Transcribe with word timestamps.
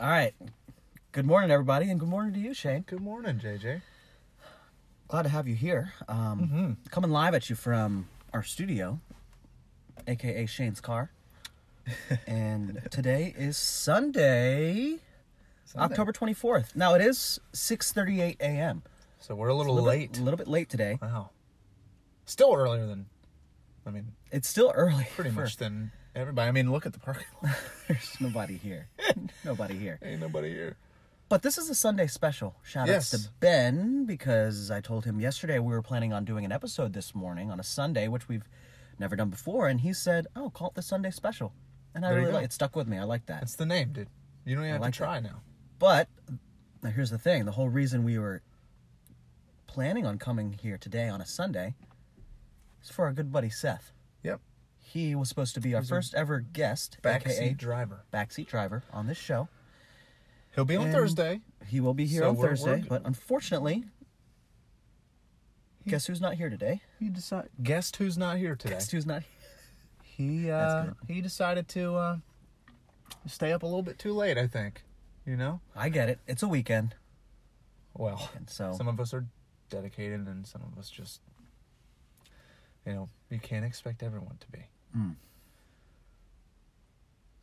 All 0.00 0.08
right. 0.08 0.34
Good 1.12 1.26
morning, 1.26 1.50
everybody, 1.50 1.90
and 1.90 1.98
good 1.98 2.08
morning 2.08 2.34
to 2.34 2.40
you, 2.40 2.52
Shane. 2.52 2.82
Good 2.86 3.00
morning, 3.00 3.38
JJ. 3.42 3.80
Glad 5.08 5.22
to 5.22 5.28
have 5.30 5.48
you 5.48 5.54
here. 5.54 5.92
Um, 6.08 6.40
Mm-hmm. 6.40 6.72
Coming 6.90 7.10
live 7.10 7.34
at 7.34 7.48
you 7.48 7.56
from 7.56 8.08
our 8.34 8.42
studio, 8.42 9.00
aka 10.06 10.44
Shane's 10.46 10.80
car. 10.80 11.10
and 12.26 12.82
today 12.90 13.32
is 13.38 13.56
Sunday, 13.56 14.98
Sunday. 15.64 15.84
October 15.84 16.12
24th. 16.12 16.74
Now 16.74 16.94
it 16.94 17.00
is 17.00 17.38
6:38 17.54 18.36
a.m. 18.40 18.82
So 19.20 19.34
we're 19.34 19.48
a 19.48 19.54
A 19.54 19.54
little, 19.54 19.74
little 19.74 19.88
late. 19.88 20.18
A 20.18 20.22
little 20.22 20.36
bit 20.38 20.48
late 20.48 20.68
today. 20.68 20.98
Wow. 21.00 21.30
Still 22.26 22.52
earlier 22.54 22.86
than, 22.86 23.06
I 23.86 23.90
mean, 23.90 24.12
It's 24.32 24.48
still 24.48 24.72
early. 24.74 25.06
pretty 25.14 25.30
for- 25.30 25.42
much 25.42 25.56
than 25.56 25.92
everybody. 26.16 26.48
I 26.48 26.52
mean, 26.52 26.72
look 26.72 26.86
at 26.86 26.92
the 26.92 26.98
parking 26.98 27.26
lot. 27.42 27.54
There's 27.88 28.16
nobody 28.20 28.56
here. 28.56 28.88
nobody 29.44 29.76
here. 29.76 29.98
Ain't 30.02 30.20
nobody 30.20 30.50
here. 30.50 30.76
But 31.28 31.42
this 31.42 31.58
is 31.58 31.68
a 31.68 31.74
Sunday 31.74 32.06
special. 32.06 32.54
Shout 32.62 32.88
outs 32.88 33.12
Yes. 33.12 33.22
to 33.24 33.30
Ben 33.40 34.04
because 34.06 34.70
I 34.70 34.80
told 34.80 35.04
him 35.04 35.20
yesterday 35.20 35.58
we 35.58 35.72
were 35.72 35.82
planning 35.82 36.12
on 36.12 36.24
doing 36.24 36.44
an 36.44 36.52
episode 36.52 36.92
this 36.92 37.14
morning 37.14 37.50
on 37.50 37.58
a 37.60 37.64
Sunday, 37.64 38.06
which 38.08 38.28
we've 38.28 38.44
never 38.98 39.16
done 39.16 39.30
before, 39.30 39.68
and 39.68 39.80
he 39.80 39.92
said, 39.92 40.26
"Oh, 40.36 40.50
call 40.50 40.68
it 40.68 40.74
the 40.74 40.82
Sunday 40.82 41.10
special," 41.10 41.52
and 41.94 42.06
I 42.06 42.10
There 42.10 42.20
really 42.20 42.32
like 42.32 42.44
it. 42.44 42.52
Stuck 42.52 42.76
with 42.76 42.86
me. 42.86 42.96
I 42.96 43.02
like 43.04 43.26
that. 43.26 43.40
That's 43.40 43.56
the 43.56 43.66
name, 43.66 43.92
dude. 43.92 44.08
You 44.44 44.54
don't 44.54 44.64
even 44.64 44.74
have 44.74 44.80
like 44.82 44.92
to 44.94 44.98
try 44.98 45.18
now. 45.20 45.42
But 45.78 46.08
now 46.82 46.90
here's 46.90 47.10
the 47.10 47.18
thing: 47.18 47.44
the 47.44 47.52
whole 47.52 47.68
reason 47.68 48.04
we 48.04 48.18
were 48.18 48.40
planning 49.66 50.06
on 50.06 50.18
coming 50.18 50.52
here 50.62 50.78
today 50.78 51.08
on 51.08 51.20
a 51.20 51.26
Sunday 51.26 51.74
is 52.82 52.88
for 52.88 53.04
our 53.04 53.12
good 53.12 53.32
buddy 53.32 53.50
Seth. 53.50 53.92
He 54.88 55.14
was 55.14 55.28
supposed 55.28 55.54
to 55.54 55.60
be 55.60 55.74
our 55.74 55.80
He's 55.80 55.88
first 55.90 56.14
ever 56.14 56.38
guest, 56.40 56.98
Backseat 57.02 57.26
aka 57.26 57.52
driver. 57.54 58.04
backseat 58.12 58.46
driver, 58.46 58.82
on 58.92 59.06
this 59.08 59.18
show. 59.18 59.48
He'll 60.54 60.64
be 60.64 60.76
on 60.76 60.84
And- 60.86 60.92
Thursday. 60.94 61.40
He 61.66 61.80
will 61.80 61.92
be 61.92 62.06
here 62.06 62.22
So 62.22 62.28
on 62.30 62.36
we're- 62.36 62.48
Thursday, 62.50 62.70
we're- 62.76 62.88
but 62.88 63.02
unfortunately, 63.04 63.84
He- 65.84 65.90
guess 65.90 66.06
who's 66.06 66.20
not 66.20 66.34
here 66.34 66.48
today? 66.48 66.82
He 66.98 67.08
decide. 67.08 67.48
Guest 67.62 67.96
who's 67.96 68.16
not 68.16 68.38
here 68.38 68.54
today? 68.56 68.74
Guess 68.74 68.90
who's 68.92 69.06
not 69.06 69.22
He 70.02 70.50
uh, 70.50 70.92
he 71.06 71.20
decided 71.20 71.68
to 71.68 71.94
uh, 71.96 72.16
stay 73.26 73.52
up 73.52 73.62
a 73.62 73.66
little 73.66 73.82
bit 73.82 73.98
too 73.98 74.14
late. 74.14 74.38
I 74.38 74.46
think. 74.46 74.82
You 75.26 75.36
know. 75.36 75.60
I 75.74 75.88
get 75.88 76.08
it. 76.08 76.20
It's 76.28 76.42
a 76.44 76.48
weekend, 76.48 76.94
Well, 77.92 78.30
and 78.36 78.48
so 78.48 78.72
some 78.74 78.86
of 78.88 79.00
us 79.00 79.12
are 79.12 79.26
dedicated, 79.68 80.20
and 80.28 80.46
some 80.46 80.62
of 80.62 80.78
us 80.78 80.88
just, 80.88 81.20
you 82.86 82.92
know, 82.94 83.08
you 83.28 83.40
can't 83.40 83.64
expect 83.64 84.02
everyone 84.04 84.36
to 84.38 84.46
be. 84.52 84.66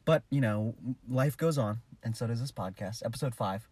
But 0.05 0.23
you 0.29 0.41
know, 0.41 0.75
life 1.09 1.37
goes 1.37 1.57
on, 1.57 1.79
and 2.03 2.15
so 2.15 2.27
does 2.27 2.39
this 2.39 2.51
podcast. 2.51 3.05
Episode 3.05 3.35
five, 3.35 3.67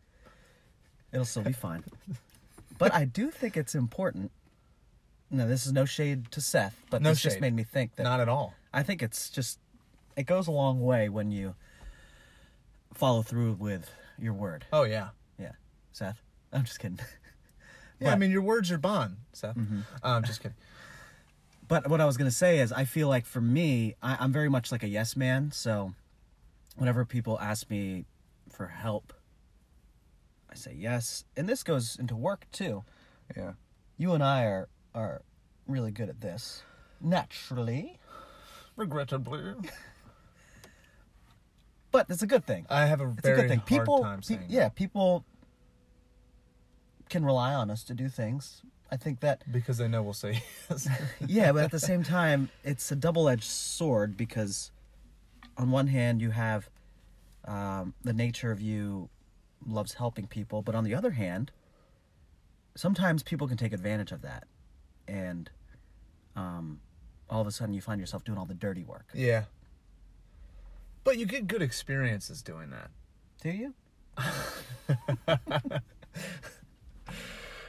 it'll 1.11 1.25
still 1.25 1.43
be 1.43 1.53
fine. 1.53 1.83
but 2.77 2.93
I 2.93 3.05
do 3.05 3.31
think 3.31 3.57
it's 3.57 3.75
important. 3.75 4.31
No, 5.29 5.47
this 5.47 5.65
is 5.65 5.71
no 5.71 5.85
shade 5.85 6.29
to 6.31 6.41
Seth, 6.41 6.75
but 6.89 7.01
No 7.01 7.09
this 7.09 7.21
just 7.21 7.39
made 7.39 7.55
me 7.55 7.63
think 7.63 7.95
that 7.95 8.03
Not 8.03 8.19
at 8.19 8.27
all. 8.27 8.53
I 8.73 8.83
think 8.83 9.01
it's 9.01 9.29
just 9.29 9.59
it 10.15 10.23
goes 10.23 10.47
a 10.47 10.51
long 10.51 10.81
way 10.81 11.09
when 11.09 11.31
you 11.31 11.55
follow 12.93 13.21
through 13.21 13.53
with 13.53 13.89
your 14.19 14.33
word. 14.33 14.65
Oh 14.73 14.83
yeah. 14.83 15.09
Yeah, 15.39 15.53
Seth. 15.91 16.21
I'm 16.51 16.63
just 16.65 16.79
kidding. 16.79 16.99
Yeah, 17.99 18.13
I 18.13 18.15
mean 18.15 18.31
your 18.31 18.41
words 18.41 18.71
are 18.71 18.77
bond, 18.77 19.17
Seth. 19.31 19.55
Mm-hmm. 19.55 19.81
Uh, 20.03 20.07
I'm 20.07 20.23
just 20.23 20.41
kidding. 20.41 20.57
But 21.71 21.87
what 21.89 22.01
I 22.01 22.05
was 22.05 22.17
gonna 22.17 22.31
say 22.31 22.59
is, 22.59 22.73
I 22.73 22.83
feel 22.83 23.07
like 23.07 23.25
for 23.25 23.39
me, 23.39 23.95
I, 24.03 24.17
I'm 24.19 24.33
very 24.33 24.49
much 24.49 24.73
like 24.73 24.83
a 24.83 24.89
yes 24.89 25.15
man. 25.15 25.51
So, 25.53 25.93
whenever 26.75 27.05
people 27.05 27.39
ask 27.39 27.69
me 27.69 28.03
for 28.49 28.67
help, 28.67 29.13
I 30.51 30.55
say 30.55 30.75
yes. 30.77 31.23
And 31.37 31.47
this 31.47 31.63
goes 31.63 31.95
into 31.97 32.13
work 32.13 32.45
too. 32.51 32.83
Yeah. 33.37 33.53
You 33.97 34.11
and 34.11 34.21
I 34.21 34.43
are 34.43 34.67
are 34.93 35.21
really 35.65 35.91
good 35.91 36.09
at 36.09 36.19
this, 36.19 36.63
naturally. 36.99 37.97
Regrettably, 38.75 39.53
But 41.91 42.07
it's 42.09 42.21
a 42.21 42.27
good 42.27 42.45
thing. 42.45 42.65
I 42.69 42.85
have 42.87 42.99
a 42.99 43.11
It's 43.11 43.21
very 43.21 43.37
a 43.37 43.41
good 43.43 43.47
thing. 43.49 43.59
hard 43.59 43.67
People, 43.67 43.99
time 44.03 44.19
pe- 44.19 44.23
saying. 44.25 44.45
yeah, 44.49 44.67
people 44.67 45.23
can 47.07 47.23
rely 47.23 47.53
on 47.53 47.69
us 47.71 47.85
to 47.85 47.93
do 47.93 48.09
things. 48.09 48.61
I 48.91 48.97
think 48.97 49.21
that 49.21 49.43
Because 49.49 49.77
they 49.77 49.87
know 49.87 50.03
we'll 50.03 50.13
say 50.13 50.43
yes. 50.69 50.87
yeah, 51.27 51.51
but 51.53 51.63
at 51.63 51.71
the 51.71 51.79
same 51.79 52.03
time, 52.03 52.49
it's 52.63 52.91
a 52.91 52.95
double-edged 52.95 53.45
sword 53.45 54.17
because, 54.17 54.71
on 55.57 55.71
one 55.71 55.87
hand, 55.87 56.21
you 56.21 56.31
have 56.31 56.69
um, 57.45 57.93
the 58.03 58.13
nature 58.13 58.51
of 58.51 58.59
you 58.59 59.09
loves 59.65 59.93
helping 59.93 60.27
people, 60.27 60.61
but 60.61 60.75
on 60.75 60.83
the 60.83 60.93
other 60.93 61.11
hand, 61.11 61.51
sometimes 62.75 63.23
people 63.23 63.47
can 63.47 63.57
take 63.57 63.71
advantage 63.71 64.11
of 64.11 64.21
that, 64.23 64.45
and 65.07 65.49
um, 66.35 66.81
all 67.29 67.39
of 67.41 67.47
a 67.47 67.51
sudden 67.51 67.73
you 67.73 67.81
find 67.81 67.99
yourself 68.01 68.23
doing 68.25 68.37
all 68.37 68.45
the 68.45 68.53
dirty 68.53 68.83
work. 68.83 69.05
yeah. 69.13 69.45
But 71.03 71.17
you 71.17 71.25
get 71.25 71.47
good 71.47 71.63
experiences 71.63 72.43
doing 72.43 72.69
that. 72.69 72.91
Do 73.41 73.49
you? 73.49 73.73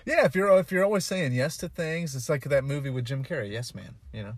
Yeah, 0.07 0.25
if 0.25 0.35
you're 0.35 0.59
if 0.59 0.73
you're 0.73 0.85
always 0.85 1.05
saying 1.05 1.33
yes 1.33 1.57
to 1.59 1.69
things, 1.69 2.15
it's 2.17 2.29
like 2.29 2.45
that 2.45 2.65
movie 2.65 2.91
with 2.91 3.05
Jim 3.05 3.25
Carrey, 3.25 3.51
Yes 3.51 3.75
Man. 3.75 3.95
You 4.13 4.23
know, 4.25 4.33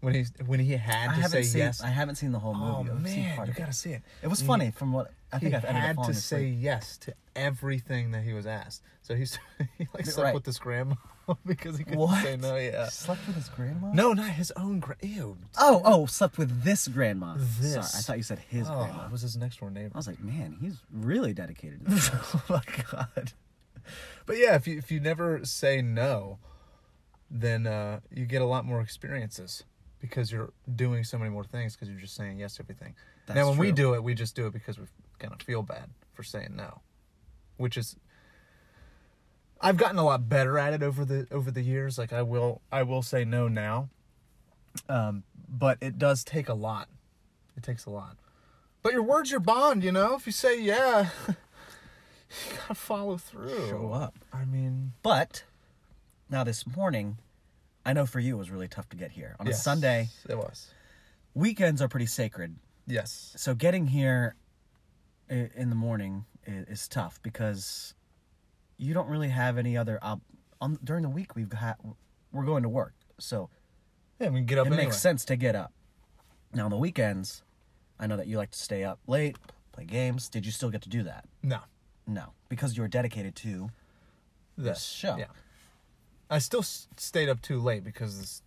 when 0.00 0.14
he 0.14 0.24
when 0.46 0.60
he 0.60 0.72
had 0.76 1.14
to 1.22 1.28
say 1.28 1.42
seen. 1.42 1.58
yes. 1.60 1.82
I 1.82 1.88
haven't 1.88 2.16
seen 2.16 2.32
the 2.32 2.38
whole 2.38 2.54
movie. 2.54 2.90
oh 2.90 2.94
I've 2.94 3.02
man, 3.02 3.46
you 3.46 3.52
gotta 3.54 3.72
see 3.72 3.90
it. 3.90 4.02
It 4.22 4.28
was 4.28 4.40
He- 4.40 4.46
funny 4.46 4.70
from 4.70 4.92
what 4.92 5.12
I 5.32 5.38
think 5.38 5.52
he 5.52 5.56
I've 5.56 5.64
had 5.64 5.96
to 6.04 6.14
say 6.14 6.44
yes 6.46 6.96
to 6.98 7.14
everything 7.36 8.10
that 8.12 8.22
he 8.22 8.32
was 8.32 8.46
asked. 8.46 8.82
So 9.02 9.14
he's 9.14 9.38
he 9.78 9.86
like 9.94 10.04
slept 10.06 10.24
Right. 10.26 10.34
with 10.34 10.44
his 10.46 10.58
grandma 10.58 10.94
because 11.46 11.78
he 11.78 11.84
couldn't 11.84 12.00
What? 12.00 12.22
say 12.22 12.36
no. 12.36 12.56
Yeah. 12.56 12.88
Slept 12.88 13.26
with 13.26 13.36
his 13.36 13.48
grandma? 13.48 13.92
No, 13.92 14.12
not 14.12 14.30
his 14.30 14.50
own. 14.56 14.80
Gra- 14.80 14.96
Ew. 15.02 15.36
Oh, 15.58 15.80
oh, 15.84 16.06
slept 16.06 16.36
with 16.38 16.62
this 16.64 16.86
grandma. 16.88 17.34
This. 17.38 17.72
Sorry, 17.74 17.84
I 17.84 18.02
thought 18.02 18.16
you 18.18 18.22
said 18.22 18.38
his 18.40 18.68
oh, 18.68 18.74
grandma. 18.84 19.06
it 19.06 19.12
was 19.12 19.22
his 19.22 19.36
next 19.36 19.60
door 19.60 19.70
neighbor. 19.70 19.92
I 19.94 19.98
was 19.98 20.06
like, 20.06 20.20
man, 20.22 20.56
he's 20.60 20.76
really 20.92 21.32
dedicated. 21.32 21.84
To 21.84 21.90
this. 21.90 22.10
oh 22.14 22.42
my 22.48 22.62
god. 22.90 23.32
But 24.26 24.38
yeah, 24.38 24.54
if 24.54 24.66
you 24.66 24.78
if 24.78 24.90
you 24.90 25.00
never 25.00 25.44
say 25.44 25.82
no, 25.82 26.38
then 27.30 27.66
uh, 27.66 28.00
you 28.10 28.26
get 28.26 28.42
a 28.42 28.46
lot 28.46 28.64
more 28.64 28.80
experiences 28.80 29.64
because 30.00 30.32
you're 30.32 30.52
doing 30.74 31.04
so 31.04 31.16
many 31.16 31.30
more 31.30 31.44
things 31.44 31.74
because 31.74 31.88
you're 31.88 32.00
just 32.00 32.14
saying 32.14 32.38
yes 32.38 32.56
to 32.56 32.62
everything. 32.62 32.94
That's 33.26 33.36
now, 33.36 33.48
when 33.48 33.58
we 33.58 33.72
do 33.72 33.94
it, 33.94 34.02
we 34.02 34.14
just 34.14 34.34
do 34.34 34.46
it 34.46 34.52
because 34.52 34.78
we 34.78 34.86
kind 35.18 35.32
of 35.32 35.40
feel 35.40 35.62
bad 35.62 35.90
for 36.12 36.22
saying 36.22 36.54
no, 36.56 36.82
which 37.56 37.76
is. 37.76 37.96
I've 39.64 39.76
gotten 39.76 39.96
a 39.96 40.04
lot 40.04 40.28
better 40.28 40.58
at 40.58 40.72
it 40.72 40.82
over 40.82 41.04
the 41.04 41.28
over 41.30 41.50
the 41.52 41.62
years. 41.62 41.96
Like 41.96 42.12
I 42.12 42.22
will 42.22 42.60
I 42.72 42.82
will 42.82 43.02
say 43.02 43.24
no 43.24 43.46
now, 43.46 43.90
um, 44.88 45.22
but 45.48 45.78
it 45.80 45.98
does 45.98 46.24
take 46.24 46.48
a 46.48 46.54
lot. 46.54 46.88
It 47.56 47.62
takes 47.62 47.86
a 47.86 47.90
lot. 47.90 48.16
But 48.82 48.92
your 48.92 49.04
word's 49.04 49.30
your 49.30 49.40
bond, 49.40 49.84
you 49.84 49.92
know. 49.92 50.16
If 50.16 50.26
you 50.26 50.32
say 50.32 50.60
yeah, 50.60 51.10
you 52.50 52.56
gotta 52.60 52.74
follow 52.74 53.16
through. 53.16 53.68
Show 53.68 53.92
up. 53.92 54.14
I 54.32 54.44
mean, 54.44 54.92
But 55.02 55.44
now 56.30 56.44
this 56.44 56.66
morning, 56.66 57.18
I 57.84 57.92
know 57.92 58.06
for 58.06 58.20
you 58.20 58.36
it 58.36 58.38
was 58.38 58.50
really 58.50 58.68
tough 58.68 58.88
to 58.90 58.96
get 58.96 59.12
here 59.12 59.36
on 59.40 59.48
a 59.48 59.52
Sunday. 59.54 60.08
It 60.28 60.36
was. 60.36 60.68
Weekends 61.34 61.80
are 61.82 61.88
pretty 61.88 62.06
sacred, 62.06 62.56
Yes. 62.86 63.32
so 63.36 63.54
getting 63.54 63.86
here 63.88 64.36
i- 65.30 65.50
in 65.54 65.68
the 65.70 65.74
morning 65.74 66.26
i- 66.46 66.50
is 66.68 66.86
tough 66.88 67.20
because 67.22 67.94
you 68.76 68.92
don't 68.94 69.08
really 69.08 69.28
have 69.30 69.56
any 69.58 69.76
other 69.76 69.98
op- 70.02 70.20
on 70.60 70.78
during 70.84 71.02
the 71.02 71.08
week. 71.08 71.34
We've 71.34 71.48
got 71.48 71.78
we're 72.32 72.44
going 72.44 72.62
to 72.62 72.68
work, 72.68 72.94
so 73.18 73.48
Yeah, 74.18 74.28
we 74.28 74.38
can 74.40 74.46
get 74.46 74.58
up 74.58 74.66
it 74.66 74.72
anyway. 74.72 74.84
makes 74.86 74.98
sense 74.98 75.24
to 75.26 75.36
get 75.36 75.54
up. 75.56 75.72
Now 76.54 76.64
on 76.66 76.70
the 76.70 76.76
weekends, 76.76 77.42
I 77.98 78.06
know 78.06 78.16
that 78.16 78.26
you 78.26 78.36
like 78.36 78.50
to 78.52 78.58
stay 78.58 78.84
up 78.84 78.98
late, 79.06 79.36
play 79.72 79.84
games. 79.84 80.28
Did 80.28 80.44
you 80.46 80.52
still 80.52 80.70
get 80.70 80.82
to 80.82 80.88
do 80.88 81.02
that? 81.04 81.24
No. 81.42 81.60
No, 82.06 82.32
because 82.48 82.76
you 82.76 82.82
were 82.82 82.88
dedicated 82.88 83.34
to 83.36 83.70
This 84.56 84.82
show. 84.82 85.16
Yeah. 85.16 85.26
I 86.28 86.38
still 86.38 86.60
s- 86.60 86.88
stayed 86.96 87.28
up 87.28 87.40
too 87.42 87.60
late 87.60 87.84
because 87.84 88.18
this, 88.20 88.42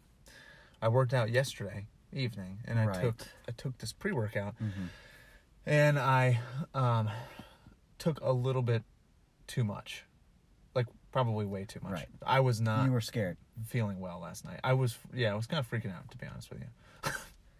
I 0.82 0.88
worked 0.90 1.14
out 1.14 1.30
yesterday 1.32 1.88
evening 2.12 2.60
and 2.66 2.80
I 2.80 2.86
Right. 2.86 3.02
took 3.02 3.28
I 3.48 3.52
took 3.52 3.78
this 3.80 3.92
pre 3.94 4.12
workout 4.12 4.56
Mhm. 4.62 4.90
and 5.66 6.00
I 6.00 6.40
um 6.74 7.10
took 7.98 8.20
a 8.22 8.32
little 8.32 8.62
bit 8.62 8.84
too 9.48 9.64
much, 9.64 10.04
like 10.74 10.88
probably 11.12 11.46
way 11.46 11.66
too 11.66 11.80
much. 11.82 11.92
Right. 11.94 12.10
I 12.26 12.40
was 12.42 12.60
not 12.62 12.86
you 12.86 12.92
were 12.92 13.02
scared. 13.02 13.38
feeling 13.68 14.00
well 14.00 14.20
last 14.20 14.44
night. 14.46 14.60
I 14.64 14.74
was 14.74 14.98
yeah, 15.14 15.32
I 15.32 15.36
was 15.36 15.48
kind 15.48 15.60
of 15.60 15.70
freaking 15.70 15.96
out 15.96 16.10
to 16.12 16.18
be 16.18 16.28
honest 16.28 16.50
with 16.50 16.60
you. 16.60 16.68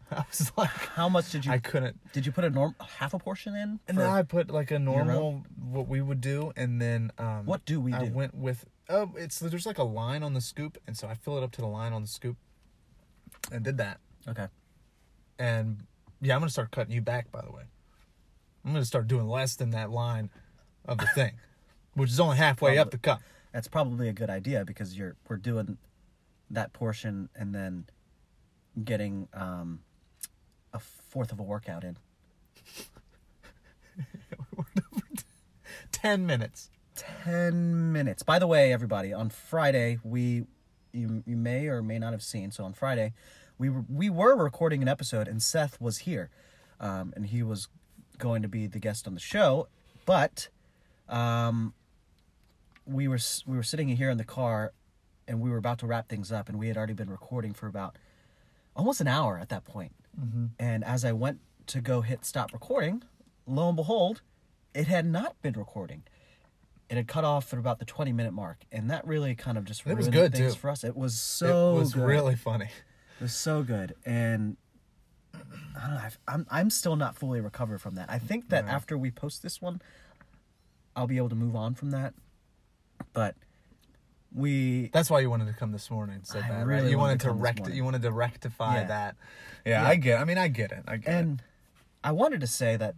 I 0.12 0.24
was 0.30 0.52
like, 0.58 0.70
How 0.70 1.10
much 1.10 1.32
did 1.32 1.46
you? 1.46 1.52
I 1.52 1.58
couldn't. 1.60 2.00
did 2.14 2.26
you 2.26 2.32
put 2.32 2.44
a 2.44 2.50
norm 2.50 2.76
half 3.00 3.14
a 3.14 3.20
portion 3.20 3.56
in? 3.56 3.80
And 3.88 3.98
then 3.98 4.10
I 4.10 4.24
put 4.24 4.50
like 4.52 4.72
a 4.72 4.80
normal 4.80 5.44
what 5.70 5.88
we 5.88 6.02
would 6.02 6.22
do, 6.22 6.52
and 6.56 6.82
then 6.82 7.12
um, 7.18 7.46
What 7.46 7.66
do 7.66 7.80
we 7.80 7.94
I 7.94 8.06
do? 8.06 8.12
went 8.14 8.36
with 8.36 8.66
oh, 8.90 9.12
it's 9.16 9.40
there's 9.40 9.66
like 9.66 9.80
a 9.80 9.84
line 9.84 10.24
on 10.24 10.34
the 10.34 10.42
scoop, 10.42 10.78
and 10.88 10.96
so 10.98 11.08
I 11.08 11.16
fill 11.16 11.38
it 11.38 11.44
up 11.44 11.52
to 11.54 11.62
the 11.62 11.68
line 11.68 11.94
on 11.94 12.02
the 12.02 12.08
scoop, 12.08 12.38
and 13.52 13.64
did 13.64 13.78
that. 13.78 14.00
okay. 14.28 14.48
And 15.40 15.84
yeah, 16.22 16.36
I'm 16.36 16.42
gonna 16.42 16.50
start 16.50 16.72
cutting 16.72 16.94
you 16.94 17.02
back. 17.02 17.32
By 17.32 17.42
the 17.42 17.52
way, 17.52 17.64
I'm 18.64 18.72
going 18.72 18.82
to 18.82 18.88
start 18.88 19.08
doing 19.08 19.28
less 19.28 19.56
than 19.56 19.70
that 19.72 19.92
line 19.92 20.32
of 20.86 20.98
the 20.98 21.06
thing, 21.08 21.34
which 21.94 22.10
is 22.10 22.20
only 22.20 22.38
halfway 22.38 22.78
up 22.80 22.90
the 22.90 22.98
cup. 22.98 23.22
That's 23.54 23.68
probably 23.68 24.10
a 24.10 24.14
good 24.14 24.30
idea 24.30 24.66
because 24.66 24.98
you're 24.98 25.16
we're 25.30 25.38
doing 25.38 25.78
that 26.50 26.74
portion 26.74 27.30
and 27.36 27.54
then 27.54 27.86
getting 28.84 29.28
um, 29.34 29.82
a 30.76 30.80
fourth 30.80 31.32
of 31.32 31.40
a 31.40 31.44
workout 31.44 31.84
in. 31.84 31.98
10 35.92 36.26
minutes. 36.26 36.70
10 36.96 37.92
minutes. 37.92 38.24
By 38.24 38.38
the 38.38 38.48
way, 38.48 38.72
everybody, 38.72 39.12
on 39.12 39.30
Friday, 39.30 40.00
we 40.04 40.46
you, 40.92 41.24
you 41.26 41.36
may 41.36 41.68
or 41.68 41.82
may 41.82 42.00
not 42.00 42.14
have 42.14 42.24
seen. 42.24 42.52
So 42.52 42.64
on 42.64 42.74
Friday, 42.74 43.14
we 43.58 43.70
were, 43.70 43.84
we 43.90 44.10
were 44.10 44.36
recording 44.36 44.82
an 44.82 44.88
episode 44.88 45.28
and 45.28 45.42
Seth 45.42 45.80
was 45.82 46.00
here. 46.00 46.30
Um, 46.80 47.14
and 47.16 47.26
he 47.26 47.44
was 47.44 47.68
going 48.18 48.42
to 48.42 48.48
be 48.48 48.68
the 48.68 48.80
guest 48.80 49.08
on 49.08 49.14
the 49.14 49.20
show, 49.20 49.68
but 50.06 50.50
um, 51.10 51.74
we 52.86 53.08
were 53.08 53.20
we 53.46 53.56
were 53.56 53.64
sitting 53.64 53.88
here 53.88 54.10
in 54.10 54.18
the 54.18 54.26
car 54.26 54.74
and 55.28 55.40
we 55.40 55.50
were 55.50 55.58
about 55.58 55.80
to 55.80 55.88
wrap 55.88 56.08
things 56.08 56.32
up 56.32 56.50
and 56.50 56.60
we 56.60 56.68
had 56.68 56.78
already 56.78 56.94
been 56.94 57.10
recording 57.10 57.54
for 57.54 57.68
about 57.68 57.96
almost 58.76 59.02
an 59.02 59.08
hour 59.08 59.38
at 59.40 59.50
that 59.50 59.64
point. 59.64 59.94
Mm-hmm. 60.20 60.46
And 60.60 60.84
as 60.84 61.04
I 61.06 61.12
went 61.12 61.40
to 61.68 61.82
go 61.82 62.02
hit 62.02 62.26
stop 62.26 62.54
recording, 62.54 63.04
lo 63.48 63.68
and 63.68 63.76
behold, 63.76 64.22
it 64.74 64.88
had 64.88 65.06
not 65.06 65.42
been 65.42 65.54
recording. 65.54 66.04
It 66.90 66.98
had 66.98 67.08
cut 67.08 67.24
off 67.24 67.52
at 67.52 67.58
about 67.60 67.80
the 67.80 67.86
20 67.86 68.12
minute 68.14 68.34
mark, 68.34 68.64
and 68.72 68.90
that 68.92 69.06
really 69.08 69.34
kind 69.36 69.58
of 69.58 69.66
just 69.66 69.82
It 69.86 69.96
was 69.96 70.06
ruined 70.08 70.14
good, 70.14 70.34
things 70.36 70.54
too. 70.54 70.60
for 70.60 70.70
us. 70.70 70.84
It 70.84 70.96
was 70.96 71.20
so 71.20 71.76
it 71.76 71.80
was 71.80 71.94
good. 71.96 72.04
really 72.04 72.36
funny. 72.36 72.66
It 73.20 73.24
was 73.24 73.34
so 73.34 73.64
good, 73.64 73.96
and 74.06 74.58
I 75.34 75.38
don't 75.88 75.96
know. 75.96 76.02
I've, 76.04 76.20
I'm 76.28 76.46
I'm 76.52 76.70
still 76.70 76.96
not 76.96 77.16
fully 77.16 77.42
recovered 77.42 77.80
from 77.82 77.96
that. 77.96 78.10
I 78.10 78.20
think 78.20 78.50
that 78.50 78.66
No. 78.66 78.72
after 78.72 78.98
we 78.98 79.10
post 79.10 79.42
this 79.42 79.62
one, 79.62 79.82
I'll 80.96 81.08
be 81.08 81.18
able 81.18 81.30
to 81.30 81.36
move 81.36 81.56
on 81.56 81.74
from 81.76 81.92
that. 81.92 82.14
But 83.14 83.36
we 84.36 84.90
That's 84.94 85.10
why 85.10 85.22
you 85.22 85.30
wanted 85.30 85.48
to 85.48 85.54
come 85.54 85.72
this 85.72 85.90
morning 85.90 86.20
so 86.24 86.40
I 86.40 86.42
bad, 86.42 86.68
really 86.68 86.82
right? 86.84 86.92
You 86.92 86.98
wanted 86.98 87.20
to 87.22 87.28
to 87.28 87.34
rect 87.34 87.70
you 87.70 87.84
wanted 87.84 88.02
to 88.02 88.12
rectify 88.12 88.76
Yeah. 88.82 88.84
that. 88.86 89.16
Yeah, 89.66 89.82
Yeah. 89.82 89.88
I 89.88 89.96
get. 89.96 90.20
I 90.20 90.26
mean, 90.26 90.38
I 90.38 90.48
get 90.50 90.72
it. 90.72 90.84
I 90.88 90.98
get 90.98 91.08
it. 91.14 91.18
and 91.18 91.42
I 92.04 92.12
wanted 92.12 92.42
to 92.42 92.48
say 92.48 92.76
that 92.78 92.96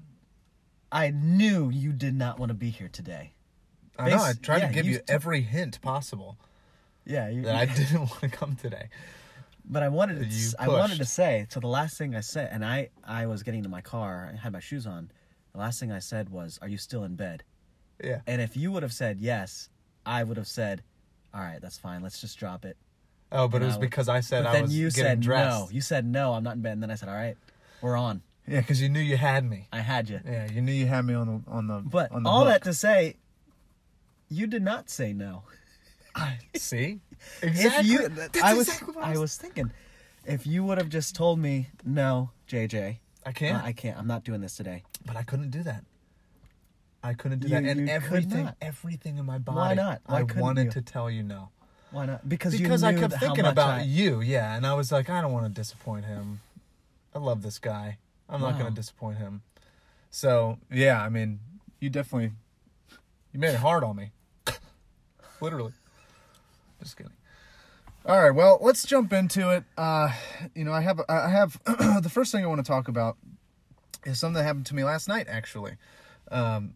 I 0.91 1.11
knew 1.11 1.69
you 1.69 1.93
did 1.93 2.15
not 2.15 2.39
want 2.39 2.49
to 2.49 2.53
be 2.55 2.69
here 2.69 2.89
today. 2.89 3.33
I 3.99 4.09
know. 4.09 4.17
I 4.17 4.33
tried 4.33 4.59
yeah, 4.59 4.67
to 4.67 4.73
give 4.73 4.85
you 4.85 4.93
you 4.93 4.99
every 5.07 5.41
hint 5.41 5.81
possible 5.81 6.37
Yeah, 7.05 7.29
you, 7.29 7.43
that 7.43 7.55
I 7.55 7.65
didn't 7.65 7.99
want 8.09 8.19
to 8.21 8.29
come 8.29 8.55
today. 8.55 8.89
But 9.69 9.83
I 9.83 9.89
wanted 9.89 10.19
to, 10.19 10.25
You 10.25 10.49
I 10.59 10.67
wanted 10.69 10.97
to 10.99 11.05
say 11.05 11.45
so 11.49 11.59
the 11.59 11.67
last 11.67 11.97
thing 11.97 12.15
I 12.15 12.21
said, 12.21 12.49
and 12.51 12.63
I 12.65 12.89
I 13.03 13.25
was 13.27 13.43
getting 13.43 13.63
to 13.63 13.69
my 13.69 13.81
car, 13.81 14.31
I 14.33 14.37
had 14.37 14.53
my 14.53 14.59
shoes 14.61 14.87
on. 14.87 15.11
The 15.51 15.59
last 15.59 15.79
thing 15.79 15.91
I 15.91 15.99
said 15.99 16.29
was, 16.29 16.57
"Are 16.61 16.67
you 16.69 16.77
still 16.77 17.03
in 17.03 17.15
bed?" 17.15 17.43
Yeah. 18.03 18.21
And 18.27 18.41
if 18.41 18.55
you 18.55 18.71
would 18.71 18.83
have 18.83 18.93
said 18.93 19.19
yes, 19.19 19.69
I 20.05 20.23
would 20.23 20.37
have 20.37 20.47
said, 20.47 20.83
"All 21.33 21.41
right, 21.41 21.59
that's 21.61 21.77
fine. 21.77 22.01
Let's 22.01 22.19
just 22.21 22.37
drop 22.37 22.65
it." 22.65 22.77
Oh, 23.31 23.47
but 23.47 23.61
it 23.61 23.65
was 23.65 23.75
I 23.75 23.79
because 23.79 24.07
I 24.09 24.21
said 24.21 24.45
I 24.45 24.53
then 24.53 24.61
was 24.63 24.77
you 24.77 24.89
getting 24.89 25.03
said 25.03 25.19
dressed. 25.19 25.59
no. 25.59 25.69
You 25.71 25.81
said 25.81 26.05
no. 26.05 26.33
I'm 26.33 26.43
not 26.43 26.55
in 26.55 26.61
bed. 26.61 26.73
And 26.73 26.83
then 26.83 26.91
I 26.91 26.95
said, 26.95 27.09
"All 27.09 27.15
right, 27.15 27.35
we're 27.81 27.97
on." 27.97 28.21
Yeah, 28.47 28.61
because 28.61 28.81
you 28.81 28.87
knew 28.87 29.01
you 29.01 29.17
had 29.17 29.43
me. 29.43 29.67
I 29.73 29.79
had 29.79 30.09
you. 30.09 30.21
Yeah, 30.25 30.49
you 30.49 30.61
knew 30.61 30.71
you 30.71 30.85
had 30.85 31.03
me 31.05 31.13
on 31.13 31.27
the 31.45 31.51
on 31.51 31.67
the. 31.67 31.79
But 31.83 32.11
on 32.11 32.23
the 32.23 32.29
all 32.29 32.45
hook. 32.45 32.53
that 32.53 32.63
to 32.63 32.73
say, 32.73 33.17
you 34.29 34.47
did 34.47 34.63
not 34.63 34.89
say 34.89 35.13
no. 35.13 35.43
See, 36.55 36.99
exactly. 37.41 37.89
you, 37.91 37.99
I 38.43 38.53
was, 38.53 38.67
exactly 38.67 38.95
what 38.95 39.03
I 39.05 39.17
was 39.17 39.37
thinking, 39.37 39.71
if 40.25 40.47
you 40.47 40.63
would 40.63 40.77
have 40.77 40.89
just 40.89 41.15
told 41.15 41.39
me 41.39 41.67
no, 41.85 42.31
JJ, 42.49 42.97
I 43.25 43.31
can't. 43.33 43.61
uh, 43.63 43.67
I 43.67 43.73
can't. 43.73 43.97
I'm 43.97 44.07
not 44.07 44.23
doing 44.23 44.41
this 44.41 44.55
today. 44.55 44.83
but 45.05 45.15
I 45.15 45.23
couldn't 45.23 45.51
do 45.51 45.61
that. 45.63 45.83
I 47.03 47.13
couldn't 47.13 47.39
do 47.39 47.47
You- 47.47 47.53
that, 47.55 47.63
and 47.65 47.89
everything, 47.89 48.49
everything 48.61 49.17
in 49.17 49.25
my 49.25 49.37
body. 49.37 49.57
Why 49.57 49.73
not? 49.73 50.01
Why 50.05 50.19
I 50.19 50.23
wanted 50.23 50.65
you? 50.65 50.71
to 50.71 50.81
tell 50.81 51.09
you 51.09 51.23
no 51.23 51.49
Why 51.91 52.05
not? 52.05 52.27
Because, 52.27 52.57
because 52.57 52.83
I 52.83 52.93
kept 52.93 53.13
thinking 53.15 53.45
about 53.45 53.79
I- 53.79 53.83
you. 53.83 54.21
Yeah, 54.21 54.55
and 54.55 54.65
I 54.65 54.73
was 54.73 54.91
like, 54.91 55.09
I 55.09 55.21
don't 55.21 55.31
want 55.31 55.45
to 55.45 55.51
disappoint 55.51 56.05
him. 56.05 56.41
I 57.15 57.19
love 57.19 57.41
this 57.41 57.59
guy. 57.59 57.97
I'm 58.29 58.41
not 58.41 58.59
going 58.59 58.69
to 58.69 58.75
disappoint 58.75 59.17
him. 59.17 59.41
So 60.09 60.57
yeah, 60.71 61.01
I 61.01 61.09
mean, 61.09 61.39
you 61.79 61.89
definitely 61.89 62.31
you 63.31 63.39
made 63.39 63.53
it 63.53 63.59
hard 63.59 63.83
on 63.83 63.95
me. 63.95 64.11
Literally. 65.41 65.73
Just 66.81 66.97
kidding. 66.97 67.13
All 68.05 68.21
right, 68.21 68.31
well, 68.31 68.57
let's 68.61 68.83
jump 68.83 69.11
into 69.11 69.49
it. 69.49 69.65
Uh, 69.77 70.09
you 70.55 70.63
know, 70.63 70.71
I 70.71 70.81
have 70.81 71.01
I 71.09 71.29
have 71.29 71.59
the 71.65 72.09
first 72.11 72.31
thing 72.31 72.43
I 72.43 72.47
want 72.47 72.63
to 72.63 72.69
talk 72.69 72.87
about 72.87 73.17
is 74.05 74.19
something 74.19 74.35
that 74.35 74.43
happened 74.43 74.65
to 74.67 74.75
me 74.75 74.83
last 74.83 75.07
night. 75.09 75.27
Actually, 75.29 75.73
um, 76.31 76.73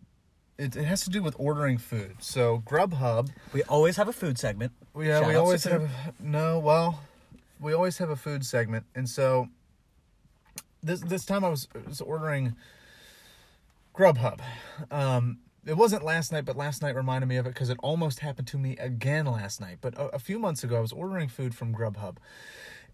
it, 0.61 0.75
it 0.75 0.85
has 0.85 1.01
to 1.01 1.09
do 1.09 1.23
with 1.23 1.35
ordering 1.39 1.77
food. 1.77 2.17
So 2.19 2.61
Grubhub, 2.65 3.31
We 3.51 3.63
always 3.63 3.97
have 3.97 4.07
a 4.07 4.13
food 4.13 4.37
segment. 4.37 4.71
yeah, 4.95 5.19
Shout 5.19 5.27
we 5.27 5.35
always 5.35 5.63
have 5.63 5.89
no. 6.19 6.59
Well, 6.59 6.99
we 7.59 7.73
always 7.73 7.97
have 7.97 8.09
a 8.09 8.15
food 8.15 8.45
segment, 8.45 8.85
and 8.95 9.09
so 9.09 9.49
this 10.83 11.01
this 11.01 11.25
time 11.25 11.43
I 11.43 11.49
was, 11.49 11.67
was 11.87 12.01
ordering 12.01 12.55
Grubhub. 13.95 14.39
Um, 14.91 15.39
it 15.65 15.77
wasn't 15.77 16.03
last 16.03 16.31
night, 16.31 16.45
but 16.45 16.55
last 16.55 16.81
night 16.81 16.95
reminded 16.95 17.27
me 17.27 17.37
of 17.37 17.45
it 17.45 17.53
because 17.53 17.69
it 17.69 17.77
almost 17.81 18.19
happened 18.19 18.47
to 18.49 18.57
me 18.57 18.77
again 18.77 19.25
last 19.25 19.61
night. 19.61 19.77
But 19.81 19.95
a, 19.95 20.15
a 20.15 20.19
few 20.19 20.37
months 20.37 20.63
ago, 20.63 20.77
I 20.77 20.81
was 20.81 20.91
ordering 20.93 21.27
food 21.27 21.55
from 21.55 21.73
Grubhub, 21.73 22.17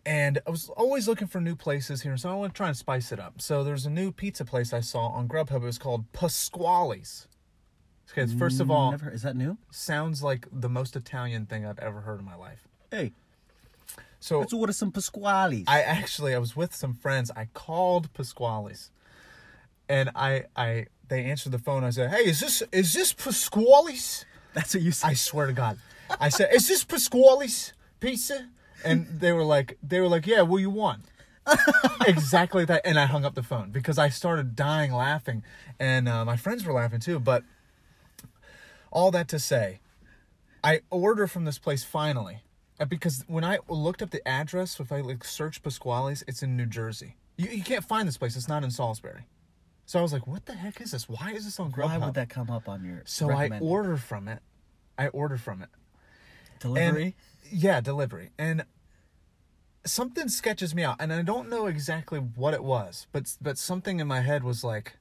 and 0.05 0.39
I 0.47 0.51
was 0.51 0.69
always 0.69 1.05
looking 1.07 1.27
for 1.27 1.41
new 1.41 1.55
places 1.55 2.01
here, 2.03 2.15
so 2.15 2.29
I 2.29 2.35
want 2.35 2.53
to 2.53 2.57
try 2.57 2.67
and 2.69 2.77
spice 2.77 3.11
it 3.11 3.19
up. 3.19 3.41
So 3.41 3.63
there's 3.65 3.85
a 3.85 3.89
new 3.89 4.13
pizza 4.13 4.45
place 4.45 4.71
I 4.71 4.79
saw 4.79 5.07
on 5.07 5.27
Grubhub. 5.27 5.57
It 5.57 5.65
was 5.65 5.77
called 5.77 6.11
Pasquale's. 6.13 7.27
Okay, 8.11 8.25
first 8.37 8.59
of 8.59 8.71
all, 8.71 8.91
Never, 8.91 9.09
is 9.11 9.21
that 9.23 9.35
new? 9.35 9.57
sounds 9.71 10.23
like 10.23 10.47
the 10.51 10.69
most 10.69 10.95
Italian 10.95 11.45
thing 11.45 11.65
I've 11.65 11.79
ever 11.79 12.01
heard 12.01 12.19
in 12.19 12.25
my 12.25 12.35
life. 12.35 12.67
Hey, 12.89 13.11
So 14.19 14.39
let's 14.39 14.53
order 14.53 14.73
some 14.73 14.91
Pasquales. 14.91 15.65
I 15.67 15.81
actually 15.81 16.33
I 16.33 16.39
was 16.39 16.55
with 16.55 16.73
some 16.73 16.93
friends. 16.93 17.29
I 17.35 17.45
called 17.53 18.11
Pasquale's, 18.13 18.91
and 19.89 20.09
I 20.15 20.45
I 20.55 20.87
they 21.09 21.23
answered 21.25 21.51
the 21.51 21.59
phone. 21.59 21.83
I 21.83 21.89
said, 21.91 22.09
"Hey, 22.09 22.25
is 22.29 22.39
this 22.39 22.63
is 22.71 22.93
this 22.93 23.13
Pasquale's?" 23.13 24.25
That's 24.53 24.73
what 24.73 24.81
you 24.83 24.91
said. 24.91 25.09
I 25.09 25.13
swear 25.13 25.45
to 25.47 25.53
God, 25.53 25.77
I 26.19 26.29
said, 26.29 26.49
"Is 26.53 26.67
this 26.67 26.83
Pasquale's 26.83 27.73
pizza?" 27.99 28.47
And 28.85 29.07
they 29.19 29.33
were 29.33 29.43
like, 29.43 29.77
they 29.83 29.99
were 29.99 30.07
like, 30.07 30.25
"Yeah, 30.27 30.41
what 30.41 30.57
you 30.57 30.69
want?" 30.69 31.01
exactly 32.07 32.65
that. 32.65 32.81
And 32.85 32.99
I 32.99 33.05
hung 33.05 33.25
up 33.25 33.35
the 33.35 33.43
phone 33.43 33.71
because 33.71 33.97
I 33.97 34.09
started 34.09 34.55
dying 34.55 34.91
laughing, 34.93 35.43
and 35.79 36.07
uh, 36.07 36.25
my 36.25 36.37
friends 36.37 36.65
were 36.65 36.73
laughing 36.73 36.99
too. 36.99 37.19
But 37.19 37.43
all 38.97 39.11
that 39.11 39.27
to 39.27 39.37
say, 39.37 39.79
I 40.63 40.81
order 40.89 41.27
from 41.27 41.45
this 41.45 41.59
place 41.59 41.83
finally, 41.83 42.39
uh, 42.79 42.85
because 42.85 43.23
when 43.27 43.43
I 43.43 43.59
looked 43.69 44.01
up 44.01 44.09
the 44.09 44.27
address, 44.27 44.79
if 44.79 44.91
I 44.91 45.01
like 45.01 45.23
search 45.23 45.61
Pasquale's, 45.61 46.23
it's 46.27 46.41
in 46.41 46.57
New 46.57 46.65
Jersey. 46.65 47.15
You 47.37 47.47
you 47.49 47.63
can't 47.63 47.85
find 47.85 48.07
this 48.07 48.17
place. 48.17 48.35
It's 48.35 48.47
not 48.47 48.63
in 48.63 48.71
Salisbury. 48.71 49.27
So 49.85 49.99
I 49.99 50.01
was 50.01 50.11
like, 50.13 50.25
"What 50.25 50.47
the 50.47 50.53
heck 50.53 50.81
is 50.81 50.91
this? 50.91 51.07
Why 51.07 51.31
is 51.31 51.45
this 51.45 51.59
on 51.59 51.71
Grubhub?" 51.71 51.99
Why 51.99 52.05
would 52.05 52.15
that 52.15 52.29
come 52.29 52.49
up 52.49 52.67
on 52.67 52.83
your 52.83 53.03
So 53.05 53.31
I 53.31 53.59
order 53.59 53.97
from 53.97 54.27
it. 54.27 54.39
I 54.97 55.09
order 55.09 55.37
from 55.37 55.61
it. 55.61 55.69
delivery? 56.59 57.15
And, 57.51 57.61
yeah, 57.61 57.79
delivery. 57.79 58.31
And 58.39 58.65
something 59.85 60.27
sketches 60.27 60.73
me 60.73 60.83
out, 60.83 60.95
and 60.99 61.13
I 61.13 61.21
don't 61.21 61.49
know 61.49 61.67
exactly 61.67 62.19
what 62.19 62.55
it 62.55 62.63
was, 62.63 63.05
but 63.11 63.37
but 63.39 63.59
something 63.59 63.99
in 63.99 64.07
my 64.07 64.21
head 64.21 64.43
was 64.43 64.63
like, 64.63 64.97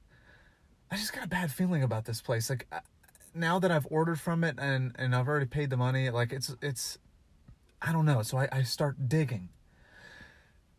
I 0.91 0.97
just 0.97 1.13
got 1.13 1.25
a 1.25 1.27
bad 1.27 1.51
feeling 1.51 1.81
about 1.81 2.05
this 2.05 2.21
place. 2.21 2.47
Like 2.51 2.67
uh, 2.71 2.81
now 3.37 3.59
that 3.59 3.71
I've 3.71 3.87
ordered 3.89 4.19
from 4.19 4.43
it 4.43 4.55
and 4.59 4.95
and 4.97 5.15
I've 5.15 5.27
already 5.27 5.45
paid 5.45 5.69
the 5.69 5.77
money, 5.77 6.09
like 6.09 6.33
it's 6.33 6.55
it's, 6.61 6.97
I 7.81 7.91
don't 7.91 8.05
know. 8.05 8.21
So 8.23 8.37
I, 8.37 8.47
I 8.51 8.63
start 8.63 9.07
digging. 9.07 9.49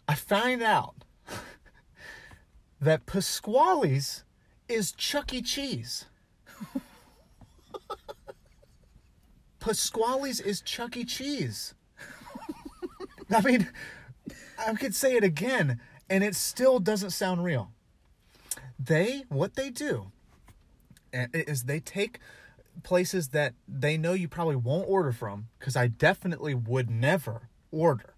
I 0.06 0.14
find 0.14 0.62
out 0.62 0.94
that 2.80 3.06
Pasquale's 3.06 4.24
is 4.68 4.92
Chuck 4.92 5.32
E. 5.32 5.42
Cheese. 5.42 6.06
Pasquale's 9.60 10.40
is 10.40 10.60
Chuck 10.60 10.96
E. 10.96 11.04
Cheese. 11.04 11.74
I 13.30 13.40
mean, 13.42 13.68
I 14.58 14.74
could 14.74 14.94
say 14.94 15.16
it 15.16 15.24
again, 15.24 15.80
and 16.08 16.24
it 16.24 16.34
still 16.34 16.78
doesn't 16.78 17.10
sound 17.10 17.44
real. 17.44 17.70
They, 18.78 19.24
what 19.28 19.54
they 19.54 19.70
do, 19.70 20.12
eh, 21.12 21.26
is 21.32 21.64
they 21.64 21.80
take 21.80 22.20
places 22.82 23.28
that 23.28 23.54
they 23.66 23.96
know 23.96 24.12
you 24.12 24.28
probably 24.28 24.56
won't 24.56 24.88
order 24.88 25.12
from, 25.12 25.48
because 25.58 25.76
I 25.76 25.86
definitely 25.88 26.54
would 26.54 26.90
never 26.90 27.48
order 27.70 28.14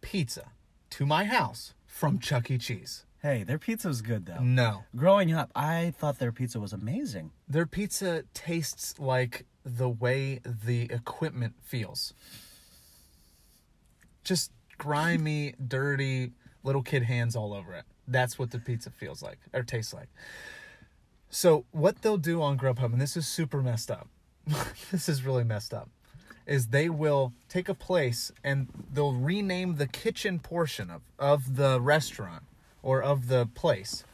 pizza 0.00 0.50
to 0.90 1.06
my 1.06 1.24
house 1.24 1.74
from 1.86 2.18
Chuck 2.18 2.50
E. 2.50 2.58
Cheese. 2.58 3.04
hey, 3.22 3.42
their 3.42 3.58
pizza 3.58 3.88
was 3.88 4.02
good 4.02 4.26
though. 4.26 4.40
No. 4.42 4.84
Growing 4.94 5.32
up, 5.32 5.50
I 5.54 5.94
thought 5.98 6.18
their 6.18 6.32
pizza 6.32 6.60
was 6.60 6.72
amazing. 6.72 7.30
Their 7.48 7.66
pizza 7.66 8.24
tastes 8.34 8.98
like 8.98 9.46
the 9.64 9.88
way 9.88 10.40
the 10.44 10.82
equipment 10.90 11.54
feels. 11.62 12.12
Just 14.24 14.52
grimy, 14.78 15.54
dirty, 15.66 16.32
little 16.62 16.82
kid 16.82 17.02
hands 17.04 17.34
all 17.36 17.54
over 17.54 17.74
it. 17.74 17.84
That's 18.06 18.38
what 18.38 18.50
the 18.50 18.58
pizza 18.58 18.90
feels 18.90 19.22
like 19.22 19.38
or 19.54 19.62
tastes 19.62 19.94
like. 19.94 20.08
So 21.34 21.64
what 21.72 22.00
they'll 22.00 22.16
do 22.16 22.40
on 22.40 22.56
Grubhub, 22.56 22.92
and 22.92 23.00
this 23.00 23.16
is 23.16 23.26
super 23.26 23.60
messed 23.60 23.90
up. 23.90 24.06
this 24.92 25.08
is 25.08 25.24
really 25.24 25.42
messed 25.42 25.74
up. 25.74 25.88
Is 26.46 26.68
they 26.68 26.88
will 26.88 27.32
take 27.48 27.68
a 27.68 27.74
place 27.74 28.30
and 28.44 28.68
they'll 28.92 29.14
rename 29.14 29.74
the 29.74 29.88
kitchen 29.88 30.38
portion 30.38 30.90
of, 30.90 31.02
of 31.18 31.56
the 31.56 31.80
restaurant 31.80 32.44
or 32.84 33.02
of 33.02 33.26
the 33.26 33.48
place 33.52 34.04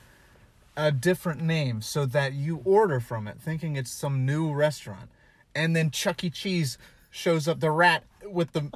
a 0.79 0.91
different 0.91 1.43
name 1.43 1.83
so 1.83 2.07
that 2.07 2.33
you 2.33 2.63
order 2.65 3.01
from 3.01 3.29
it 3.29 3.37
thinking 3.39 3.77
it's 3.77 3.91
some 3.91 4.25
new 4.25 4.51
restaurant. 4.51 5.11
And 5.55 5.77
then 5.77 5.91
Chuck 5.91 6.25
E. 6.25 6.31
Cheese 6.31 6.79
shows 7.11 7.47
up, 7.47 7.61
the 7.61 7.71
rat 7.71 8.05
with 8.25 8.53
the 8.53 8.73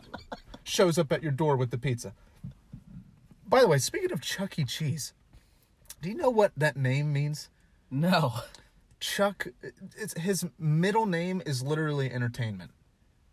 shows 0.64 0.98
up 0.98 1.10
at 1.12 1.22
your 1.22 1.32
door 1.32 1.56
with 1.56 1.70
the 1.70 1.78
pizza. 1.78 2.12
By 3.48 3.62
the 3.62 3.68
way, 3.68 3.78
speaking 3.78 4.12
of 4.12 4.20
Chuck 4.20 4.58
E. 4.58 4.64
Cheese, 4.64 5.14
do 6.02 6.10
you 6.10 6.14
know 6.14 6.28
what 6.28 6.52
that 6.58 6.76
name 6.76 7.10
means? 7.10 7.48
No. 7.90 8.34
Chuck, 9.00 9.48
it's, 9.96 10.18
his 10.18 10.46
middle 10.58 11.06
name 11.06 11.42
is 11.44 11.62
literally 11.62 12.10
entertainment. 12.10 12.70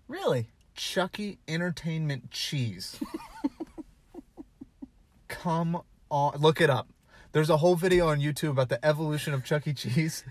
Really? 0.07 0.47
Chucky 0.75 1.39
Entertainment 1.47 2.31
Cheese. 2.31 2.99
Come 5.27 5.81
on, 6.09 6.37
look 6.39 6.59
it 6.61 6.69
up. 6.69 6.87
There's 7.31 7.49
a 7.49 7.57
whole 7.57 7.75
video 7.75 8.09
on 8.09 8.19
YouTube 8.19 8.49
about 8.51 8.69
the 8.69 8.83
evolution 8.85 9.33
of 9.33 9.43
Chuck 9.45 9.65
E. 9.67 9.73
Cheese. 9.73 10.23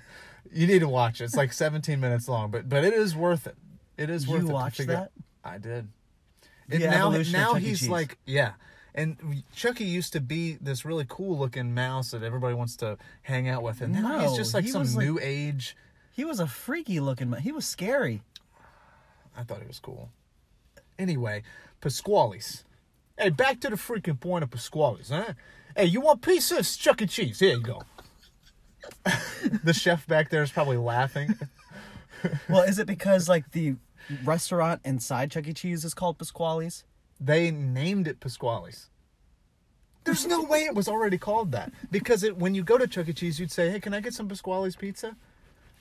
You 0.53 0.67
need 0.67 0.81
to 0.81 0.89
watch 0.89 1.21
it. 1.21 1.25
It's 1.25 1.37
like 1.37 1.53
17 1.53 1.99
minutes 1.99 2.29
long, 2.29 2.51
but 2.51 2.69
but 2.69 2.85
it 2.85 2.93
is 2.93 3.17
worth 3.17 3.47
it. 3.47 3.57
It 3.97 4.11
is 4.11 4.27
You 4.27 4.33
worth 4.35 4.45
it. 4.45 4.47
to 4.49 4.53
watched 4.53 4.87
that? 4.87 5.13
I 5.45 5.59
did. 5.59 5.89
The 6.69 6.79
now 6.79 7.11
now 7.11 7.55
he's 7.55 7.81
Cheese. 7.81 7.89
like 7.89 8.19
yeah. 8.27 8.53
And 8.95 9.43
Chucky 9.55 9.85
used 9.85 10.13
to 10.15 10.21
be 10.21 10.59
this 10.61 10.85
really 10.85 11.07
cool 11.09 11.39
looking 11.39 11.75
mouse 11.75 12.11
that 12.11 12.23
everybody 12.23 12.55
wants 12.55 12.77
to 12.77 12.99
hang 13.23 13.49
out 13.49 13.63
with, 13.63 13.81
and 13.81 13.93
now 13.93 14.21
he's 14.21 14.37
just 14.37 14.53
like 14.55 14.65
he 14.65 14.71
some 14.71 14.81
was 14.83 14.97
like- 14.97 15.07
new 15.07 15.19
age. 15.23 15.77
He 16.13 16.25
was 16.25 16.41
a 16.41 16.47
freaky 16.47 17.01
looking 17.01 17.31
man. 17.31 17.41
He 17.41 17.53
was 17.53 17.65
scary. 17.65 18.23
I 19.37 19.45
thought 19.45 19.61
he 19.61 19.67
was 19.67 19.79
cool. 19.79 20.11
Anyway, 20.99 21.43
Pasquale's. 21.81 22.65
Hey, 23.17 23.31
back 23.31 23.61
to 23.61 23.71
the 23.71 23.77
freaking 23.77 24.19
point 24.19 24.43
of 24.43 24.51
Pasquale's, 24.51 25.11
huh? 25.11 25.35
Hey, 25.77 25.85
you 25.87 26.01
want 26.01 26.21
pizza? 26.21 26.59
It's 26.59 26.77
Chuck 26.77 27.01
E. 27.01 27.07
Cheese. 27.07 27.39
Here 27.39 27.55
you 27.55 27.61
go. 27.61 27.83
the 29.65 29.73
chef 29.73 30.07
back 30.07 30.31
there 30.31 30.43
is 30.43 30.51
probably 30.51 30.77
laughing. 30.77 31.37
Well, 32.49 32.63
is 32.63 32.79
it 32.79 32.87
because 32.87 33.29
like 33.29 33.53
the 33.53 33.77
restaurant 34.25 34.81
inside 34.85 35.31
Chuck 35.31 35.47
E. 35.47 35.53
Cheese 35.55 35.85
is 35.85 35.95
called 35.95 36.19
Pasquale's? 36.19 36.85
They 37.21 37.51
named 37.51 38.09
it 38.09 38.21
Pasquale's. 38.21 38.89
There's 40.05 40.27
no 40.27 40.43
way 40.43 40.65
it 40.65 40.75
was 40.75 40.89
already 40.89 41.19
called 41.19 41.53
that. 41.53 41.73
Because 41.91 42.25
it, 42.25 42.37
when 42.39 42.55
you 42.55 42.63
go 42.65 42.79
to 42.79 42.87
Chuck 42.87 43.09
E. 43.09 43.13
Cheese, 43.13 43.39
you'd 43.39 43.53
say, 43.53 43.71
hey, 43.71 43.79
can 43.81 43.93
I 43.93 44.01
get 44.01 44.15
some 44.15 44.29
Pasquale's 44.29 44.75
pizza? 44.75 45.15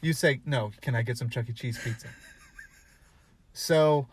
You 0.01 0.13
say, 0.13 0.41
no, 0.45 0.71
can 0.81 0.93
I 0.95 1.01
get 1.01 1.17
some 1.17 1.29
Chuck 1.29 1.49
E. 1.49 1.53
Cheese 1.53 1.79
pizza? 1.81 2.07
So 3.53 4.07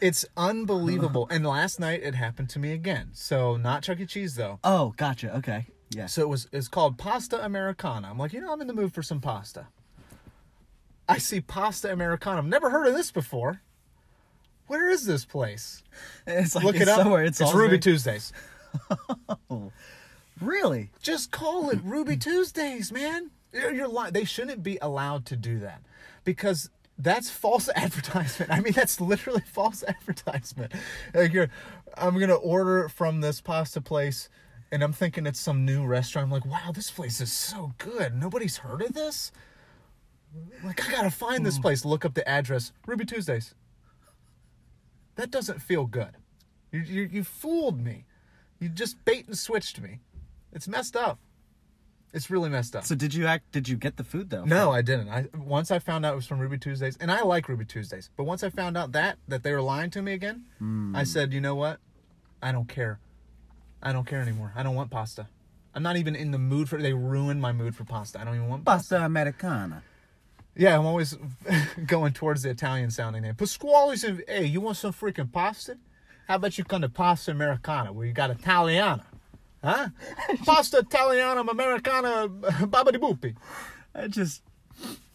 it's 0.00 0.24
unbelievable. 0.36 1.26
and 1.30 1.46
last 1.46 1.80
night 1.80 2.02
it 2.02 2.14
happened 2.14 2.50
to 2.50 2.58
me 2.58 2.72
again. 2.72 3.10
So 3.12 3.56
not 3.56 3.82
Chuck 3.82 4.00
E. 4.00 4.06
Cheese 4.06 4.34
though. 4.34 4.58
Oh, 4.64 4.94
gotcha. 4.96 5.36
Okay. 5.38 5.66
Yeah. 5.90 6.06
So 6.06 6.22
it 6.22 6.28
was 6.28 6.48
it's 6.52 6.68
called 6.68 6.98
pasta 6.98 7.42
americana. 7.44 8.08
I'm 8.10 8.18
like, 8.18 8.32
you 8.32 8.40
know, 8.40 8.52
I'm 8.52 8.60
in 8.60 8.66
the 8.66 8.74
mood 8.74 8.92
for 8.92 9.02
some 9.02 9.20
pasta. 9.20 9.68
I 11.08 11.18
see 11.18 11.40
pasta 11.40 11.90
americana. 11.90 12.38
I've 12.38 12.46
never 12.46 12.70
heard 12.70 12.86
of 12.86 12.94
this 12.94 13.10
before. 13.10 13.62
Where 14.68 14.88
is 14.88 15.04
this 15.04 15.24
place? 15.24 15.82
It's 16.26 16.54
like 16.54 16.64
Look 16.64 16.76
it's 16.76 16.82
it 16.82 16.88
up. 16.88 16.98
somewhere. 16.98 17.24
It's, 17.24 17.40
It's, 17.40 17.52
Ruby 17.52 17.72
Ruby 17.72 17.78
Tuesdays. 17.78 18.32
Really? 20.40 20.90
Just 21.02 21.30
call 21.30 21.70
it 21.70 21.80
Ruby 21.82 22.16
Tuesdays, 22.16 22.92
man. 22.92 23.30
You're, 23.52 23.72
you're 23.72 24.10
They 24.10 24.24
shouldn't 24.24 24.62
be 24.62 24.78
allowed 24.80 25.26
to 25.26 25.36
do 25.36 25.58
that 25.60 25.82
because 26.24 26.70
that's 26.98 27.30
false 27.30 27.68
advertisement. 27.74 28.52
I 28.52 28.60
mean, 28.60 28.72
that's 28.72 29.00
literally 29.00 29.42
false 29.52 29.82
advertisement. 29.86 30.72
Like 31.14 31.32
you're, 31.32 31.48
I'm 31.96 32.18
gonna 32.18 32.34
order 32.34 32.88
from 32.88 33.20
this 33.20 33.40
pasta 33.40 33.80
place, 33.80 34.28
and 34.70 34.82
I'm 34.82 34.92
thinking 34.92 35.26
it's 35.26 35.40
some 35.40 35.64
new 35.64 35.84
restaurant. 35.84 36.26
I'm 36.26 36.32
like, 36.32 36.46
wow, 36.46 36.72
this 36.72 36.90
place 36.90 37.20
is 37.20 37.32
so 37.32 37.72
good. 37.78 38.14
Nobody's 38.14 38.58
heard 38.58 38.82
of 38.82 38.92
this. 38.92 39.32
Like, 40.62 40.86
I 40.86 40.92
gotta 40.92 41.10
find 41.10 41.44
this 41.44 41.56
hmm. 41.56 41.62
place. 41.62 41.84
Look 41.84 42.04
up 42.04 42.14
the 42.14 42.28
address. 42.28 42.72
Ruby 42.86 43.06
Tuesdays. 43.06 43.54
That 45.18 45.32
doesn't 45.32 45.60
feel 45.60 45.84
good. 45.84 46.16
You, 46.70 46.80
you, 46.80 47.02
you 47.12 47.24
fooled 47.24 47.80
me. 47.80 48.04
You 48.60 48.68
just 48.68 49.04
bait 49.04 49.26
and 49.26 49.36
switched 49.36 49.80
me. 49.80 49.98
It's 50.52 50.68
messed 50.68 50.96
up. 50.96 51.18
It's 52.14 52.30
really 52.30 52.48
messed 52.48 52.76
up. 52.76 52.84
So 52.84 52.94
did 52.94 53.12
you 53.12 53.26
act? 53.26 53.50
Did 53.50 53.68
you 53.68 53.76
get 53.76 53.96
the 53.96 54.04
food 54.04 54.30
though? 54.30 54.44
No, 54.44 54.70
I 54.70 54.80
didn't. 54.80 55.08
I 55.08 55.26
once 55.36 55.72
I 55.72 55.80
found 55.80 56.06
out 56.06 56.12
it 56.12 56.16
was 56.16 56.26
from 56.26 56.38
Ruby 56.38 56.56
Tuesdays, 56.56 56.96
and 57.00 57.10
I 57.10 57.22
like 57.22 57.48
Ruby 57.48 57.64
Tuesdays. 57.64 58.10
But 58.16 58.24
once 58.24 58.44
I 58.44 58.48
found 58.48 58.76
out 58.78 58.92
that 58.92 59.18
that 59.26 59.42
they 59.42 59.52
were 59.52 59.60
lying 59.60 59.90
to 59.90 60.02
me 60.02 60.12
again, 60.12 60.44
hmm. 60.58 60.94
I 60.94 61.02
said, 61.02 61.32
you 61.32 61.40
know 61.40 61.56
what? 61.56 61.80
I 62.40 62.52
don't 62.52 62.68
care. 62.68 63.00
I 63.82 63.92
don't 63.92 64.06
care 64.06 64.20
anymore. 64.20 64.52
I 64.54 64.62
don't 64.62 64.76
want 64.76 64.90
pasta. 64.90 65.26
I'm 65.74 65.82
not 65.82 65.96
even 65.96 66.14
in 66.14 66.30
the 66.30 66.38
mood 66.38 66.68
for. 66.68 66.80
They 66.80 66.94
ruined 66.94 67.42
my 67.42 67.52
mood 67.52 67.74
for 67.74 67.84
pasta. 67.84 68.20
I 68.20 68.24
don't 68.24 68.36
even 68.36 68.48
want 68.48 68.64
pasta. 68.64 68.94
Pasta 68.94 69.04
Americana. 69.04 69.82
Yeah, 70.58 70.76
I'm 70.76 70.86
always 70.86 71.16
going 71.86 72.12
towards 72.12 72.42
the 72.42 72.50
Italian 72.50 72.90
sounding 72.90 73.22
name. 73.22 73.36
Pasquale's. 73.36 74.02
In, 74.02 74.22
hey, 74.26 74.44
you 74.44 74.60
want 74.60 74.76
some 74.76 74.92
freaking 74.92 75.32
pasta? 75.32 75.78
How 76.26 76.34
about 76.34 76.58
you 76.58 76.64
come 76.64 76.82
to 76.82 76.88
Pasta 76.88 77.30
Americana, 77.30 77.92
where 77.92 78.06
you 78.06 78.12
got 78.12 78.30
Italiana? 78.30 79.06
Huh? 79.64 79.88
Pasta 80.44 80.78
Italiana 80.78 81.40
Americana 81.40 82.28
Babadi 82.28 82.96
Boopy. 82.96 83.34
I 83.94 84.08
just 84.08 84.42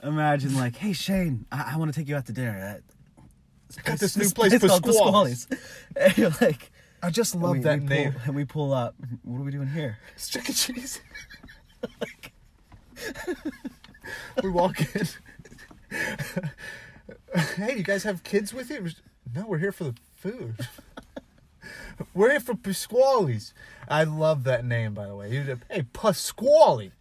imagine 0.01 0.55
like, 0.55 0.77
hey 0.77 0.93
Shane, 0.93 1.45
I, 1.51 1.73
I 1.73 1.77
want 1.77 1.93
to 1.93 2.00
take 2.00 2.07
you 2.07 2.15
out 2.15 2.25
to 2.27 2.31
dinner. 2.31 2.79
Uh, 2.79 3.81
Got 3.83 4.00
this 4.00 4.15
new 4.15 4.29
place, 4.29 4.57
called 4.59 4.83
Pasquale's. 4.83 5.47
And 5.95 6.17
you're 6.17 6.31
like, 6.39 6.71
I 7.01 7.09
just 7.09 7.35
love 7.35 7.51
we, 7.51 7.59
that 7.59 7.81
we 7.81 7.85
name. 7.85 8.12
Pull, 8.13 8.21
and 8.25 8.35
we 8.35 8.45
pull 8.45 8.73
up. 8.73 8.95
What 9.23 9.39
are 9.39 9.43
we 9.43 9.51
doing 9.51 9.67
here? 9.67 9.97
It's 10.15 10.29
Chuck 10.29 10.50
E. 10.50 10.53
Cheese. 10.53 11.01
we 14.43 14.50
walk 14.50 14.79
in. 14.95 15.07
hey, 17.55 17.77
you 17.77 17.83
guys 17.83 18.03
have 18.03 18.23
kids 18.23 18.53
with 18.53 18.69
you? 18.69 18.88
No, 19.35 19.45
we're 19.47 19.57
here 19.59 19.71
for 19.71 19.85
the 19.85 19.95
food. 20.15 20.55
we're 22.13 22.31
here 22.31 22.39
for 22.39 22.55
Pasquale's. 22.55 23.53
I 23.88 24.03
love 24.03 24.43
that 24.45 24.65
name, 24.65 24.93
by 24.93 25.07
the 25.07 25.15
way. 25.15 25.31
You- 25.31 25.59
Hey, 25.69 25.83
Pasquale. 25.93 26.91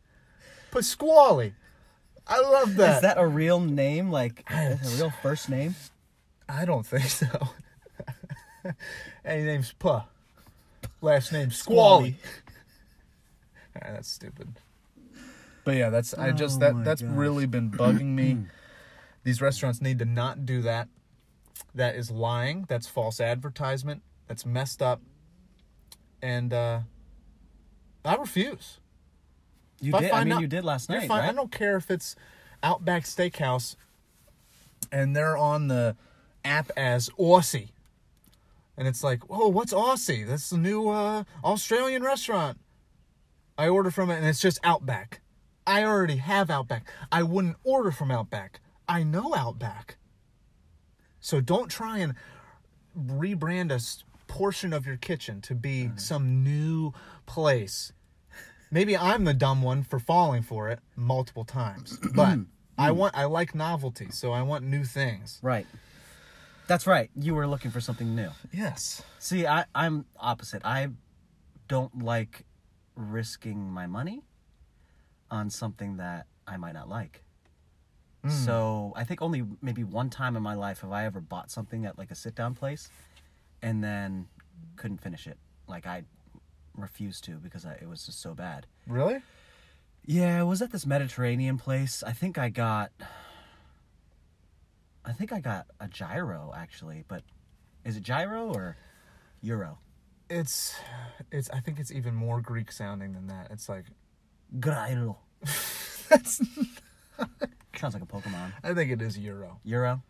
Pasquale. 0.70 1.54
I 2.26 2.40
love 2.40 2.76
that. 2.76 2.96
Is 2.96 3.02
that 3.02 3.18
a 3.18 3.26
real 3.26 3.60
name? 3.60 4.10
Like 4.10 4.44
a 4.50 4.78
real 4.96 5.10
first 5.22 5.48
name? 5.48 5.74
I 6.48 6.64
don't 6.64 6.86
think 6.86 7.04
so. 7.04 7.26
and 8.64 8.74
his 9.38 9.44
name's 9.44 9.72
Puh. 9.72 10.02
Last 11.00 11.32
name 11.32 11.50
Squally. 11.50 12.16
Ah, 13.76 13.88
that's 13.92 14.08
stupid. 14.08 14.48
But 15.64 15.76
yeah, 15.76 15.90
that's 15.90 16.14
I 16.14 16.30
just 16.32 16.56
Oh 16.56 16.60
that 16.72 16.84
that's 16.84 17.02
gosh. 17.02 17.10
really 17.12 17.46
been 17.46 17.70
bugging 17.70 18.14
me. 18.14 18.38
These 19.24 19.40
restaurants 19.40 19.80
need 19.80 19.98
to 20.00 20.04
not 20.04 20.44
do 20.46 20.62
that. 20.62 20.88
That 21.74 21.94
is 21.94 22.10
lying. 22.10 22.64
That's 22.68 22.86
false 22.88 23.20
advertisement. 23.20 24.02
That's 24.28 24.44
messed 24.44 24.82
up. 24.82 25.00
And 26.20 26.52
uh 26.52 26.80
I 28.04 28.14
refuse. 28.16 28.78
You 29.80 29.92
If 29.94 30.00
did. 30.00 30.06
I 30.08 30.10
find 30.10 30.28
mean, 30.28 30.36
out- 30.38 30.40
you 30.42 30.46
did 30.48 30.64
last 30.64 30.88
night, 30.88 31.08
fine. 31.08 31.22
I 31.28 31.32
don't 31.32 31.52
care 31.52 31.76
if 31.76 31.90
it's 31.90 32.16
Outback 32.62 33.04
Steakhouse 33.04 33.76
and 34.90 35.14
they're 35.16 35.36
on 35.36 35.68
the 35.68 35.96
app 36.44 36.70
as 36.76 37.08
Aussie. 37.18 37.68
And 38.76 38.88
it's 38.88 39.04
like, 39.04 39.28
whoa, 39.28 39.48
what's 39.48 39.72
Aussie? 39.72 40.26
That's 40.26 40.50
the 40.50 40.58
new 40.58 40.88
uh, 40.88 41.24
Australian 41.44 42.02
restaurant. 42.02 42.58
I 43.58 43.68
order 43.68 43.90
from 43.90 44.10
it 44.10 44.16
and 44.16 44.26
it's 44.26 44.40
just 44.40 44.58
Outback. 44.64 45.20
I 45.66 45.84
already 45.84 46.16
have 46.16 46.50
Outback. 46.50 46.88
I 47.12 47.22
wouldn't 47.22 47.56
order 47.64 47.90
from 47.92 48.10
Outback. 48.10 48.60
I 48.88 49.02
know 49.02 49.34
Outback. 49.34 49.96
So 51.20 51.40
don't 51.40 51.68
try 51.68 51.98
and 51.98 52.14
rebrand 52.98 53.70
a 53.70 53.80
portion 54.26 54.72
of 54.72 54.86
your 54.86 54.96
kitchen 54.96 55.40
to 55.42 55.54
be 55.54 55.90
mm. 55.92 56.00
some 56.00 56.42
new 56.42 56.92
place. 57.26 57.92
Maybe 58.70 58.96
I'm 58.96 59.24
the 59.24 59.34
dumb 59.34 59.62
one 59.62 59.82
for 59.82 59.98
falling 59.98 60.42
for 60.42 60.68
it 60.68 60.80
multiple 60.96 61.44
times, 61.44 61.98
but 62.14 62.38
I 62.78 62.90
want 62.90 63.16
I 63.16 63.24
like 63.24 63.54
novelty, 63.54 64.10
so 64.10 64.32
I 64.32 64.42
want 64.42 64.64
new 64.64 64.84
things. 64.84 65.38
Right. 65.42 65.66
That's 66.66 66.86
right. 66.86 67.10
You 67.14 67.34
were 67.34 67.46
looking 67.46 67.70
for 67.70 67.80
something 67.80 68.14
new. 68.14 68.30
Yes. 68.52 69.02
See, 69.18 69.46
I, 69.46 69.66
I'm 69.74 70.06
opposite. 70.18 70.62
I 70.64 70.88
don't 71.68 72.02
like 72.02 72.44
risking 72.96 73.70
my 73.70 73.86
money 73.86 74.22
on 75.30 75.50
something 75.50 75.96
that 75.98 76.26
I 76.46 76.56
might 76.56 76.72
not 76.72 76.88
like. 76.88 77.21
Mm. 78.24 78.30
So 78.30 78.92
I 78.96 79.04
think 79.04 79.20
only 79.22 79.44
maybe 79.60 79.84
one 79.84 80.10
time 80.10 80.36
in 80.36 80.42
my 80.42 80.54
life 80.54 80.80
have 80.80 80.92
I 80.92 81.04
ever 81.06 81.20
bought 81.20 81.50
something 81.50 81.84
at 81.86 81.98
like 81.98 82.10
a 82.10 82.14
sit 82.14 82.34
down 82.34 82.54
place 82.54 82.88
and 83.62 83.82
then 83.82 84.26
couldn't 84.76 84.98
finish 84.98 85.26
it. 85.26 85.38
Like 85.68 85.86
I 85.86 86.04
refused 86.76 87.24
to 87.24 87.32
because 87.32 87.66
I, 87.66 87.74
it 87.74 87.88
was 87.88 88.06
just 88.06 88.20
so 88.20 88.34
bad. 88.34 88.66
Really? 88.86 89.20
Yeah, 90.04 90.40
it 90.40 90.44
was 90.44 90.62
at 90.62 90.72
this 90.72 90.86
Mediterranean 90.86 91.58
place. 91.58 92.02
I 92.02 92.12
think 92.12 92.38
I 92.38 92.48
got. 92.48 92.90
I 95.04 95.12
think 95.12 95.32
I 95.32 95.40
got 95.40 95.66
a 95.80 95.88
gyro 95.88 96.52
actually, 96.56 97.04
but 97.08 97.22
is 97.84 97.96
it 97.96 98.02
gyro 98.02 98.52
or 98.52 98.76
euro? 99.40 99.78
It's, 100.30 100.76
it's. 101.30 101.50
I 101.50 101.60
think 101.60 101.78
it's 101.78 101.90
even 101.90 102.14
more 102.14 102.40
Greek 102.40 102.70
sounding 102.72 103.12
than 103.12 103.26
that. 103.26 103.48
It's 103.50 103.68
like 103.68 103.84
Gyro. 104.58 105.18
that's. 106.08 106.40
Sounds 107.76 107.94
like 107.94 108.02
a 108.02 108.06
Pokemon. 108.06 108.52
I 108.62 108.74
think 108.74 108.90
it 108.90 109.00
is 109.02 109.18
euro 109.18 109.58
Euro. 109.64 110.02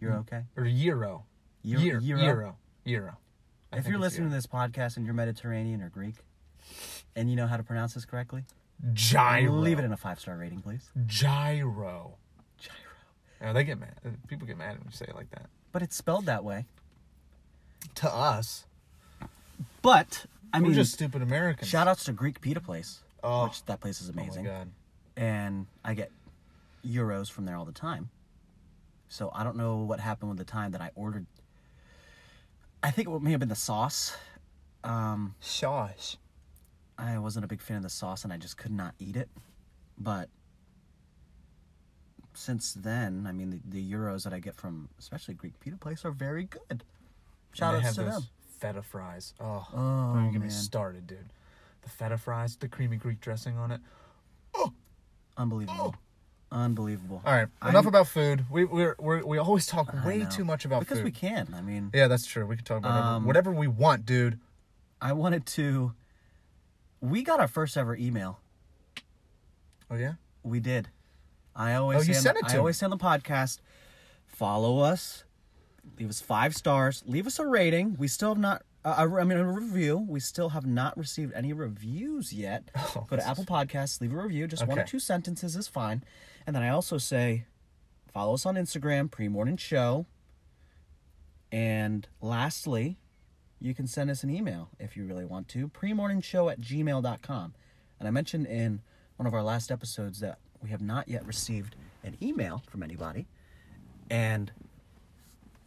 You're 0.00 0.12
mm-hmm. 0.12 0.20
okay. 0.20 0.42
or 0.56 0.64
euro. 0.64 1.24
Euro- 1.62 1.82
Euro. 1.82 2.00
Euro? 2.02 2.22
Euro. 2.24 2.56
Euro. 2.84 3.16
If 3.72 3.86
you're 3.86 3.98
listening 3.98 4.30
to 4.30 4.34
this 4.34 4.46
podcast 4.46 4.96
and 4.96 5.04
you're 5.04 5.14
Mediterranean 5.14 5.82
or 5.82 5.90
Greek, 5.90 6.14
and 7.14 7.28
you 7.28 7.36
know 7.36 7.46
how 7.46 7.56
to 7.58 7.62
pronounce 7.62 7.94
this 7.94 8.04
correctly, 8.06 8.44
gyro, 8.94 9.52
leave 9.52 9.78
it 9.78 9.84
in 9.84 9.92
a 9.92 9.96
five 9.96 10.18
star 10.20 10.36
rating, 10.38 10.60
please. 10.62 10.88
gyro. 11.06 12.16
Gyro. 12.58 12.74
Yeah, 13.42 13.52
they 13.52 13.64
get 13.64 13.78
mad. 13.78 13.94
Uh, 14.06 14.10
people 14.26 14.46
get 14.46 14.56
mad 14.56 14.78
when 14.78 14.86
you 14.86 14.92
say 14.96 15.04
it 15.08 15.14
like 15.14 15.30
that. 15.32 15.46
But 15.72 15.82
it's 15.82 15.96
spelled 15.96 16.26
that 16.26 16.44
way. 16.44 16.64
To 17.96 18.10
us, 18.12 18.64
But 19.82 20.26
I 20.52 20.60
we're 20.60 20.66
mean, 20.68 20.74
just 20.74 20.92
stupid 20.94 21.20
Americans. 21.22 21.68
shout 21.68 21.86
outs 21.88 22.04
to 22.04 22.12
Greek 22.12 22.40
Pita 22.40 22.60
Place, 22.60 23.00
Oh. 23.22 23.44
which 23.44 23.64
that 23.66 23.80
place 23.80 24.00
is 24.00 24.08
amazing. 24.08 24.46
Oh 24.46 24.50
my 24.50 24.58
god. 24.58 24.70
And 25.18 25.66
I 25.84 25.94
get 25.94 26.12
euros 26.86 27.28
from 27.30 27.44
there 27.44 27.56
all 27.56 27.64
the 27.64 27.72
time. 27.72 28.08
So 29.08 29.30
I 29.34 29.42
don't 29.42 29.56
know 29.56 29.78
what 29.78 29.98
happened 30.00 30.28
with 30.30 30.38
the 30.38 30.44
time 30.44 30.70
that 30.72 30.80
I 30.80 30.90
ordered. 30.94 31.26
I 32.82 32.92
think 32.92 33.08
it 33.08 33.22
may 33.22 33.32
have 33.32 33.40
been 33.40 33.48
the 33.48 33.54
sauce. 33.56 34.16
Um, 34.84 35.34
Sauce. 35.40 36.16
I 36.96 37.18
wasn't 37.18 37.44
a 37.44 37.48
big 37.48 37.60
fan 37.60 37.78
of 37.78 37.82
the 37.82 37.90
sauce, 37.90 38.22
and 38.24 38.32
I 38.32 38.36
just 38.36 38.56
could 38.56 38.70
not 38.70 38.94
eat 39.00 39.16
it. 39.16 39.28
But 39.98 40.28
since 42.34 42.72
then, 42.74 43.26
I 43.28 43.32
mean, 43.32 43.50
the, 43.50 43.60
the 43.64 43.92
euros 43.92 44.22
that 44.24 44.32
I 44.32 44.38
get 44.38 44.54
from 44.54 44.88
especially 45.00 45.34
Greek 45.34 45.58
Pita 45.58 45.76
Place 45.76 46.04
are 46.04 46.12
very 46.12 46.44
good. 46.44 46.84
Shout 47.52 47.74
outs 47.74 47.96
to 47.96 48.04
them. 48.04 48.22
Feta 48.60 48.82
fries. 48.82 49.34
Oh, 49.40 49.66
Oh, 49.74 50.12
don't 50.14 50.32
get 50.32 50.42
me 50.42 50.48
started, 50.50 51.06
dude. 51.08 51.30
The 51.82 51.88
feta 51.88 52.18
fries, 52.18 52.56
the 52.56 52.68
creamy 52.68 52.96
Greek 52.96 53.20
dressing 53.20 53.56
on 53.56 53.72
it. 53.72 53.80
Unbelievable. 55.38 55.94
Unbelievable. 56.50 57.22
All 57.24 57.32
right, 57.32 57.48
I'm- 57.62 57.70
enough 57.70 57.86
about 57.86 58.08
food. 58.08 58.44
We 58.50 58.64
we're, 58.64 58.96
we're, 58.98 59.24
we 59.24 59.38
always 59.38 59.66
talk 59.66 59.94
I 59.94 60.06
way 60.06 60.18
know. 60.18 60.28
too 60.28 60.44
much 60.44 60.64
about 60.64 60.80
food. 60.80 60.84
because 60.86 60.98
food. 60.98 61.04
we 61.04 61.10
can. 61.12 61.54
I 61.54 61.60
mean, 61.60 61.90
Yeah, 61.94 62.08
that's 62.08 62.26
true. 62.26 62.46
We 62.46 62.56
can 62.56 62.64
talk 62.64 62.78
about 62.78 62.90
whatever, 62.90 63.06
Um, 63.16 63.24
whatever 63.24 63.52
we 63.52 63.66
want, 63.68 64.04
dude. 64.06 64.38
I 65.00 65.12
wanted 65.12 65.46
to. 65.46 65.92
We 67.00 67.22
got 67.22 67.38
our 67.38 67.48
first 67.48 67.76
ever 67.76 67.94
email. 67.96 68.40
Oh 69.90 69.96
yeah. 69.96 70.14
We 70.42 70.60
did. 70.60 70.88
I 71.54 71.74
always 71.74 71.98
Oh, 71.98 72.02
you 72.02 72.14
sent 72.14 72.38
it 72.38 72.44
I 72.46 72.56
always 72.56 72.76
say 72.78 72.86
on 72.86 72.90
the 72.90 72.96
podcast, 72.96 73.58
follow 74.26 74.78
us, 74.80 75.24
leave 75.98 76.08
us 76.08 76.20
five 76.20 76.54
stars, 76.54 77.02
leave 77.06 77.26
us 77.26 77.38
a 77.38 77.46
rating. 77.46 77.96
We 77.98 78.08
still 78.08 78.30
have 78.30 78.38
not. 78.38 78.62
Uh, 78.84 78.94
I 78.96 79.24
mean, 79.24 79.38
a 79.38 79.44
review. 79.44 79.98
We 79.98 80.20
still 80.20 80.50
have 80.50 80.64
not 80.64 80.96
received 80.96 81.32
any 81.34 81.52
reviews 81.52 82.32
yet. 82.32 82.70
Oh, 82.96 83.06
Go 83.08 83.16
to 83.16 83.26
Apple 83.26 83.44
Podcasts, 83.44 84.00
leave 84.00 84.12
a 84.12 84.16
review. 84.16 84.46
Just 84.46 84.66
one 84.66 84.78
or 84.78 84.84
two 84.84 84.98
sentences 84.98 85.56
is 85.56 85.68
fine. 85.68 86.02
And 86.46 86.56
then 86.56 86.62
I 86.62 86.70
also 86.70 86.96
say, 86.96 87.44
follow 88.12 88.34
us 88.34 88.46
on 88.46 88.54
Instagram, 88.54 89.10
Pre 89.10 89.28
Morning 89.28 89.56
Show. 89.56 90.06
And 91.52 92.08
lastly, 92.20 92.98
you 93.60 93.74
can 93.74 93.86
send 93.86 94.10
us 94.10 94.22
an 94.22 94.30
email 94.30 94.70
if 94.78 94.96
you 94.96 95.04
really 95.04 95.24
want 95.24 95.48
to, 95.48 95.68
premorningshow 95.68 96.50
at 96.50 96.60
gmail.com. 96.60 97.54
And 97.98 98.08
I 98.08 98.10
mentioned 98.10 98.46
in 98.46 98.80
one 99.16 99.26
of 99.26 99.34
our 99.34 99.42
last 99.42 99.70
episodes 99.70 100.20
that 100.20 100.38
we 100.62 100.70
have 100.70 100.80
not 100.80 101.08
yet 101.08 101.26
received 101.26 101.74
an 102.04 102.16
email 102.22 102.62
from 102.70 102.82
anybody. 102.82 103.26
And 104.10 104.52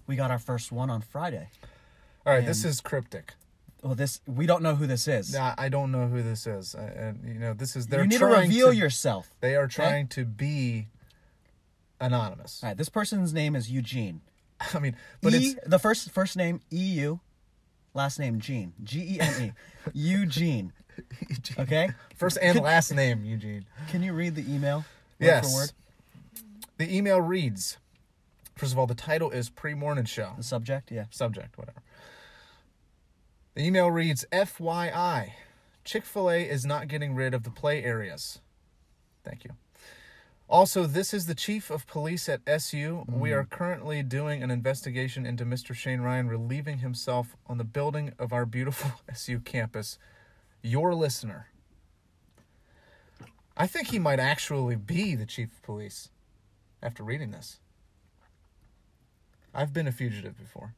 we 0.07 0.15
got 0.15 0.31
our 0.31 0.39
first 0.39 0.71
one 0.71 0.89
on 0.89 1.01
Friday. 1.01 1.49
All 2.25 2.33
right, 2.33 2.45
this 2.45 2.63
is 2.63 2.81
cryptic. 2.81 3.33
Well, 3.81 3.95
this 3.95 4.21
we 4.27 4.45
don't 4.45 4.61
know 4.61 4.75
who 4.75 4.85
this 4.85 5.07
is. 5.07 5.33
Nah, 5.33 5.55
I 5.57 5.69
don't 5.69 5.91
know 5.91 6.07
who 6.07 6.21
this 6.21 6.45
is, 6.45 6.75
and 6.75 7.19
you 7.25 7.39
know 7.39 7.53
this 7.53 7.75
is 7.75 7.87
they're 7.87 8.01
you 8.01 8.07
need 8.07 8.19
to 8.19 8.27
reveal 8.27 8.69
to, 8.69 8.75
yourself. 8.75 9.31
They 9.39 9.55
are 9.55 9.67
trying 9.67 10.07
to 10.09 10.25
be 10.25 10.87
anonymous. 11.99 12.61
All 12.63 12.69
right, 12.69 12.77
this 12.77 12.89
person's 12.89 13.33
name 13.33 13.55
is 13.55 13.71
Eugene. 13.71 14.21
I 14.73 14.79
mean, 14.79 14.95
but 15.21 15.33
e, 15.33 15.37
it's 15.37 15.67
the 15.67 15.79
first 15.79 16.11
first 16.11 16.37
name 16.37 16.61
E 16.71 16.77
U, 16.77 17.21
last 17.95 18.19
name 18.19 18.39
Gene. 18.39 18.73
G 18.83 19.15
E 19.15 19.19
N 19.19 19.41
E. 19.41 19.51
Eugene. 19.93 20.73
Okay? 21.57 21.89
first 22.15 22.37
and 22.39 22.59
last 22.59 22.93
name 22.93 23.25
Eugene. 23.25 23.65
Can 23.89 24.03
you 24.03 24.13
read 24.13 24.35
the 24.35 24.43
email? 24.53 24.77
Word 24.77 24.85
Yes. 25.19 25.51
For 25.51 25.61
word? 25.61 25.71
The 26.77 26.95
email 26.95 27.19
reads 27.19 27.77
First 28.55 28.73
of 28.73 28.79
all, 28.79 28.85
the 28.85 28.93
title 28.93 29.31
is 29.31 29.49
Pre 29.49 29.73
Morning 29.73 30.05
Show. 30.05 30.33
The 30.37 30.43
subject, 30.43 30.91
yeah. 30.91 31.05
Subject, 31.09 31.57
whatever. 31.57 31.81
The 33.53 33.65
email 33.65 33.91
reads 33.91 34.25
FYI, 34.31 35.31
Chick 35.83 36.05
fil 36.05 36.29
A 36.29 36.47
is 36.47 36.65
not 36.65 36.87
getting 36.87 37.15
rid 37.15 37.33
of 37.33 37.43
the 37.43 37.49
play 37.49 37.83
areas. 37.83 38.39
Thank 39.25 39.43
you. 39.43 39.51
Also, 40.47 40.85
this 40.85 41.13
is 41.13 41.25
the 41.25 41.35
chief 41.35 41.69
of 41.69 41.87
police 41.87 42.27
at 42.27 42.41
SU. 42.45 43.05
We 43.07 43.29
mm-hmm. 43.29 43.39
are 43.39 43.45
currently 43.45 44.03
doing 44.03 44.43
an 44.43 44.51
investigation 44.51 45.25
into 45.25 45.45
Mr. 45.45 45.73
Shane 45.73 46.01
Ryan 46.01 46.27
relieving 46.27 46.79
himself 46.79 47.35
on 47.47 47.57
the 47.57 47.63
building 47.63 48.13
of 48.19 48.33
our 48.33 48.45
beautiful 48.45 48.91
SU 49.09 49.39
campus. 49.39 49.97
Your 50.61 50.93
listener. 50.93 51.47
I 53.57 53.67
think 53.67 53.87
he 53.87 53.99
might 53.99 54.19
actually 54.19 54.75
be 54.75 55.15
the 55.15 55.25
chief 55.25 55.51
of 55.51 55.61
police 55.61 56.09
after 56.81 57.03
reading 57.03 57.31
this. 57.31 57.59
I've 59.53 59.73
been 59.73 59.87
a 59.87 59.91
fugitive 59.91 60.37
before. 60.37 60.75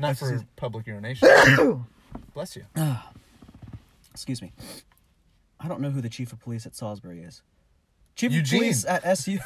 Not 0.00 0.16
for 0.16 0.42
public 0.56 0.86
urination. 0.86 1.28
Bless 2.34 2.56
you. 2.56 2.64
Excuse 4.12 4.40
me. 4.42 4.52
I 5.58 5.68
don't 5.68 5.80
know 5.80 5.90
who 5.90 6.00
the 6.00 6.08
chief 6.08 6.32
of 6.32 6.40
police 6.40 6.66
at 6.66 6.74
Salisbury 6.74 7.20
is. 7.20 7.42
Chief 8.16 8.32
Eugene. 8.32 8.58
of 8.58 8.62
police 8.64 8.84
at 8.86 9.04
SU. 9.04 9.38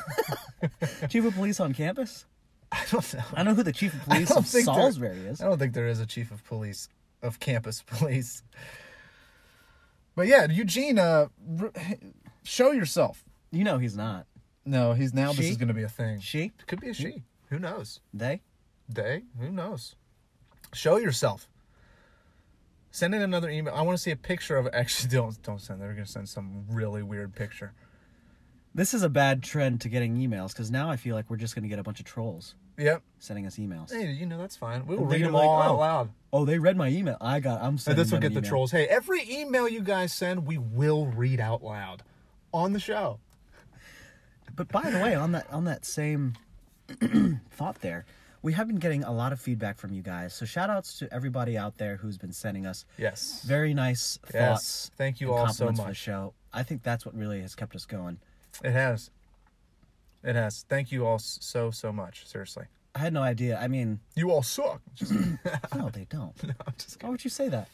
chief 1.08 1.24
of 1.24 1.34
police 1.34 1.60
on 1.60 1.74
campus? 1.74 2.24
I 2.72 2.84
don't 2.90 3.14
know. 3.14 3.24
I 3.34 3.42
know 3.42 3.54
who 3.54 3.62
the 3.62 3.72
chief 3.72 3.94
of 3.94 4.02
police 4.08 4.30
of 4.30 4.46
Salisbury 4.46 5.18
is. 5.18 5.40
I 5.40 5.46
don't 5.46 5.58
think 5.58 5.74
there 5.74 5.88
is 5.88 6.00
a 6.00 6.06
chief 6.06 6.30
of 6.30 6.44
police 6.44 6.88
of 7.22 7.40
campus 7.40 7.82
police. 7.86 8.42
But 10.14 10.28
yeah, 10.28 10.46
Eugene, 10.48 10.98
uh, 10.98 11.26
show 12.44 12.70
yourself. 12.70 13.24
You 13.50 13.64
know 13.64 13.78
he's 13.78 13.96
not. 13.96 14.26
No, 14.64 14.92
he's 14.92 15.12
now. 15.12 15.32
This 15.32 15.46
is 15.46 15.56
going 15.56 15.68
to 15.68 15.74
be 15.74 15.82
a 15.82 15.88
thing. 15.88 16.20
She? 16.20 16.52
Could 16.66 16.80
be 16.80 16.88
a 16.88 16.94
she. 16.94 17.22
Who 17.50 17.58
knows? 17.58 18.00
They? 18.12 18.40
They? 18.88 19.24
Who 19.38 19.50
knows? 19.50 19.94
Show 20.74 20.96
yourself. 20.96 21.48
Send 22.90 23.14
in 23.14 23.22
another 23.22 23.48
email. 23.50 23.74
I 23.74 23.82
want 23.82 23.96
to 23.98 24.02
see 24.02 24.10
a 24.10 24.16
picture 24.16 24.56
of. 24.56 24.68
Actually, 24.72 25.10
don't 25.10 25.42
don't 25.42 25.60
send. 25.60 25.80
They're 25.80 25.92
going 25.92 26.04
to 26.04 26.10
send 26.10 26.28
some 26.28 26.64
really 26.70 27.02
weird 27.02 27.34
picture. 27.34 27.72
This 28.76 28.92
is 28.92 29.02
a 29.04 29.08
bad 29.08 29.42
trend 29.42 29.80
to 29.82 29.88
getting 29.88 30.16
emails 30.16 30.48
because 30.48 30.70
now 30.70 30.90
I 30.90 30.96
feel 30.96 31.14
like 31.14 31.30
we're 31.30 31.36
just 31.36 31.54
going 31.54 31.62
to 31.62 31.68
get 31.68 31.78
a 31.78 31.84
bunch 31.84 32.00
of 32.00 32.06
trolls 32.06 32.56
Yep. 32.76 33.02
sending 33.20 33.46
us 33.46 33.54
emails. 33.56 33.92
Hey, 33.92 34.10
you 34.10 34.26
know 34.26 34.36
that's 34.36 34.56
fine. 34.56 34.84
We'll 34.84 34.98
They're 34.98 35.06
read 35.06 35.24
them 35.26 35.32
like, 35.32 35.44
all 35.44 35.62
out 35.62 35.70
"Oh, 35.76 35.78
loud. 35.78 36.10
Oh, 36.32 36.44
they 36.44 36.58
read 36.58 36.76
my 36.76 36.88
email. 36.88 37.16
I 37.20 37.38
got. 37.38 37.60
I'm 37.60 37.68
And 37.68 37.80
sending. 37.80 38.02
this 38.02 38.10
will 38.10 38.16
them 38.16 38.22
get 38.22 38.26
an 38.28 38.34
the 38.34 38.40
email. 38.40 38.48
trolls. 38.50 38.72
Hey, 38.72 38.86
every 38.86 39.22
email 39.30 39.68
you 39.68 39.80
guys 39.80 40.12
send, 40.12 40.44
we 40.46 40.58
will 40.58 41.06
read 41.06 41.38
out 41.38 41.62
loud 41.62 42.02
on 42.52 42.72
the 42.72 42.80
show. 42.80 43.20
But 44.56 44.68
by 44.68 44.90
the 44.90 44.98
way, 44.98 45.14
on 45.14 45.32
that 45.32 45.48
on 45.52 45.64
that 45.64 45.84
same 45.84 46.34
thought 47.50 47.80
there, 47.80 48.04
we 48.44 48.52
have 48.52 48.66
been 48.66 48.76
getting 48.76 49.02
a 49.02 49.10
lot 49.10 49.32
of 49.32 49.40
feedback 49.40 49.78
from 49.78 49.92
you 49.94 50.02
guys. 50.02 50.34
So 50.34 50.44
shout 50.44 50.68
outs 50.68 50.98
to 50.98 51.10
everybody 51.12 51.56
out 51.56 51.78
there 51.78 51.96
who's 51.96 52.18
been 52.18 52.32
sending 52.34 52.66
us 52.66 52.84
Yes. 52.98 53.42
very 53.42 53.72
nice 53.72 54.18
Yes. 54.24 54.32
thoughts. 54.32 54.90
Thank 54.98 55.20
you 55.22 55.32
all 55.32 55.48
so 55.48 55.64
compliments 55.66 55.80
for 55.80 55.88
the 55.88 55.94
show. 55.94 56.34
I 56.52 56.62
think 56.62 56.82
that's 56.82 57.06
what 57.06 57.14
really 57.16 57.40
has 57.40 57.54
kept 57.54 57.74
us 57.74 57.86
going. 57.86 58.18
It 58.62 58.72
has. 58.72 59.10
It 60.22 60.36
has. 60.36 60.64
Thank 60.68 60.92
you 60.92 61.06
all 61.06 61.18
so 61.18 61.70
so 61.70 61.90
much. 61.90 62.26
Seriously. 62.26 62.66
I 62.94 62.98
had 62.98 63.12
no 63.14 63.22
idea. 63.22 63.58
I 63.58 63.66
mean, 63.66 64.00
You 64.14 64.30
all 64.30 64.42
suck. 64.42 64.82
No, 65.74 65.88
they 65.88 66.04
don't. 66.10 66.40
no, 66.44 66.54
I'm 66.66 66.74
just 66.78 67.02
Why 67.02 67.08
would 67.08 67.24
you 67.24 67.30
say 67.30 67.48
that? 67.48 67.68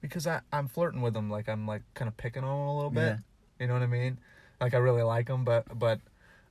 because 0.00 0.26
I 0.26 0.40
I'm 0.52 0.66
flirting 0.66 1.02
with 1.02 1.14
them. 1.14 1.30
Like 1.30 1.48
I'm 1.48 1.68
like 1.68 1.82
kind 1.94 2.08
of 2.08 2.16
picking 2.16 2.42
on 2.42 2.50
them 2.58 2.66
a 2.68 2.74
little 2.74 2.90
bit. 2.90 3.00
Yeah. 3.00 3.16
You 3.60 3.66
know 3.68 3.74
what 3.74 3.82
I 3.84 3.86
mean? 3.86 4.18
Like 4.60 4.74
I 4.74 4.78
really 4.78 5.02
like 5.02 5.28
them, 5.28 5.44
but 5.44 5.78
but 5.78 6.00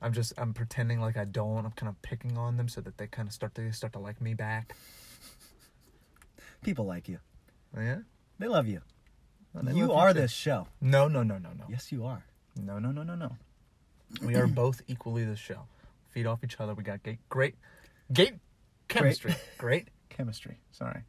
I'm 0.02 0.12
just 0.12 0.32
I'm 0.36 0.52
pretending 0.52 1.00
like 1.00 1.16
I 1.16 1.24
don't. 1.24 1.64
I'm 1.64 1.72
kind 1.72 1.88
of 1.88 2.00
picking 2.02 2.36
on 2.36 2.56
them 2.56 2.68
so 2.68 2.80
that 2.80 2.98
they 2.98 3.06
kind 3.06 3.28
of 3.28 3.32
start 3.34 3.54
to 3.54 3.72
start 3.72 3.92
to 3.94 3.98
like 3.98 4.20
me 4.20 4.34
back. 4.34 4.74
People 6.62 6.86
like 6.86 7.08
you. 7.08 7.18
Yeah. 7.76 7.98
They 8.38 8.48
love 8.48 8.66
you. 8.66 8.80
Well, 9.54 9.64
they 9.64 9.72
you 9.72 9.86
love 9.86 9.96
are 9.96 10.12
too. 10.12 10.20
this 10.20 10.32
show. 10.32 10.66
No 10.80 11.08
no 11.08 11.22
no 11.22 11.38
no 11.38 11.50
no. 11.56 11.64
Yes, 11.68 11.92
you 11.92 12.04
are. 12.04 12.24
No, 12.56 12.78
no, 12.78 12.90
no, 12.90 13.02
no, 13.02 13.14
no. 13.14 13.36
We 14.22 14.34
are 14.36 14.46
both 14.46 14.82
equally 14.88 15.24
the 15.24 15.36
show. 15.36 15.60
Feed 16.10 16.26
off 16.26 16.44
each 16.44 16.60
other. 16.60 16.74
We 16.74 16.82
got 16.82 17.02
great, 17.02 17.18
great, 17.30 17.54
great 18.12 18.34
chemistry. 18.88 19.34
Great, 19.56 19.88
chemistry. 20.10 20.58
Sorry. 20.72 21.02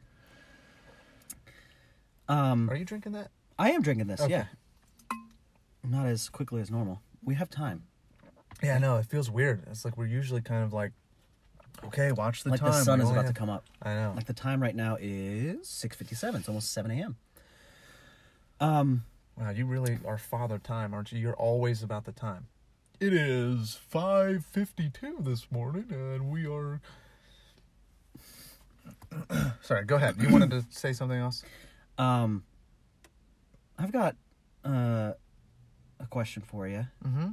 Um, 2.30 2.70
Are 2.70 2.76
you 2.78 2.86
drinking 2.86 3.12
that? 3.14 3.32
I 3.60 3.72
am 3.72 3.82
drinking 3.82 4.08
this. 4.08 4.22
Okay. 4.22 4.32
Yeah. 4.32 4.46
Not 5.84 6.06
as 6.06 6.30
quickly 6.30 6.62
as 6.62 6.72
normal. 6.72 7.02
We 7.22 7.36
have 7.36 7.50
time. 7.50 7.84
Yeah, 8.62 8.76
I 8.76 8.80
know. 8.80 8.98
It 8.98 9.06
feels 9.06 9.30
weird. 9.30 9.64
It's 9.70 9.84
like 9.86 9.98
we're 9.98 10.06
usually 10.06 10.42
kind 10.42 10.64
of 10.64 10.74
like, 10.74 10.92
okay, 11.86 12.12
watch 12.12 12.44
the 12.44 12.52
like 12.52 12.60
time. 12.60 12.72
the 12.72 12.84
sun 12.84 13.00
we 13.00 13.06
is 13.06 13.12
about 13.12 13.28
to 13.28 13.34
come 13.34 13.50
up. 13.50 13.66
I 13.82 13.94
know. 13.94 14.14
Like 14.16 14.26
the 14.26 14.34
time 14.34 14.62
right 14.62 14.76
now 14.76 14.98
is 15.00 15.68
six 15.68 15.96
fifty 15.96 16.16
seven. 16.16 16.40
It's 16.40 16.50
almost 16.50 16.72
seven 16.72 16.92
a.m. 16.92 17.16
Um, 18.60 19.04
Wow, 19.38 19.50
you 19.50 19.66
really 19.66 19.98
are 20.06 20.18
father 20.18 20.60
time, 20.60 20.94
aren't 20.94 21.12
you? 21.12 21.20
You're 21.20 21.36
always 21.36 21.82
about 21.82 22.06
the 22.06 22.12
time. 22.12 22.48
It 23.00 23.14
is 23.14 23.80
5:52 23.92 25.24
this 25.24 25.52
morning 25.52 25.88
and 25.90 26.30
we 26.30 26.46
are 26.46 26.80
Sorry, 29.62 29.86
go 29.86 29.96
ahead. 29.96 30.16
You 30.20 30.30
wanted 30.30 30.52
to 30.52 30.64
say 30.70 30.94
something 30.94 31.18
else? 31.20 31.44
um, 31.98 32.44
I've 33.78 33.92
got 33.92 34.16
uh, 34.64 35.14
a 36.00 36.06
question 36.10 36.44
for 36.44 36.68
you. 36.68 36.86
Mm-hmm. 37.06 37.30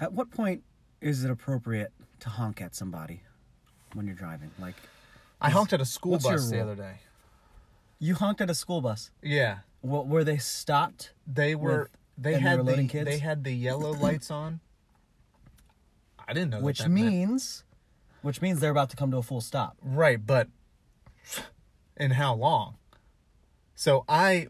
At 0.00 0.12
what 0.12 0.30
point 0.30 0.62
is 1.00 1.24
it 1.24 1.30
appropriate 1.30 1.92
to 2.20 2.28
honk 2.28 2.60
at 2.60 2.74
somebody 2.74 3.22
when 3.94 4.06
you're 4.06 4.14
driving? 4.14 4.50
Like, 4.58 4.74
I 5.40 5.50
honked 5.50 5.72
at 5.72 5.80
a 5.80 5.84
school 5.84 6.18
bus 6.18 6.50
the 6.50 6.60
other 6.60 6.74
day. 6.74 6.96
you 7.98 8.14
honked 8.14 8.40
at 8.40 8.50
a 8.50 8.54
school 8.54 8.80
bus. 8.80 9.10
Yeah, 9.22 9.58
Wh- 9.82 10.06
were 10.08 10.24
they 10.24 10.38
stopped? 10.38 11.12
they 11.26 11.54
were. 11.54 11.82
With- 11.82 11.88
they 12.20 12.34
had 12.40 12.66
the 12.66 12.86
kids? 12.88 13.04
they 13.08 13.18
had 13.18 13.44
the 13.44 13.52
yellow 13.52 13.92
lights 13.92 14.28
on. 14.28 14.58
I 16.26 16.32
didn't 16.32 16.50
know. 16.50 16.60
which 16.60 16.80
that 16.80 16.88
meant- 16.90 17.06
means, 17.06 17.62
which 18.22 18.42
means 18.42 18.58
they're 18.58 18.72
about 18.72 18.90
to 18.90 18.96
come 18.96 19.12
to 19.12 19.18
a 19.18 19.22
full 19.22 19.40
stop. 19.40 19.76
right, 19.82 20.24
but 20.24 20.48
in 21.96 22.10
how 22.12 22.34
long? 22.34 22.76
So 23.76 24.04
I, 24.08 24.48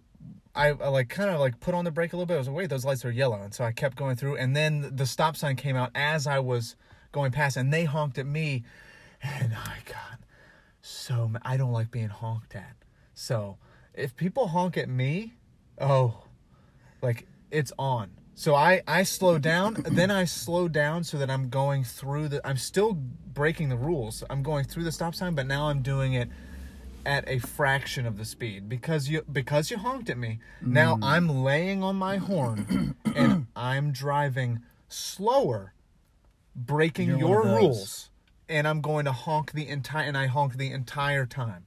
I, 0.58 0.68
I 0.70 0.88
like 0.88 1.08
kind 1.08 1.30
of 1.30 1.40
like 1.40 1.60
put 1.60 1.74
on 1.74 1.84
the 1.84 1.90
brake 1.90 2.12
a 2.12 2.16
little 2.16 2.26
bit. 2.26 2.34
I 2.34 2.38
was 2.38 2.48
like, 2.48 2.56
wait, 2.56 2.70
those 2.70 2.84
lights 2.84 3.04
are 3.04 3.10
yellow, 3.10 3.40
and 3.40 3.54
so 3.54 3.64
I 3.64 3.72
kept 3.72 3.96
going 3.96 4.16
through, 4.16 4.36
and 4.36 4.56
then 4.56 4.90
the 4.94 5.06
stop 5.06 5.36
sign 5.36 5.56
came 5.56 5.76
out 5.76 5.90
as 5.94 6.26
I 6.26 6.40
was 6.40 6.76
going 7.12 7.30
past, 7.30 7.56
and 7.56 7.72
they 7.72 7.84
honked 7.84 8.18
at 8.18 8.26
me, 8.26 8.64
and 9.22 9.54
I 9.54 9.78
got 9.86 10.18
so 10.80 11.30
I 11.42 11.56
don't 11.56 11.72
like 11.72 11.90
being 11.90 12.08
honked 12.08 12.54
at. 12.54 12.76
So 13.14 13.58
if 13.94 14.16
people 14.16 14.48
honk 14.48 14.76
at 14.76 14.88
me, 14.88 15.34
oh, 15.80 16.24
like 17.02 17.26
it's 17.50 17.72
on. 17.78 18.10
So 18.34 18.54
I 18.54 18.82
I 18.86 19.02
slow 19.02 19.38
down, 19.38 19.74
then 19.90 20.10
I 20.10 20.24
slow 20.24 20.66
down 20.68 21.04
so 21.04 21.18
that 21.18 21.30
I'm 21.30 21.50
going 21.50 21.84
through 21.84 22.28
the. 22.28 22.46
I'm 22.46 22.56
still 22.56 22.94
breaking 22.94 23.68
the 23.68 23.76
rules. 23.76 24.24
I'm 24.30 24.42
going 24.42 24.64
through 24.64 24.84
the 24.84 24.92
stop 24.92 25.14
sign, 25.14 25.34
but 25.34 25.46
now 25.46 25.68
I'm 25.68 25.82
doing 25.82 26.14
it 26.14 26.28
at 27.08 27.24
a 27.26 27.38
fraction 27.38 28.04
of 28.04 28.18
the 28.18 28.24
speed 28.26 28.68
because 28.68 29.08
you 29.08 29.22
because 29.32 29.70
you 29.70 29.78
honked 29.78 30.10
at 30.10 30.18
me. 30.18 30.40
Now 30.60 30.98
I'm 31.02 31.42
laying 31.42 31.82
on 31.82 31.96
my 31.96 32.18
horn 32.18 32.96
and 33.16 33.46
I'm 33.56 33.92
driving 33.92 34.60
slower, 34.88 35.72
breaking 36.54 37.08
You're 37.08 37.18
your 37.18 37.44
rules, 37.44 38.10
and 38.46 38.68
I'm 38.68 38.82
going 38.82 39.06
to 39.06 39.12
honk 39.12 39.52
the 39.52 39.66
entire 39.66 40.06
and 40.06 40.18
I 40.18 40.26
honk 40.26 40.58
the 40.58 40.70
entire 40.70 41.24
time. 41.24 41.64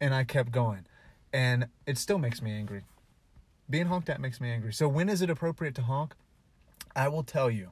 And 0.00 0.12
I 0.12 0.24
kept 0.24 0.50
going. 0.50 0.86
And 1.32 1.68
it 1.86 1.96
still 1.96 2.18
makes 2.18 2.42
me 2.42 2.50
angry. 2.50 2.82
Being 3.70 3.86
honked 3.86 4.10
at 4.10 4.20
makes 4.20 4.40
me 4.40 4.50
angry. 4.50 4.72
So 4.72 4.88
when 4.88 5.08
is 5.08 5.22
it 5.22 5.30
appropriate 5.30 5.76
to 5.76 5.82
honk? 5.82 6.14
I 6.96 7.06
will 7.08 7.22
tell 7.22 7.48
you. 7.48 7.70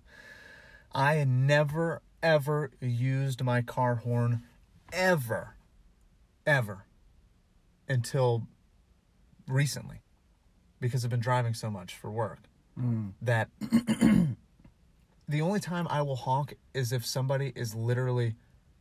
I 0.94 1.24
never 1.24 2.00
ever 2.22 2.70
used 2.80 3.42
my 3.42 3.60
car 3.60 3.96
horn 3.96 4.44
ever 4.92 5.53
ever 6.46 6.84
until 7.88 8.46
recently 9.46 10.00
because 10.80 11.04
I've 11.04 11.10
been 11.10 11.20
driving 11.20 11.54
so 11.54 11.70
much 11.70 11.94
for 11.94 12.10
work 12.10 12.40
that 13.22 13.50
the 15.28 15.40
only 15.40 15.60
time 15.60 15.86
I 15.88 16.02
will 16.02 16.16
honk 16.16 16.56
is 16.74 16.92
if 16.92 17.06
somebody 17.06 17.52
is 17.54 17.74
literally 17.74 18.34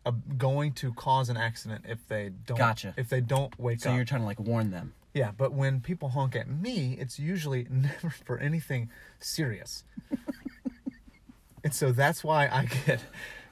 uh, 0.06 0.12
going 0.38 0.74
to 0.74 0.92
cause 0.94 1.30
an 1.30 1.38
accident 1.38 1.86
if 1.88 2.06
they 2.08 2.32
don't 2.46 2.58
Gotcha. 2.58 2.94
if 2.98 3.08
they 3.10 3.22
don't 3.22 3.58
wake 3.60 3.82
So 3.82 3.90
up. 3.90 3.94
So 3.94 3.96
you're 3.96 4.06
trying 4.06 4.22
to 4.22 4.26
like 4.26 4.40
warn 4.40 4.72
them. 4.72 4.94
Yeah, 5.14 5.30
but 5.38 5.54
when 5.54 5.80
people 5.80 6.10
honk 6.10 6.36
at 6.36 6.50
me, 6.50 6.98
it's 7.00 7.20
usually 7.20 7.68
never 7.70 8.10
for 8.10 8.40
anything 8.40 8.90
serious. 9.20 9.84
and 11.64 11.74
so 11.74 11.92
that's 11.92 12.24
why 12.24 12.48
I 12.48 12.66
get 12.88 13.00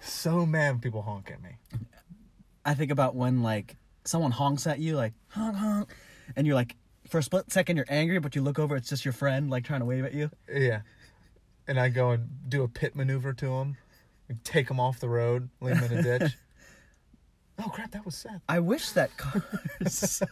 so 0.02 0.46
mad 0.46 0.72
when 0.72 0.80
people 0.80 1.04
honk 1.04 1.30
at 1.32 1.42
me. 1.42 1.58
I 2.66 2.74
think 2.74 2.92
about 2.92 3.16
when 3.16 3.44
like 3.44 3.76
someone 4.04 4.32
honks 4.32 4.68
at 4.68 4.80
you, 4.80 4.96
like 4.96 5.14
honk 5.30 5.56
honk, 5.56 5.90
and 6.36 6.46
you're 6.46 6.56
like, 6.56 6.76
for 7.08 7.18
a 7.18 7.24
split 7.24 7.52
second 7.52 7.78
you're 7.78 7.86
angry, 7.90 8.20
but 8.20 8.36
you 8.36 8.42
look 8.42 8.60
over, 8.60 8.76
it's 8.76 8.90
just 8.90 9.06
your 9.06 9.14
friend 9.14 9.50
like 9.50 9.64
trying 9.64 9.82
to 9.82 9.86
wave 9.86 10.06
at 10.06 10.14
you. 10.14 10.30
Yeah. 10.52 10.82
And 11.68 11.80
I 11.80 11.90
go 11.90 12.12
and 12.12 12.28
do 12.48 12.64
a 12.64 12.68
pit 12.68 12.96
maneuver 12.96 13.34
to 13.34 13.46
them, 13.46 13.78
take 14.44 14.70
him 14.70 14.80
off 14.80 15.00
the 15.00 15.10
road, 15.10 15.50
leave 15.60 15.78
him 15.78 15.92
in 15.92 15.98
a 16.00 16.20
ditch. 16.20 16.38
oh 17.60 17.70
crap, 17.70 17.92
that 17.92 18.06
was 18.06 18.16
Seth. 18.16 18.42
I 18.48 18.60
wish 18.60 18.92
that 18.92 19.16
cars, 19.18 20.24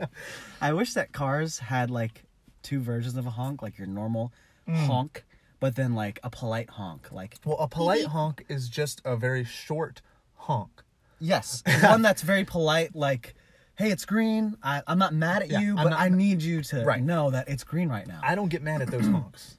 I 0.60 0.72
wish 0.72 0.94
that 0.94 1.12
cars 1.12 1.58
had 1.58 1.90
like 1.90 2.24
two 2.62 2.80
versions 2.80 3.16
of 3.16 3.26
a 3.26 3.30
honk, 3.30 3.62
like 3.62 3.78
your 3.78 3.86
normal 3.86 4.32
mm. 4.68 4.86
honk, 4.86 5.24
but 5.60 5.76
then 5.76 5.94
like 5.94 6.18
a 6.22 6.30
polite 6.30 6.70
honk, 6.70 7.12
like 7.12 7.36
Well, 7.44 7.58
a 7.58 7.68
polite 7.68 8.06
honk 8.16 8.44
is 8.48 8.68
just 8.68 9.02
a 9.04 9.16
very 9.16 9.44
short 9.44 10.00
honk. 10.34 10.82
Yes, 11.22 11.62
one 11.82 12.02
that's 12.02 12.22
very 12.22 12.44
polite, 12.44 12.94
like. 12.94 13.34
Hey, 13.78 13.90
it's 13.90 14.04
green. 14.04 14.54
I, 14.62 14.82
I'm 14.86 14.98
not 14.98 15.14
mad 15.14 15.42
at 15.42 15.50
Yeah, 15.50 15.60
you, 15.60 15.70
I'm 15.70 15.84
but 15.84 15.90
not- 15.90 16.00
I 16.00 16.10
need 16.10 16.42
you 16.42 16.62
to 16.64 16.84
Right. 16.84 17.02
know 17.02 17.30
that 17.30 17.48
it's 17.48 17.64
green 17.64 17.88
right 17.88 18.06
now. 18.06 18.20
I 18.22 18.34
don't 18.34 18.50
get 18.50 18.62
mad 18.62 18.82
at 18.82 18.88
those 18.90 19.06
honks. 19.08 19.56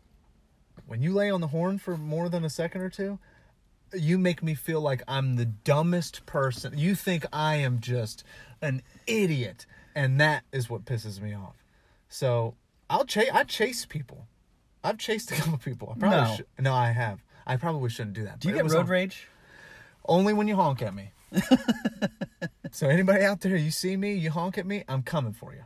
When 0.85 1.01
you 1.01 1.13
lay 1.13 1.31
on 1.31 1.41
the 1.41 1.47
horn 1.47 1.79
for 1.79 1.97
more 1.97 2.29
than 2.29 2.45
a 2.45 2.49
second 2.49 2.81
or 2.81 2.89
two, 2.91 3.17
you 3.91 4.19
make 4.19 4.43
me 4.43 4.53
feel 4.53 4.81
like 4.81 5.01
I'm 5.07 5.35
the 5.35 5.45
dumbest 5.45 6.27
person. 6.27 6.77
You 6.77 6.93
think 6.93 7.25
I 7.33 7.55
am 7.55 7.79
just 7.79 8.23
an 8.61 8.83
idiot, 9.07 9.65
and 9.95 10.21
that 10.21 10.43
is 10.53 10.69
what 10.69 10.85
pisses 10.85 11.19
me 11.19 11.33
off. 11.33 11.63
So 12.07 12.53
I'll 12.91 13.05
chase. 13.05 13.29
I 13.33 13.43
chase 13.45 13.85
people. 13.87 14.27
I've 14.83 14.99
chased 14.99 15.31
a 15.31 15.35
couple 15.41 15.57
people. 15.57 15.91
I 15.95 15.99
probably 15.99 16.19
No. 16.29 16.35
should. 16.35 16.45
No, 16.59 16.73
I 16.75 16.91
have. 16.91 17.23
I 17.47 17.55
probably 17.57 17.89
shouldn't 17.89 18.13
do 18.15 18.23
that. 18.25 18.39
Do 18.39 18.47
you 18.47 18.53
but 18.53 18.57
it 18.57 18.59
get 18.59 18.63
was 18.65 18.73
road 18.75 18.79
on- 18.81 18.87
rage? 18.89 19.27
Only 20.05 20.33
when 20.33 20.47
you 20.47 20.55
honk 20.55 20.81
at 20.83 20.93
me. 20.93 21.11
so 22.71 22.87
anybody 22.87 23.23
out 23.23 23.41
there, 23.41 23.55
you 23.55 23.71
see 23.71 23.97
me, 23.97 24.13
you 24.13 24.31
honk 24.31 24.57
at 24.57 24.65
me, 24.65 24.83
I'm 24.87 25.03
coming 25.03 25.33
for 25.33 25.53
you. 25.53 25.63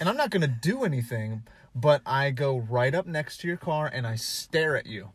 And 0.00 0.08
I'm 0.08 0.16
not 0.16 0.30
gonna 0.30 0.48
do 0.48 0.84
anything, 0.84 1.42
but 1.74 2.02
I 2.06 2.30
go 2.30 2.58
right 2.58 2.94
up 2.94 3.06
next 3.06 3.38
to 3.38 3.48
your 3.48 3.56
car 3.56 3.90
and 3.92 4.06
I 4.06 4.16
stare 4.16 4.76
at 4.76 4.86
you, 4.86 5.10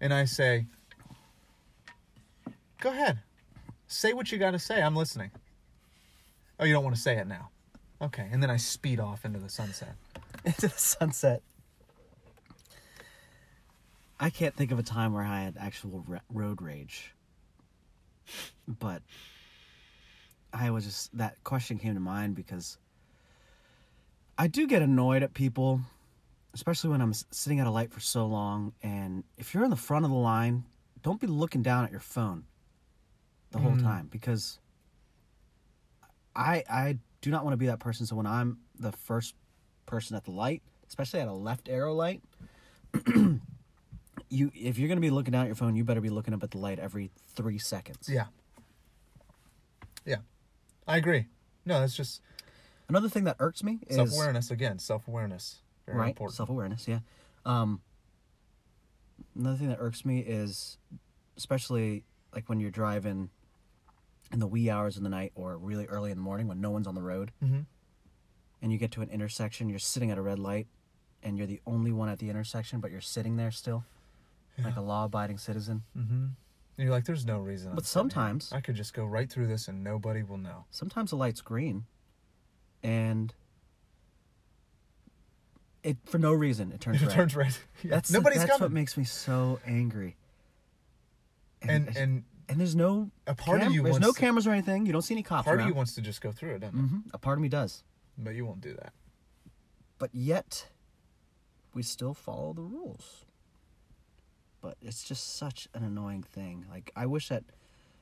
and 0.00 0.12
I 0.12 0.24
say, 0.24 0.66
"Go 2.80 2.90
ahead, 2.90 3.20
say 3.86 4.12
what 4.12 4.30
you 4.30 4.38
got 4.38 4.52
to 4.52 4.58
say. 4.58 4.82
I'm 4.82 4.96
listening." 4.96 5.30
Oh, 6.60 6.64
you 6.64 6.72
don't 6.72 6.84
want 6.84 6.96
to 6.96 7.02
say 7.02 7.16
it 7.16 7.26
now? 7.26 7.50
Okay, 8.02 8.28
and 8.30 8.42
then 8.42 8.50
I 8.50 8.56
speed 8.56 9.00
off 9.00 9.24
into 9.24 9.38
the 9.38 9.48
sunset. 9.48 9.94
into 10.44 10.68
the 10.68 10.78
sunset. 10.78 11.42
I 14.20 14.30
can't 14.30 14.54
think 14.54 14.72
of 14.72 14.78
a 14.78 14.82
time 14.82 15.12
where 15.12 15.22
I 15.22 15.42
had 15.42 15.56
actual 15.58 16.04
road 16.32 16.60
rage. 16.60 17.14
But 18.66 19.02
I 20.52 20.70
was 20.70 20.84
just 20.84 21.16
that 21.16 21.42
question 21.44 21.78
came 21.78 21.94
to 21.94 22.00
mind 22.00 22.34
because 22.34 22.78
I 24.36 24.46
do 24.46 24.66
get 24.66 24.82
annoyed 24.82 25.22
at 25.22 25.34
people, 25.34 25.80
especially 26.54 26.90
when 26.90 27.00
I'm 27.00 27.12
sitting 27.12 27.60
at 27.60 27.66
a 27.66 27.70
light 27.70 27.92
for 27.92 28.00
so 28.00 28.26
long. 28.26 28.72
And 28.82 29.24
if 29.36 29.52
you're 29.52 29.64
in 29.64 29.70
the 29.70 29.76
front 29.76 30.04
of 30.04 30.10
the 30.10 30.16
line, 30.16 30.64
don't 31.02 31.20
be 31.20 31.26
looking 31.26 31.62
down 31.62 31.84
at 31.84 31.90
your 31.90 32.00
phone 32.00 32.44
the 33.50 33.58
whole 33.58 33.72
mm. 33.72 33.82
time 33.82 34.08
because 34.10 34.58
I 36.36 36.64
I 36.70 36.98
do 37.20 37.30
not 37.30 37.44
want 37.44 37.54
to 37.54 37.58
be 37.58 37.66
that 37.66 37.80
person. 37.80 38.06
So 38.06 38.16
when 38.16 38.26
I'm 38.26 38.58
the 38.78 38.92
first 38.92 39.34
person 39.86 40.16
at 40.16 40.24
the 40.24 40.30
light, 40.30 40.62
especially 40.86 41.20
at 41.20 41.28
a 41.28 41.32
left 41.32 41.68
arrow 41.68 41.94
light, 41.94 42.22
you 44.30 44.50
if 44.54 44.78
you're 44.78 44.88
gonna 44.88 45.00
be 45.00 45.10
looking 45.10 45.32
down 45.32 45.42
at 45.42 45.46
your 45.48 45.54
phone, 45.56 45.74
you 45.76 45.84
better 45.84 46.00
be 46.00 46.10
looking 46.10 46.34
up 46.34 46.42
at 46.42 46.50
the 46.50 46.58
light 46.58 46.78
every 46.78 47.10
three 47.34 47.58
seconds. 47.58 48.08
Yeah. 48.08 48.26
Yeah, 50.04 50.18
I 50.86 50.96
agree. 50.96 51.26
No, 51.66 51.80
that's 51.80 51.94
just 51.96 52.22
Another 52.88 53.10
thing 53.10 53.24
that 53.24 53.36
irks 53.38 53.62
me 53.62 53.80
is 53.86 53.96
self 53.96 54.12
awareness 54.14 54.50
again. 54.50 54.78
Self 54.78 55.06
awareness, 55.08 55.58
very 55.84 55.98
right 55.98 56.08
important. 56.08 56.36
self 56.36 56.48
awareness. 56.48 56.88
Yeah. 56.88 57.00
Um, 57.44 57.82
another 59.36 59.56
thing 59.58 59.68
that 59.68 59.76
irks 59.78 60.06
me 60.06 60.20
is, 60.20 60.78
especially 61.36 62.04
like 62.34 62.48
when 62.48 62.60
you're 62.60 62.70
driving 62.70 63.28
in 64.32 64.38
the 64.38 64.46
wee 64.46 64.70
hours 64.70 64.96
of 64.96 65.02
the 65.02 65.08
night 65.10 65.32
or 65.34 65.58
really 65.58 65.84
early 65.86 66.10
in 66.10 66.16
the 66.16 66.22
morning 66.22 66.48
when 66.48 66.60
no 66.62 66.70
one's 66.70 66.86
on 66.86 66.94
the 66.94 67.02
road, 67.02 67.32
Mhm. 67.42 67.66
and 68.62 68.72
you 68.72 68.78
get 68.78 68.90
to 68.92 69.02
an 69.02 69.10
intersection, 69.10 69.68
you're 69.68 69.78
sitting 69.78 70.10
at 70.10 70.16
a 70.18 70.22
red 70.22 70.38
light, 70.38 70.66
and 71.22 71.36
you're 71.36 71.46
the 71.46 71.60
only 71.66 71.92
one 71.92 72.08
at 72.08 72.18
the 72.18 72.30
intersection, 72.30 72.80
but 72.80 72.90
you're 72.90 73.00
sitting 73.02 73.36
there 73.36 73.50
still, 73.50 73.84
like 74.64 74.76
a 74.76 74.80
law-abiding 74.80 75.38
citizen. 75.38 75.82
Mm-hmm. 75.96 76.26
You're 76.78 76.90
like, 76.90 77.04
there's 77.04 77.26
no 77.26 77.38
reason. 77.40 77.70
I'm 77.70 77.74
But 77.74 77.86
sometimes- 77.86 78.52
I 78.52 78.60
could 78.60 78.76
just 78.76 78.94
go 78.94 79.04
right 79.04 79.28
through 79.30 79.46
this 79.48 79.66
and 79.68 79.82
nobody 79.82 80.22
will 80.22 80.38
know. 80.38 80.64
Sometimes 80.70 81.10
the 81.10 81.16
light's 81.16 81.40
green, 81.40 81.84
and 82.82 83.34
it 85.82 85.96
for 86.04 86.18
no 86.18 86.32
reason 86.32 86.72
it 86.72 86.80
turns 86.80 87.00
red. 87.00 87.02
It 87.02 87.06
red. 87.08 87.14
turns 87.16 87.36
red. 87.36 87.56
Yeah. 87.82 87.90
That's 87.90 88.10
Nobody's 88.10 88.44
that's 88.44 88.60
what 88.60 88.72
makes 88.72 88.96
me 88.96 89.04
so 89.04 89.60
angry. 89.66 90.16
and 91.62 91.96
and 91.96 92.24
and 92.48 92.58
there's 92.60 92.74
no 92.76 93.10
a 93.26 93.34
part 93.34 93.62
of 93.62 93.72
you 93.72 93.82
there's 93.82 94.00
no 94.00 94.12
to- 94.12 94.18
cameras 94.20 94.46
or 94.46 94.50
anything. 94.52 94.86
You 94.86 94.92
don't 94.92 95.02
see 95.02 95.14
any 95.14 95.22
cops 95.22 95.44
part 95.44 95.56
of 95.56 95.60
around. 95.60 95.68
you 95.68 95.74
wants 95.74 95.94
to 95.94 96.00
just 96.00 96.20
go 96.20 96.32
through 96.32 96.54
it, 96.56 96.60
doesn't 96.60 96.78
hmm 96.78 96.98
A 97.14 97.18
part 97.18 97.38
of 97.38 97.42
me 97.42 97.48
does. 97.48 97.82
But 98.16 98.34
you 98.34 98.44
won't 98.46 98.60
do 98.60 98.74
that. 98.74 98.92
but 99.98 100.10
yet 100.12 100.66
we 101.74 101.82
still 101.82 102.14
follow 102.14 102.52
the 102.52 102.62
rules. 102.62 103.24
But 104.68 104.76
it's 104.82 105.02
just 105.02 105.36
such 105.38 105.66
an 105.72 105.82
annoying 105.82 106.22
thing. 106.22 106.66
Like 106.70 106.92
I 106.94 107.06
wish 107.06 107.30
that 107.30 107.42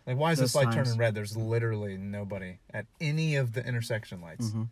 Like, 0.05 0.17
why 0.17 0.33
is 0.33 0.41
this 0.41 0.53
light 0.57 0.65
times- 0.65 0.89
turning 0.89 0.99
red? 0.99 1.15
There's 1.15 1.37
literally 1.37 1.97
nobody 1.97 2.59
at 2.75 2.87
any 3.01 3.37
of 3.37 3.53
the 3.53 3.65
intersection 3.65 4.21
lights. 4.21 4.47
Mhm. 4.51 4.69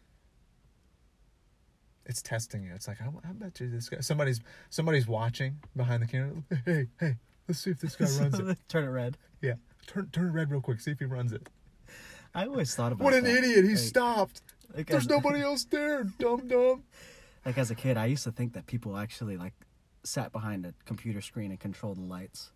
It's 2.05 2.21
testing 2.21 2.65
you. 2.65 2.73
It's 2.75 2.89
like, 2.89 3.01
I, 3.01 3.07
I 3.29 3.33
bet 3.33 3.61
you 3.61 3.71
this 3.71 3.89
guy. 3.89 4.01
Somebody's 4.01 4.41
somebody's 4.71 5.07
watching 5.07 5.61
behind 5.77 6.03
the 6.03 6.09
camera. 6.09 6.43
Hey, 6.67 6.89
hey, 6.99 7.15
let's 7.47 7.61
see 7.61 7.71
if 7.71 7.79
this 7.81 7.95
guy 7.95 8.07
runs 8.21 8.41
it. 8.41 8.59
turn 8.69 8.83
it 8.83 8.89
red. 8.89 9.17
Yeah, 9.41 9.55
turn 9.87 10.09
turn 10.11 10.27
it 10.27 10.31
red 10.33 10.51
real 10.51 10.61
quick. 10.61 10.81
See 10.81 10.91
if 10.91 10.99
he 10.99 11.05
runs 11.05 11.33
it. 11.33 11.49
I 12.35 12.47
always 12.47 12.75
thought 12.75 12.91
about 12.91 13.05
What 13.05 13.15
an 13.15 13.23
that. 13.23 13.39
idiot! 13.39 13.63
He 13.67 13.71
Like- 13.71 13.79
stopped. 13.79 14.43
like 14.75 14.89
There's 14.89 15.09
nobody 15.09 15.41
else 15.51 15.65
there. 15.65 16.03
Dumb 16.19 16.49
dumb. 16.49 16.83
Like 17.47 17.57
as 17.57 17.71
a 17.71 17.77
kid, 17.77 17.97
I 17.97 18.07
used 18.07 18.25
to 18.25 18.33
think 18.33 18.55
that 18.55 18.67
people 18.67 18.97
actually 18.97 19.37
like 19.37 19.55
sat 20.05 20.33
behind 20.33 20.65
a 20.67 20.75
computer 20.85 21.21
screen 21.21 21.51
and 21.51 21.59
controlled 21.61 21.99
the 21.99 22.03
lights. 22.03 22.51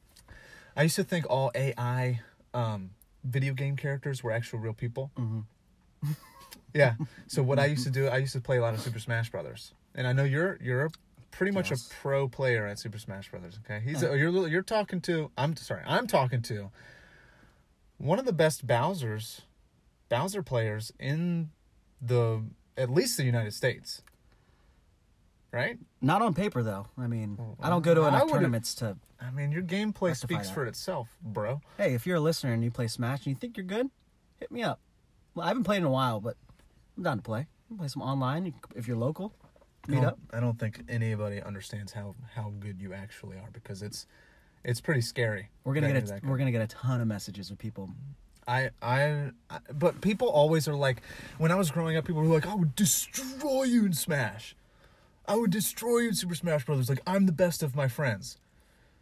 I 0.76 0.82
used 0.82 0.96
to 0.96 1.04
think 1.04 1.26
all 1.28 1.50
AI 1.54 2.20
um, 2.54 2.90
video 3.24 3.52
game 3.54 3.76
characters 3.76 4.22
were 4.22 4.30
actual 4.32 4.58
real 4.60 4.72
people. 4.74 5.10
Mm-hmm. 5.18 6.12
yeah. 6.74 6.94
So 7.26 7.42
what 7.42 7.58
I 7.58 7.66
used 7.66 7.84
to 7.84 7.90
do, 7.90 8.06
I 8.06 8.18
used 8.18 8.32
to 8.34 8.40
play 8.40 8.58
a 8.58 8.60
lot 8.60 8.74
of 8.74 8.80
Super 8.80 8.98
Smash 9.00 9.30
Brothers, 9.30 9.72
and 9.94 10.06
I 10.06 10.12
know 10.12 10.24
you're 10.24 10.58
you're 10.62 10.90
pretty 11.30 11.52
much 11.52 11.70
Yes. 11.70 11.86
a 11.90 11.94
pro 11.94 12.28
player 12.28 12.66
at 12.66 12.78
Super 12.78 12.98
Smash 12.98 13.30
Brothers. 13.30 13.58
Okay, 13.64 13.80
he's 13.84 14.02
a, 14.02 14.16
you're 14.16 14.46
you're 14.48 14.62
talking 14.62 15.00
to. 15.02 15.30
I'm 15.36 15.56
sorry, 15.56 15.82
I'm 15.86 16.06
talking 16.06 16.42
to 16.42 16.70
one 17.98 18.18
of 18.18 18.24
the 18.24 18.32
best 18.32 18.66
Bowser's 18.66 19.42
Bowser 20.08 20.42
players 20.42 20.92
in 21.00 21.50
the 22.00 22.44
at 22.76 22.90
least 22.90 23.16
the 23.16 23.24
United 23.24 23.52
States. 23.54 24.02
Right? 25.50 25.78
Not 26.02 26.20
on 26.20 26.34
paper 26.34 26.62
though. 26.62 26.86
I 26.98 27.06
mean, 27.06 27.38
I 27.60 27.70
don't 27.70 27.82
go 27.82 27.94
to 27.94 28.04
enough 28.04 28.30
tournaments 28.30 28.74
to. 28.76 28.96
I 29.20 29.30
mean, 29.30 29.50
your 29.50 29.62
gameplay 29.62 30.14
speaks 30.14 30.48
that. 30.48 30.54
for 30.54 30.66
itself, 30.66 31.08
bro. 31.22 31.60
Hey, 31.76 31.94
if 31.94 32.06
you're 32.06 32.16
a 32.16 32.20
listener 32.20 32.52
and 32.52 32.62
you 32.62 32.70
play 32.70 32.86
Smash 32.86 33.20
and 33.20 33.28
you 33.28 33.34
think 33.34 33.56
you're 33.56 33.66
good, 33.66 33.90
hit 34.38 34.52
me 34.52 34.62
up. 34.62 34.78
Well, 35.34 35.44
I 35.44 35.48
haven't 35.48 35.64
played 35.64 35.78
in 35.78 35.84
a 35.84 35.90
while, 35.90 36.20
but 36.20 36.36
I'm 36.96 37.02
down 37.02 37.16
to 37.16 37.22
play. 37.22 37.40
You 37.40 37.46
can 37.68 37.78
play 37.78 37.88
some 37.88 38.02
online 38.02 38.54
if 38.76 38.86
you're 38.86 38.96
local. 38.96 39.32
Meet 39.88 40.04
up. 40.04 40.18
I 40.34 40.40
don't 40.40 40.58
think 40.58 40.82
anybody 40.88 41.40
understands 41.42 41.92
how 41.92 42.14
how 42.34 42.52
good 42.60 42.78
you 42.78 42.92
actually 42.92 43.38
are 43.38 43.48
because 43.52 43.82
it's 43.82 44.06
it's 44.62 44.82
pretty 44.82 45.00
scary. 45.00 45.48
We're 45.64 45.74
gonna 45.74 45.92
get 45.92 46.10
a, 46.10 46.20
we're 46.26 46.36
gonna 46.36 46.52
get 46.52 46.60
a 46.60 46.66
ton 46.66 47.00
of 47.00 47.08
messages 47.08 47.50
of 47.50 47.56
people. 47.58 47.90
I, 48.46 48.70
I 48.82 49.30
I 49.48 49.58
but 49.72 50.00
people 50.02 50.28
always 50.28 50.68
are 50.68 50.74
like 50.74 51.02
when 51.38 51.50
I 51.50 51.54
was 51.54 51.70
growing 51.70 51.96
up 51.96 52.04
people 52.04 52.22
were 52.22 52.34
like 52.34 52.46
I 52.46 52.54
would 52.54 52.74
destroy 52.76 53.62
you 53.64 53.86
in 53.86 53.94
Smash. 53.94 54.54
I 55.28 55.36
would 55.36 55.50
destroy 55.50 55.98
you 55.98 56.08
in 56.08 56.14
Super 56.14 56.34
Smash 56.34 56.64
Brothers 56.64 56.88
like 56.88 57.02
I'm 57.06 57.26
the 57.26 57.32
best 57.32 57.62
of 57.62 57.76
my 57.76 57.86
friends. 57.86 58.38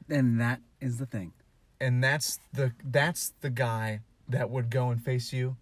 And 0.08 0.40
that 0.40 0.60
is 0.80 0.98
the 0.98 1.06
thing. 1.06 1.32
And 1.80 2.02
that's 2.02 2.38
the 2.52 2.72
that's 2.84 3.32
the 3.40 3.50
guy 3.50 4.00
that 4.28 4.50
would 4.50 4.70
go 4.70 4.90
and 4.90 5.02
face 5.02 5.32
you 5.32 5.56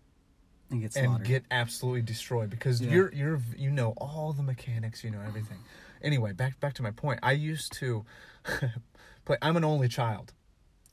And 0.71 0.81
get 0.81 0.97
and 0.97 1.25
get 1.25 1.45
absolutely 1.51 2.03
destroyed 2.03 2.51
because 2.51 2.81
Yeah. 2.81 2.91
you're 2.93 3.13
you're 3.13 3.41
you 3.57 3.71
know 3.71 3.93
all 3.99 4.33
the 4.33 4.43
mechanics, 4.43 5.05
you 5.05 5.11
know 5.11 5.21
everything. 5.21 5.59
Anyway, 6.03 6.33
back 6.33 6.59
back 6.61 6.75
to 6.75 6.83
my 6.83 6.91
point. 6.91 7.21
I 7.23 7.33
used 7.33 7.73
to 7.75 8.05
play. 9.25 9.37
I'm 9.43 9.57
an 9.57 9.65
only 9.65 9.89
child. 9.89 10.33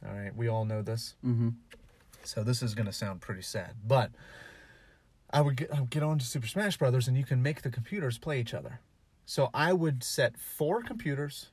All 0.06 0.14
right, 0.14 0.36
we 0.36 0.48
all 0.48 0.66
know 0.66 0.82
this. 0.82 1.16
mm-hmm. 1.24 1.50
So 2.24 2.44
this 2.44 2.62
is 2.64 2.76
gonna 2.76 2.94
sound 2.94 3.22
pretty 3.22 3.42
sad, 3.42 3.74
but 3.86 4.12
I 5.32 5.42
would 5.42 5.56
get 5.56 5.74
I 5.76 5.80
would 5.82 5.90
get 5.90 6.04
on 6.04 6.20
to 6.20 6.26
Super 6.26 6.48
Smash 6.48 6.78
Brothers, 6.78 7.08
and 7.08 7.18
you 7.18 7.24
can 7.26 7.42
make 7.42 7.62
the 7.62 7.70
computers 7.70 8.18
play 8.18 8.40
each 8.40 8.54
other. 8.54 8.80
So 9.26 9.50
I 9.54 9.74
would 9.74 10.04
set 10.04 10.38
four 10.38 10.82
computers, 10.82 11.50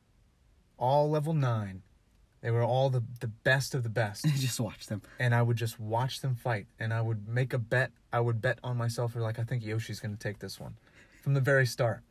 all 0.79 1.09
level 1.11 1.35
nine. 1.35 1.83
They 2.41 2.51
were 2.51 2.63
all 2.63 2.89
the 2.89 3.03
the 3.21 3.27
best 3.27 3.75
of 3.75 3.83
the 3.83 3.89
best 3.89 4.25
Just 4.37 4.61
watch 4.61 4.87
them. 4.87 5.03
and 5.19 5.35
I 5.35 5.43
would 5.43 5.57
just 5.57 5.79
watch 5.81 6.21
them 6.21 6.35
fight, 6.37 6.67
and 6.79 6.93
I 6.95 7.01
would 7.01 7.29
make 7.29 7.53
a 7.53 7.59
bet. 7.59 7.91
I 8.13 8.21
would 8.21 8.41
bet 8.41 8.59
on 8.63 8.77
myself, 8.77 9.15
or 9.17 9.21
like 9.21 9.39
I 9.39 9.43
think 9.45 9.65
Yoshi's 9.65 10.01
going 10.01 10.13
to 10.17 10.19
take 10.19 10.39
this 10.39 10.59
one, 10.61 10.77
from 11.23 11.35
the 11.35 11.41
very 11.41 11.67
start, 11.67 12.03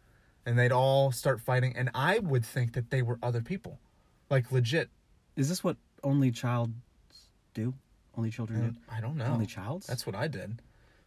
and 0.46 0.60
they'd 0.60 0.72
all 0.72 1.12
start 1.12 1.39
fighting, 1.41 1.76
and 1.76 1.89
I 1.96 2.20
would 2.20 2.46
think 2.46 2.74
that 2.74 2.89
they 2.89 3.02
were 3.02 3.17
other 3.24 3.41
people, 3.41 3.80
like 4.30 4.52
legit. 4.52 4.89
Is 5.38 5.48
this 5.50 5.63
what 5.63 5.78
only 6.04 6.32
child 6.32 6.74
do? 7.54 7.74
Only 8.17 8.30
children 8.30 8.60
do? 8.60 8.67
Mm, 8.72 8.98
I 8.98 9.00
don't 9.00 9.15
know. 9.15 9.26
Only 9.26 9.46
childs? 9.46 9.88
That's 9.88 10.06
what 10.06 10.15
I 10.15 10.28
did. 10.28 10.62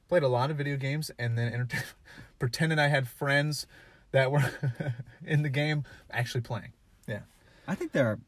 Played 0.09 0.23
a 0.23 0.29
lot 0.29 0.51
of 0.51 0.57
video 0.57 0.77
games, 0.77 1.11
and 1.19 1.37
then 1.37 1.53
entertain, 1.53 1.83
pretending 2.39 2.79
I 2.79 2.89
had 2.89 3.07
friends 3.07 3.67
that 4.13 4.31
were 4.33 4.51
in 5.25 5.43
the 5.43 5.49
game 5.49 5.85
actually 6.11 6.41
playing. 6.43 6.73
Yeah. 7.07 7.21
I 7.69 7.75
think 7.75 7.93
there 7.93 8.07
are. 8.07 8.19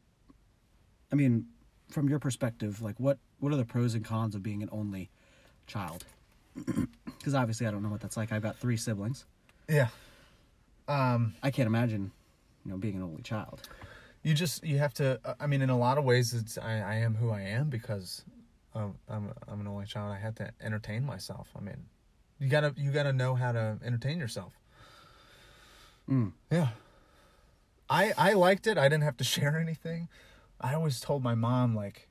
I 1.12 1.14
mean, 1.14 1.47
from 1.90 2.09
your 2.09 2.18
perspective, 2.18 2.81
like 2.83 2.99
what 2.99 3.18
what 3.40 3.53
are 3.53 3.57
the 3.57 3.64
pros 3.64 3.95
and 3.95 4.05
cons 4.05 4.35
of 4.35 4.42
being 4.42 4.62
an 4.62 4.68
only 4.73 5.11
child? 5.66 6.05
Because 7.18 7.35
obviously, 7.37 7.68
I 7.68 7.71
don't 7.71 7.85
know 7.85 7.88
what 7.88 8.01
that's 8.01 8.16
like. 8.16 8.33
I've 8.33 8.42
got 8.42 8.57
three 8.57 8.77
siblings. 8.77 9.27
Yeah. 9.68 9.88
Um. 10.88 11.35
I 11.40 11.53
can't 11.53 11.68
imagine, 11.68 12.11
you 12.64 12.73
know, 12.73 12.79
being 12.79 12.97
an 12.97 13.03
only 13.05 13.23
child. 13.23 13.62
you 14.25 14.35
just 14.35 14.64
you 14.64 14.79
have 14.79 14.92
to 14.95 15.21
i 15.40 15.47
mean 15.47 15.62
in 15.62 15.71
a 15.71 15.79
lot 15.79 15.99
of 15.99 16.05
ways 16.05 16.33
it's 16.35 16.57
i, 16.59 16.75
I 16.81 16.95
am 16.97 17.14
who 17.16 17.31
i 17.31 17.40
am 17.40 17.68
because 17.71 18.25
um, 18.75 18.95
I'm, 19.09 19.31
I'm 19.49 19.61
an 19.61 19.66
only 19.66 19.87
child 19.87 20.12
i 20.12 20.18
had 20.18 20.37
to 20.37 20.51
entertain 20.61 21.05
myself 21.05 21.49
i 21.57 21.61
mean 21.61 21.77
you 22.38 22.49
gotta 22.49 22.73
you 22.77 22.90
gotta 22.92 23.12
know 23.12 23.35
how 23.35 23.51
to 23.53 23.79
entertain 23.85 24.18
yourself 24.18 24.53
Mm. 26.11 26.33
yeah. 26.51 26.69
I 27.91 28.12
i 28.17 28.33
liked 28.33 28.67
it. 28.67 28.79
I 28.79 28.85
didn't 28.88 29.05
have 29.05 29.17
to 29.19 29.25
share 29.35 29.59
anything. 29.59 30.09
I 30.61 30.75
always 30.75 31.01
told 31.01 31.23
my 31.23 31.35
mom 31.35 31.75
like 31.75 32.09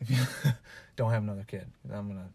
if 0.00 0.10
you 0.10 0.18
don't 0.96 1.10
have 1.10 1.22
another 1.24 1.44
kid 1.46 1.66
i'm 1.92 2.06
gonna 2.08 2.28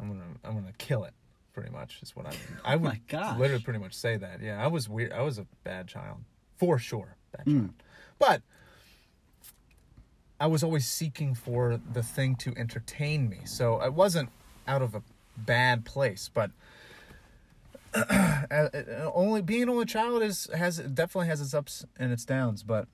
i'm 0.00 0.08
gonna 0.08 0.24
i'm 0.44 0.54
gonna 0.54 0.72
kill 0.78 1.04
it 1.04 1.12
pretty 1.52 1.70
much 1.70 1.98
is 2.02 2.16
what 2.16 2.24
i 2.26 2.32
i 2.64 2.76
would 2.76 2.82
my 2.92 3.00
gosh. 3.08 3.38
literally 3.38 3.62
pretty 3.62 3.78
much 3.78 3.92
say 3.92 4.16
that 4.16 4.40
yeah. 4.40 4.62
I 4.62 4.68
was 4.68 4.88
weird 4.88 5.12
i 5.12 5.20
was 5.20 5.38
a 5.38 5.46
bad 5.64 5.88
child 5.88 6.18
for 6.56 6.78
sure 6.78 7.16
bad 7.36 7.44
Mm. 7.46 7.60
child. 7.60 7.74
But 8.18 8.42
i 10.40 10.46
was 10.46 10.62
always 10.62 10.86
seeking 10.86 11.34
for 11.34 11.78
the 11.92 12.02
thing 12.02 12.36
to 12.36 12.54
entertain 12.56 13.28
me. 13.28 13.40
So 13.44 13.76
i 13.76 13.88
wasn't 13.88 14.30
out 14.66 14.80
of 14.82 14.94
a 14.94 15.02
bad 15.36 15.84
place 15.84 16.30
but 16.32 16.50
only 19.14 19.42
being 19.42 19.64
an 19.64 19.68
only 19.70 19.84
child 19.84 20.22
is 20.22 20.48
has 20.54 20.78
definitely 20.78 21.28
has 21.28 21.40
its 21.40 21.54
ups 21.54 21.84
and 21.98 22.12
its 22.12 22.24
downs 22.24 22.62
but 22.62 22.88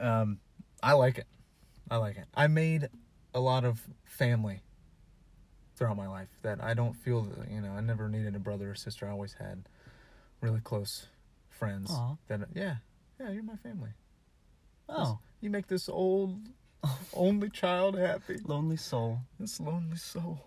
um 0.00 0.38
i 0.82 0.92
like 0.92 1.18
it 1.18 1.26
i 1.90 1.96
like 1.96 2.16
it 2.16 2.26
i 2.34 2.46
made 2.46 2.88
a 3.34 3.40
lot 3.40 3.64
of 3.64 3.80
family 4.04 4.60
throughout 5.76 5.96
my 5.96 6.08
life 6.08 6.28
that 6.42 6.62
i 6.62 6.74
don't 6.74 6.94
feel 6.94 7.22
that, 7.22 7.50
you 7.50 7.60
know 7.60 7.70
i 7.70 7.80
never 7.80 8.08
needed 8.08 8.34
a 8.34 8.38
brother 8.38 8.70
or 8.70 8.74
sister 8.74 9.06
i 9.06 9.10
always 9.10 9.34
had 9.34 9.64
really 10.40 10.60
close 10.60 11.06
friends 11.48 11.90
Aw. 11.92 12.16
that 12.26 12.40
yeah 12.54 12.76
yeah 13.20 13.30
you're 13.30 13.42
my 13.42 13.56
family 13.56 13.90
Oh, 14.88 15.18
you 15.40 15.50
make 15.50 15.66
this 15.66 15.88
old 15.88 16.48
only 17.14 17.50
child 17.50 17.98
happy 17.98 18.38
lonely 18.44 18.76
soul. 18.76 19.20
this 19.38 19.60
lonely 19.60 19.96
soul. 19.98 20.40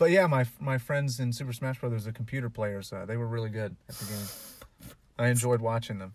But 0.00 0.12
yeah, 0.12 0.26
my 0.26 0.46
my 0.58 0.78
friends 0.78 1.20
in 1.20 1.30
Super 1.30 1.52
Smash 1.52 1.78
Brothers, 1.78 2.06
the 2.06 2.12
computer 2.12 2.48
players, 2.48 2.90
uh, 2.90 3.04
they 3.04 3.18
were 3.18 3.26
really 3.26 3.50
good 3.50 3.76
at 3.86 3.94
the 3.96 4.06
game. 4.06 4.94
I 5.18 5.28
enjoyed 5.28 5.60
watching 5.60 5.98
them. 5.98 6.14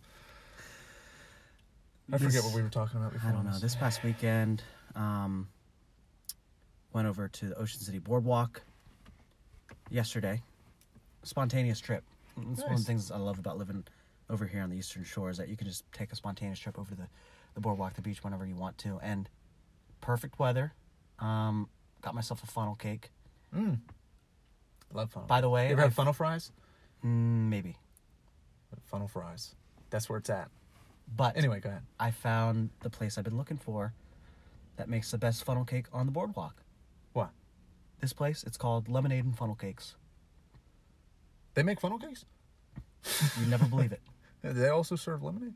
I 2.12 2.18
forget 2.18 2.44
what 2.44 2.56
we 2.56 2.64
were 2.64 2.70
talking 2.70 3.00
about 3.00 3.14
before. 3.14 3.30
I 3.30 3.34
don't 3.34 3.46
know. 3.46 3.60
This 3.60 3.76
past 3.76 4.04
weekend, 4.04 4.64
um, 4.96 5.48
went 6.94 7.08
over 7.08 7.28
to 7.28 7.46
the 7.46 7.56
Ocean 7.60 7.80
City 7.80 8.00
Boardwalk. 8.00 8.64
Yesterday, 9.92 10.42
spontaneous 11.22 11.80
trip. 11.80 12.04
It's 12.54 12.64
one 12.64 12.74
of 12.74 12.80
the 12.80 12.86
things 12.86 13.12
I 13.12 13.18
love 13.18 13.38
about 13.38 13.60
living 13.60 13.84
over 14.32 14.48
here 14.48 14.64
on 14.64 14.72
the 14.72 14.78
Eastern 14.78 15.04
Shore 15.04 15.30
is 15.30 15.38
that 15.38 15.48
you 15.48 15.56
can 15.56 15.68
just 15.68 15.84
take 15.94 16.12
a 16.12 16.16
spontaneous 16.16 16.58
trip 16.58 16.80
over 16.80 16.90
to 16.90 16.98
the, 16.98 17.08
the 17.54 17.62
boardwalk, 17.62 17.94
the 17.94 18.02
beach, 18.02 18.24
whenever 18.24 18.48
you 18.48 18.56
want 18.56 18.80
to, 18.80 19.00
and 19.04 19.30
perfect 20.02 20.40
weather. 20.40 20.74
Um, 21.20 21.70
got 22.02 22.16
myself 22.16 22.42
a 22.42 22.48
funnel 22.48 22.74
cake. 22.74 23.12
Mm. 23.56 23.80
Love 24.94 25.12
funnel. 25.12 25.28
By 25.28 25.42
the 25.42 25.50
way, 25.50 25.68
you 25.68 25.72
ever 25.74 25.82
had 25.82 25.88
I've- 25.88 25.96
funnel 25.96 26.14
fries? 26.14 26.52
Mm, 27.04 27.50
maybe, 27.50 27.78
Funnel 28.86 29.08
fries. 29.08 29.56
That's 29.90 30.10
where 30.10 30.18
it's 30.20 30.30
at. 30.30 30.50
but 31.16 31.38
Anyway, 31.38 31.60
go 31.60 31.70
ahead. 31.70 31.84
I 32.00 32.12
found 32.12 32.70
the 32.82 32.90
place 32.90 33.18
I've 33.18 33.24
been 33.24 33.38
looking 33.38 33.58
for 33.58 33.94
that 34.78 34.90
makes 34.90 35.12
the 35.12 35.18
best 35.18 35.44
funnel 35.44 35.64
cake 35.66 35.86
on 35.94 36.06
the 36.06 36.12
boardwalk. 36.12 36.62
What? 37.14 37.30
This 38.02 38.12
place, 38.14 38.44
it's 38.44 38.58
called 38.58 38.90
Lemonade 38.90 39.24
and 39.24 39.38
Funnel 39.38 39.56
Cakes. 39.56 39.96
They 41.54 41.64
make 41.64 41.80
funnel 41.80 41.98
cakes. 42.00 42.26
You 43.40 43.46
never 43.48 43.66
believe 43.66 43.92
it. 43.92 44.02
They 44.44 44.68
also 44.70 44.96
serve 44.96 45.24
lemonade. 45.24 45.54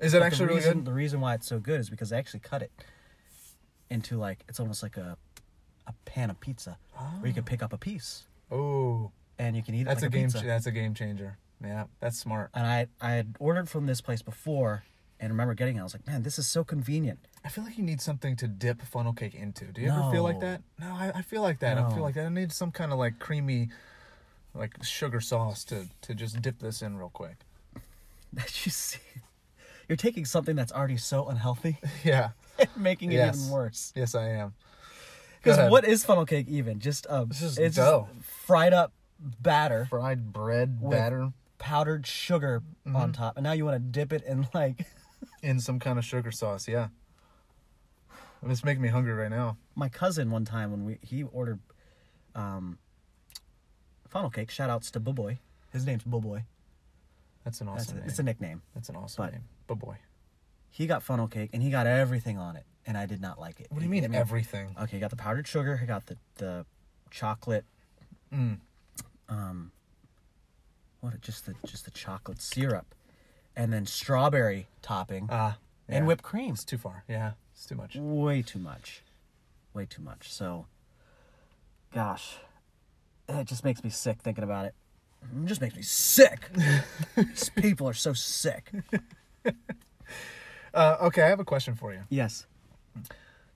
Is 0.00 0.12
it 0.14 0.18
But 0.20 0.26
actually 0.26 0.46
the 0.46 0.54
really 0.54 0.62
good? 0.74 0.84
The 0.84 0.92
reason 0.92 1.20
why 1.20 1.34
it's 1.34 1.46
so 1.46 1.58
good 1.60 1.78
is 1.78 1.88
because 1.90 2.10
they 2.10 2.16
actually 2.16 2.40
cut 2.40 2.62
it 2.62 2.72
into 3.90 4.16
like 4.16 4.44
it's 4.48 4.58
almost 4.58 4.82
like 4.82 4.96
a 4.96 5.16
a 5.90 6.10
pan 6.10 6.30
of 6.30 6.40
pizza 6.40 6.76
where 7.18 7.26
you 7.28 7.34
can 7.34 7.44
pick 7.44 7.62
up 7.62 7.72
a 7.72 7.78
piece 7.78 8.24
Oh, 8.50 9.10
and 9.38 9.54
you 9.56 9.62
can 9.62 9.74
eat 9.74 9.84
that's 9.84 10.02
like 10.02 10.10
a 10.10 10.16
game. 10.18 10.28
ch- 10.30 10.42
That's 10.42 10.66
a 10.66 10.72
game 10.72 10.94
changer. 10.94 11.38
Yeah, 11.62 11.84
that's 12.00 12.18
smart. 12.18 12.50
and 12.54 12.66
I 12.66 12.86
I 13.00 13.10
had 13.12 13.36
ordered 13.38 13.68
from 13.68 13.86
this 13.86 14.00
place 14.00 14.22
before 14.22 14.84
and 15.20 15.30
remember 15.30 15.54
getting 15.54 15.76
it. 15.76 15.80
I 15.80 15.82
was 15.82 15.94
like, 15.94 16.06
man, 16.06 16.22
this 16.22 16.38
is 16.38 16.46
so 16.46 16.64
convenient. 16.64 17.18
I 17.44 17.48
feel 17.50 17.62
like 17.64 17.76
you 17.78 17.84
need 17.84 18.00
something 18.00 18.36
to 18.36 18.48
dip 18.48 18.80
funnel 18.82 19.12
cake 19.12 19.34
into. 19.34 19.66
Do 19.66 19.80
you 19.82 19.90
ever 19.90 20.10
feel 20.10 20.22
like 20.22 20.40
that? 20.40 20.62
No, 20.78 20.88
I, 20.92 21.12
I 21.16 21.22
feel 21.22 21.42
like 21.42 21.58
that. 21.60 21.76
I 21.78 21.92
feel 21.94 22.02
like 22.02 22.14
that. 22.14 22.26
I 22.26 22.28
need 22.30 22.52
some 22.52 22.70
kind 22.72 22.92
of 22.92 22.98
like 22.98 23.18
creamy, 23.18 23.68
like 24.54 24.82
sugar 24.82 25.20
sauce 25.20 25.64
to 25.66 25.86
to 26.02 26.14
just 26.14 26.40
dip 26.42 26.58
this 26.58 26.82
in 26.82 26.96
real 26.96 27.10
quick. 27.10 27.36
That 28.32 28.64
you 28.64 28.70
see, 28.72 29.00
you're 29.88 29.96
taking 29.96 30.24
something 30.24 30.54
that's 30.56 30.72
already 30.72 30.96
so 30.98 31.28
unhealthy 31.28 31.78
Yeah. 32.04 32.30
and 32.58 32.68
making 32.76 33.10
it 33.12 33.16
Yes. 33.16 33.38
even 33.40 33.50
worse. 33.52 33.92
Yes, 33.96 34.14
I 34.14 34.28
am. 34.28 34.54
Because 35.42 35.70
what 35.70 35.84
is 35.84 36.04
funnel 36.04 36.26
cake 36.26 36.46
even? 36.48 36.80
Just 36.80 37.06
um, 37.08 37.28
This 37.28 37.42
is 37.42 37.58
it's 37.58 37.76
dough. 37.76 38.08
fried 38.22 38.72
up 38.72 38.92
batter, 39.20 39.86
fried 39.86 40.32
bread 40.32 40.78
With- 40.80 40.92
batter 40.92 41.32
powdered 41.58 42.06
sugar 42.06 42.62
Mm-hmm. 42.86 42.96
on 42.96 43.12
top, 43.12 43.36
and 43.36 43.44
now 43.44 43.52
you 43.52 43.64
want 43.66 43.74
to 43.76 43.78
dip 43.78 44.12
it 44.12 44.22
in 44.24 44.48
like 44.54 44.86
in 45.42 45.60
some 45.60 45.78
kind 45.78 45.98
of 45.98 46.04
sugar 46.04 46.30
sauce? 46.32 46.66
Yeah. 46.66 46.88
It's 48.46 48.64
making 48.64 48.82
me 48.82 48.88
hungry 48.88 49.12
right 49.12 49.30
now. 49.30 49.58
my 49.74 49.88
cousin 49.90 50.30
one 50.30 50.44
time 50.46 50.70
when 50.70 50.84
we 50.86 50.98
he 51.02 51.22
ordered 51.24 51.60
um 52.34 52.78
funnel 54.08 54.30
cake. 54.30 54.50
Shout 54.50 54.70
outs 54.70 54.90
to 54.92 55.00
Boboy. 55.00 55.38
His 55.72 55.84
name's 55.86 56.04
Boboy. 56.04 56.44
That's 57.44 57.60
an 57.60 57.66
That's 57.68 57.84
awesome 57.84 57.96
a, 57.96 58.00
name. 58.00 58.08
it's 58.08 58.18
a 58.18 58.22
nickname. 58.22 58.62
That's 58.74 58.88
an 58.88 58.96
awesome 58.96 59.24
but- 59.26 59.32
name. 59.32 59.44
But 59.66 59.74
boy, 59.78 59.96
He 60.70 60.86
got 60.86 61.02
funnel 61.02 61.28
cake 61.28 61.50
and 61.52 61.62
he 61.62 61.70
got 61.70 61.86
everything 61.86 62.38
on 62.38 62.56
it, 62.56 62.64
and 62.86 62.96
I 62.96 63.06
did 63.06 63.20
not 63.20 63.38
like 63.38 63.60
it. 63.60 63.66
what 63.70 63.78
do 63.78 63.84
you 63.84 63.90
mean 63.90 64.04
I 64.12 64.16
everything? 64.16 64.74
Okay, 64.80 64.96
he 64.96 65.00
got 65.00 65.10
the 65.10 65.16
powdered 65.16 65.46
sugar. 65.46 65.78
I 65.82 65.86
got 65.86 66.06
the 66.06 66.16
the 66.36 66.66
chocolate. 67.10 67.64
Mm. 68.34 68.58
Um, 69.28 69.72
what? 71.00 71.20
Just 71.20 71.46
the 71.46 71.54
just 71.66 71.84
the 71.84 71.90
chocolate 71.90 72.40
syrup, 72.40 72.94
and 73.56 73.72
then 73.72 73.86
strawberry 73.86 74.66
topping 74.82 75.28
Ah, 75.30 75.58
and 75.88 76.04
yeah. 76.04 76.06
whipped 76.06 76.22
cream. 76.22 76.54
It's 76.54 76.64
too 76.64 76.78
far. 76.78 77.04
Yeah, 77.08 77.32
it's 77.54 77.66
too 77.66 77.74
much. 77.74 77.96
Way 77.96 78.42
too 78.42 78.58
much. 78.58 79.02
Way 79.72 79.86
too 79.86 80.02
much. 80.02 80.32
So, 80.32 80.66
gosh, 81.94 82.36
it 83.28 83.46
just 83.46 83.64
makes 83.64 83.84
me 83.84 83.90
sick 83.90 84.18
thinking 84.20 84.42
about 84.44 84.66
it. 84.66 84.74
It 85.22 85.46
just 85.46 85.60
makes 85.60 85.76
me 85.76 85.82
sick. 85.82 86.50
These 87.16 87.50
people 87.50 87.88
are 87.88 87.94
so 87.94 88.12
sick. 88.12 88.70
Uh, 90.72 90.96
okay, 91.02 91.22
I 91.22 91.28
have 91.28 91.40
a 91.40 91.44
question 91.44 91.74
for 91.74 91.92
you. 91.92 92.02
Yes. 92.10 92.46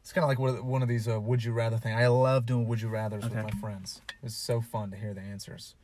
It's 0.01 0.13
kind 0.13 0.23
of 0.25 0.29
like 0.29 0.39
one 0.63 0.83
of, 0.83 0.89
these 0.89 1.09
uh, 1.09 1.19
would 1.21 1.43
you 1.43 1.53
rather 1.53 1.79
thing. 1.79 1.95
I 1.95 2.09
love 2.09 2.45
doing 2.45 2.69
would 2.69 2.81
you 2.83 2.89
rather's 2.89 3.25
Okay. 3.25 3.35
with 3.37 3.45
my 3.45 3.51
friends. 3.61 4.03
It's 4.23 4.35
so 4.37 4.61
fun 4.61 4.91
to 4.91 4.97
hear 4.97 5.15
the 5.15 5.23
answers. 5.23 5.75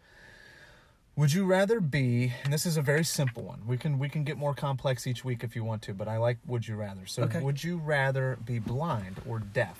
Would 1.17 1.33
you 1.33 1.45
rather 1.45 1.81
be? 1.81 2.33
And 2.45 2.53
this 2.53 2.65
is 2.67 2.77
a 2.77 2.83
very 2.83 3.05
simple 3.05 3.43
one. 3.43 3.63
We 3.67 3.77
can 3.77 3.99
we 3.99 4.09
can 4.09 4.25
get 4.25 4.37
more 4.39 4.55
complex 4.55 5.07
each 5.07 5.25
week 5.25 5.43
if 5.43 5.57
you 5.57 5.65
want 5.65 5.83
to, 5.83 5.95
but 5.95 6.07
I 6.09 6.19
like 6.19 6.39
would 6.47 6.67
you 6.69 6.77
rather. 6.77 7.07
So 7.07 7.23
Okay. 7.25 7.41
would 7.41 7.63
you 7.65 7.79
rather 7.79 8.39
be 8.45 8.59
blind 8.59 9.21
or 9.27 9.39
deaf? 9.39 9.79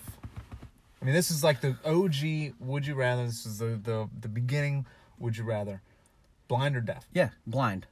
I 1.01 1.05
mean, 1.05 1.15
this 1.15 1.31
is 1.31 1.43
like 1.43 1.61
the 1.61 1.77
OG 1.85 2.53
would 2.59 2.85
you 2.85 2.93
rather. 2.95 3.25
This 3.25 3.45
is 3.45 3.59
the 3.59 3.79
the 3.81 4.09
the 4.19 4.27
beginning. 4.27 4.85
Would 5.19 5.37
you 5.37 5.43
rather 5.43 5.81
blind 6.47 6.75
or 6.75 6.81
deaf? 6.81 7.07
Yeah, 7.13 7.29
blind. 7.47 7.87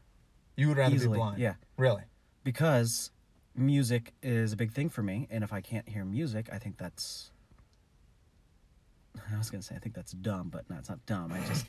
You 0.56 0.68
would 0.70 0.78
rather 0.78 0.96
Easily, 0.96 1.14
be 1.14 1.20
blind. 1.20 1.40
yeah. 1.40 1.54
Really? 1.78 2.04
Because 2.44 3.12
music 3.56 4.14
is 4.22 4.54
a 4.54 4.56
big 4.58 4.72
thing 4.72 4.90
for 4.90 5.04
me, 5.04 5.28
and 5.30 5.44
if 5.44 5.52
I 5.54 5.62
can't 5.62 5.88
hear 5.88 6.06
music, 6.06 6.50
I 6.52 6.58
think 6.58 6.78
that's. 6.78 7.32
I 9.32 9.38
was 9.38 9.50
gonna 9.50 9.64
say 9.64 9.76
I 9.76 9.80
think 9.80 9.96
that's 9.96 10.12
dumb, 10.14 10.50
but 10.50 10.70
no, 10.70 10.78
it's 10.78 10.90
not 10.90 11.06
dumb. 11.06 11.32
I 11.34 11.46
just, 11.48 11.66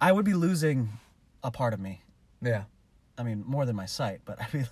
I 0.00 0.12
would 0.12 0.24
be 0.24 0.34
losing 0.34 0.90
a 1.42 1.50
part 1.50 1.74
of 1.74 1.80
me. 1.80 2.02
Yeah. 2.40 2.64
I 3.16 3.24
mean, 3.24 3.42
more 3.46 3.66
than 3.66 3.74
my 3.74 3.86
sight, 3.86 4.20
but 4.24 4.40
I 4.42 4.46
mean, 4.52 4.68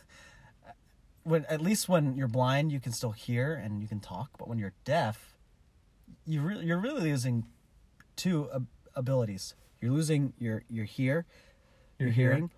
when 1.25 1.45
at 1.47 1.61
least 1.61 1.89
when 1.89 2.17
you're 2.17 2.29
blind, 2.29 2.71
you 2.71 2.79
can 2.81 2.93
still 2.93 3.11
hear 3.11 3.55
and 3.55 3.83
you 3.83 3.89
can 3.89 4.01
talk. 4.01 4.31
But 4.39 4.49
when 4.49 4.59
you're 4.59 4.75
deaf, 4.85 5.37
you 6.25 6.41
re- 6.43 6.61
you're 6.61 6.79
really 6.79 7.11
losing 7.11 7.45
two 8.15 8.49
ab- 8.55 8.69
abilities. 8.95 9.55
You're 9.81 9.93
losing 9.93 10.33
your 10.39 10.63
your 10.71 10.85
hear, 10.85 11.27
your 11.99 12.09
Your 12.09 12.15
hearing, 12.15 12.51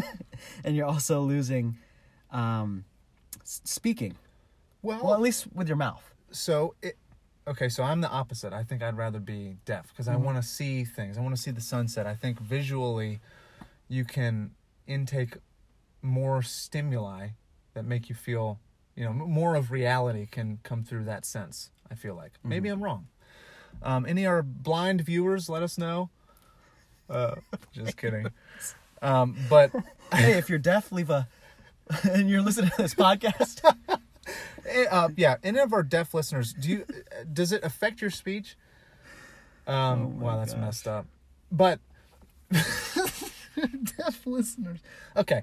and 0.64 0.76
you're 0.76 0.86
also 0.86 1.22
losing 1.22 1.76
um, 2.30 2.84
speaking. 3.48 4.16
Well, 4.82 5.00
Well, 5.02 5.14
at 5.14 5.20
least 5.20 5.46
with 5.54 5.68
your 5.68 5.76
mouth. 5.76 6.02
so 6.30 6.74
it 6.82 6.96
okay 7.48 7.68
so 7.68 7.82
i'm 7.82 8.00
the 8.00 8.10
opposite. 8.10 8.52
I 8.52 8.62
think 8.64 8.82
i'd 8.82 8.96
rather 8.96 9.20
be 9.20 9.56
deaf 9.64 9.88
because 9.88 10.08
i 10.08 10.16
want 10.16 10.36
to 10.36 10.42
see 10.42 10.84
things. 10.84 11.16
I 11.18 11.20
want 11.20 11.34
to 11.36 11.40
see 11.40 11.50
the 11.52 11.60
sunset. 11.60 12.06
I 12.06 12.14
think 12.14 12.40
visually 12.40 13.20
you 13.88 14.04
can 14.04 14.50
intake 14.86 15.36
more 16.02 16.42
stimuli 16.42 17.28
that 17.74 17.84
make 17.84 18.08
you 18.08 18.14
feel 18.14 18.58
you 18.96 19.04
know 19.04 19.12
more 19.12 19.54
of 19.54 19.70
reality 19.70 20.26
can 20.26 20.58
come 20.62 20.82
through 20.84 21.04
that 21.04 21.24
sense 21.24 21.70
i 21.90 21.94
feel 21.94 22.14
like. 22.14 22.32
Maybe 22.44 22.68
i'm 22.68 22.82
wrong. 22.82 23.06
Um, 23.82 24.06
any 24.06 24.24
of 24.24 24.30
our 24.30 24.42
blind 24.42 25.02
viewers 25.02 25.48
let 25.48 25.62
us 25.62 25.76
know. 25.78 26.10
Uh, 27.08 27.36
just 27.72 27.96
kidding. 27.96 28.26
Um, 29.02 29.36
but 29.50 29.70
hey, 30.10 30.38
if 30.38 30.48
you're 30.48 30.58
deaf, 30.58 30.90
leave 30.90 31.10
a. 31.10 31.28
and 32.04 32.28
you're 32.28 32.42
listening 32.42 32.70
to 32.70 32.82
this 32.82 32.94
podcast. 32.94 33.62
Uh, 34.90 35.08
yeah, 35.16 35.36
any 35.44 35.60
of 35.60 35.72
our 35.72 35.84
deaf 35.84 36.12
listeners, 36.12 36.52
do 36.52 36.68
you 36.68 36.84
does 37.32 37.52
it 37.52 37.62
affect 37.62 38.00
your 38.00 38.10
speech? 38.10 38.56
Um, 39.68 40.02
Oh 40.02 40.06
wow, 40.24 40.38
that's 40.38 40.54
gosh. 40.54 40.60
messed 40.60 40.88
up. 40.88 41.06
But 41.52 41.78
deaf 42.50 44.26
listeners, 44.26 44.80
okay. 45.16 45.42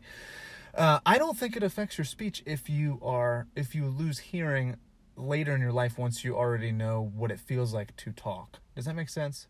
Uh, 0.75 0.99
I 1.05 1.17
don't 1.17 1.37
think 1.37 1.55
it 1.55 1.63
affects 1.63 1.97
your 1.97 2.03
speech 2.05 2.43
if 2.45 2.69
you 2.69 2.99
are 3.01 3.47
if 3.55 3.73
you 3.73 3.85
lose 3.87 4.19
hearing 4.19 4.75
later 5.15 5.55
in 5.55 5.61
your 5.61 5.71
life 5.71 5.97
once 5.97 6.25
you 6.25 6.35
already 6.35 6.73
know 6.73 7.09
what 7.15 7.31
it 7.31 7.39
feels 7.39 7.73
like 7.73 7.95
to 7.97 8.11
talk. 8.11 8.59
Does 8.75 8.83
that 8.85 8.95
make 8.95 9.09
sense? 9.09 9.47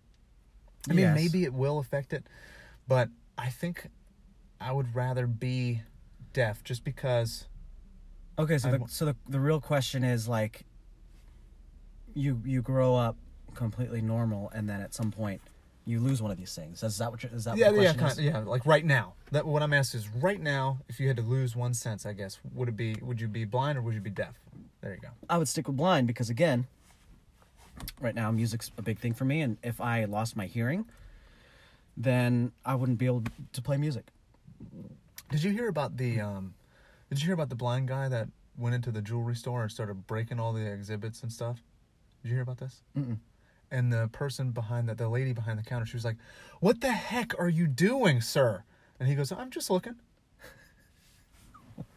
I 0.89 0.93
mean, 0.93 1.13
maybe 1.15 1.43
it 1.43 1.53
will 1.53 1.79
affect 1.79 2.13
it, 2.13 2.25
but 2.87 3.09
I 3.37 3.49
think 3.49 3.87
I 4.61 4.71
would 4.73 4.93
rather 4.93 5.25
be 5.25 5.81
deaf 6.33 6.63
just 6.63 6.83
because. 6.83 7.45
Okay, 8.37 8.57
so 8.57 8.71
the, 8.71 8.81
so 8.87 9.05
the 9.05 9.15
the 9.29 9.39
real 9.39 9.61
question 9.61 10.03
is 10.03 10.27
like, 10.27 10.65
you 12.13 12.41
you 12.43 12.61
grow 12.61 12.95
up 12.95 13.15
completely 13.53 14.01
normal, 14.01 14.51
and 14.53 14.67
then 14.67 14.81
at 14.81 14.93
some 14.93 15.11
point, 15.11 15.41
you 15.85 15.99
lose 15.99 16.21
one 16.21 16.31
of 16.31 16.37
these 16.37 16.55
things. 16.55 16.81
Is 16.83 16.97
that 16.97 17.11
what 17.11 17.21
you're, 17.23 17.31
is 17.33 17.45
that 17.45 17.57
yeah, 17.57 17.69
what 17.69 17.81
yeah, 17.81 17.93
kind 17.93 18.11
is? 18.11 18.19
yeah. 18.19 18.39
Like 18.39 18.65
right 18.65 18.85
now. 18.85 19.13
That 19.31 19.45
what 19.45 19.61
I'm 19.61 19.73
asking 19.73 20.01
is 20.01 20.09
right 20.09 20.41
now. 20.41 20.79
If 20.89 20.99
you 20.99 21.07
had 21.07 21.17
to 21.17 21.23
lose 21.23 21.55
one 21.55 21.73
sense, 21.73 22.05
I 22.05 22.13
guess 22.13 22.39
would 22.53 22.69
it 22.69 22.77
be? 22.77 22.95
Would 23.01 23.21
you 23.21 23.27
be 23.27 23.45
blind 23.45 23.77
or 23.77 23.81
would 23.81 23.93
you 23.93 24.01
be 24.01 24.09
deaf? 24.09 24.35
There 24.81 24.93
you 24.93 24.99
go. 24.99 25.09
I 25.29 25.37
would 25.37 25.47
stick 25.47 25.67
with 25.67 25.77
blind 25.77 26.07
because 26.07 26.29
again, 26.29 26.67
right 28.01 28.15
now 28.15 28.31
music's 28.31 28.71
a 28.77 28.81
big 28.81 28.99
thing 28.99 29.13
for 29.13 29.25
me, 29.25 29.41
and 29.41 29.57
if 29.63 29.79
I 29.79 30.05
lost 30.05 30.35
my 30.35 30.47
hearing, 30.47 30.85
then 31.95 32.51
I 32.65 32.75
wouldn't 32.75 32.97
be 32.97 33.05
able 33.05 33.23
to 33.53 33.61
play 33.61 33.77
music. 33.77 34.07
Did 35.33 35.43
you 35.43 35.49
hear 35.49 35.67
about 35.67 35.97
the? 35.97 36.21
um 36.21 36.53
Did 37.09 37.19
you 37.19 37.25
hear 37.25 37.33
about 37.33 37.49
the 37.49 37.55
blind 37.55 37.87
guy 37.87 38.07
that 38.07 38.27
went 38.55 38.75
into 38.75 38.91
the 38.91 39.01
jewelry 39.01 39.35
store 39.35 39.63
and 39.63 39.71
started 39.71 40.05
breaking 40.05 40.39
all 40.39 40.53
the 40.53 40.63
exhibits 40.71 41.23
and 41.23 41.31
stuff? 41.31 41.57
Did 42.21 42.29
you 42.29 42.35
hear 42.35 42.43
about 42.43 42.59
this? 42.59 42.83
Mm-mm. 42.95 43.17
And 43.71 43.91
the 43.91 44.09
person 44.11 44.51
behind 44.51 44.87
the 44.87 44.93
the 44.93 45.09
lady 45.09 45.33
behind 45.33 45.57
the 45.57 45.63
counter, 45.63 45.87
she 45.87 45.97
was 45.97 46.05
like, 46.05 46.17
"What 46.59 46.81
the 46.81 46.91
heck 46.91 47.33
are 47.39 47.49
you 47.49 47.65
doing, 47.65 48.21
sir?" 48.21 48.63
And 48.99 49.09
he 49.09 49.15
goes, 49.15 49.31
"I'm 49.31 49.49
just 49.49 49.71
looking." 49.71 49.95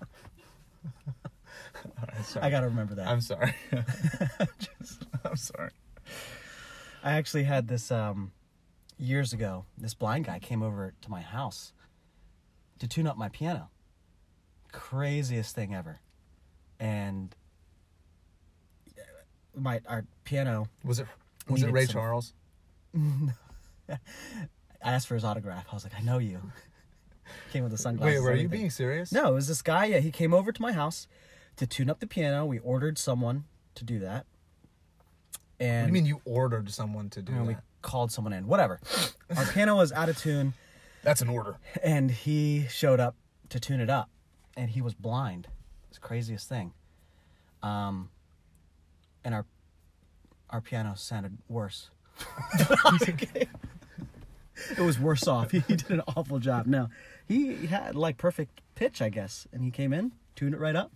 All 1.98 2.08
right, 2.10 2.24
sorry. 2.24 2.46
I 2.46 2.48
gotta 2.50 2.68
remember 2.68 2.94
that. 2.94 3.06
I'm 3.06 3.20
sorry. 3.20 3.54
Just- 4.58 5.04
I'm 5.26 5.36
sorry. 5.36 5.72
I 7.04 7.12
actually 7.12 7.44
had 7.44 7.68
this 7.68 7.90
um, 7.90 8.32
years 8.98 9.34
ago. 9.34 9.66
This 9.76 9.92
blind 9.92 10.24
guy 10.24 10.38
came 10.38 10.62
over 10.62 10.94
to 11.02 11.10
my 11.10 11.20
house 11.20 11.74
to 12.78 12.88
tune 12.88 13.06
up 13.06 13.16
my 13.16 13.28
piano. 13.28 13.70
Craziest 14.72 15.54
thing 15.54 15.74
ever, 15.74 16.00
and 16.78 17.34
my 19.54 19.80
our 19.86 20.04
piano. 20.24 20.68
Was 20.84 20.98
it 20.98 21.06
was 21.48 21.62
it 21.62 21.70
Ray 21.70 21.86
some- 21.86 21.94
Charles? 21.94 22.32
I 23.88 23.98
asked 24.82 25.06
for 25.08 25.14
his 25.14 25.24
autograph. 25.24 25.66
I 25.70 25.74
was 25.74 25.84
like, 25.84 25.94
I 25.96 26.02
know 26.02 26.18
you. 26.18 26.40
Came 27.52 27.62
with 27.62 27.72
the 27.72 27.78
sunglasses. 27.78 28.20
Wait, 28.20 28.22
were 28.22 28.34
you 28.34 28.48
being 28.48 28.70
serious? 28.70 29.10
No, 29.12 29.28
it 29.28 29.34
was 29.34 29.48
this 29.48 29.62
guy. 29.62 29.86
Yeah, 29.86 29.98
he 29.98 30.10
came 30.12 30.32
over 30.32 30.52
to 30.52 30.62
my 30.62 30.72
house 30.72 31.08
to 31.56 31.66
tune 31.66 31.90
up 31.90 31.98
the 31.98 32.06
piano. 32.06 32.44
We 32.46 32.60
ordered 32.60 32.98
someone 32.98 33.44
to 33.74 33.84
do 33.84 33.98
that. 34.00 34.26
What 35.58 35.66
And 35.66 35.86
do 35.86 35.88
you 35.88 35.92
mean 35.92 36.06
you 36.06 36.20
ordered 36.24 36.70
someone 36.70 37.10
to 37.10 37.22
do 37.22 37.32
you 37.32 37.38
know, 37.38 37.44
we 37.44 37.56
called 37.82 38.12
someone 38.12 38.32
in. 38.32 38.46
Whatever. 38.46 38.78
Our 39.36 39.44
piano 39.46 39.74
was 39.76 39.90
out 39.90 40.08
of 40.08 40.18
tune, 40.18 40.54
That's 41.06 41.22
an 41.22 41.28
order. 41.28 41.58
and 41.84 42.10
he 42.10 42.66
showed 42.68 42.98
up 42.98 43.14
to 43.50 43.60
tune 43.60 43.78
it 43.78 43.88
up, 43.88 44.10
and 44.56 44.68
he 44.70 44.82
was 44.82 44.92
blind. 44.92 45.46
It's 45.88 45.98
the 45.98 46.06
craziest 46.06 46.48
thing. 46.48 46.72
Um, 47.62 48.10
and 49.24 49.32
our 49.32 49.46
our 50.50 50.60
piano 50.60 50.94
sounded 50.96 51.38
worse. 51.48 51.90
it 52.80 53.48
was 54.78 54.98
worse 54.98 55.28
off. 55.28 55.52
He 55.52 55.60
did 55.60 55.90
an 55.90 56.02
awful 56.16 56.40
job. 56.40 56.66
No, 56.66 56.88
he 57.28 57.66
had 57.66 57.94
like 57.94 58.16
perfect 58.16 58.60
pitch, 58.74 59.00
I 59.00 59.08
guess, 59.08 59.46
and 59.52 59.62
he 59.62 59.70
came 59.70 59.92
in, 59.92 60.10
tuned 60.34 60.54
it 60.54 60.60
right 60.60 60.74
up. 60.74 60.90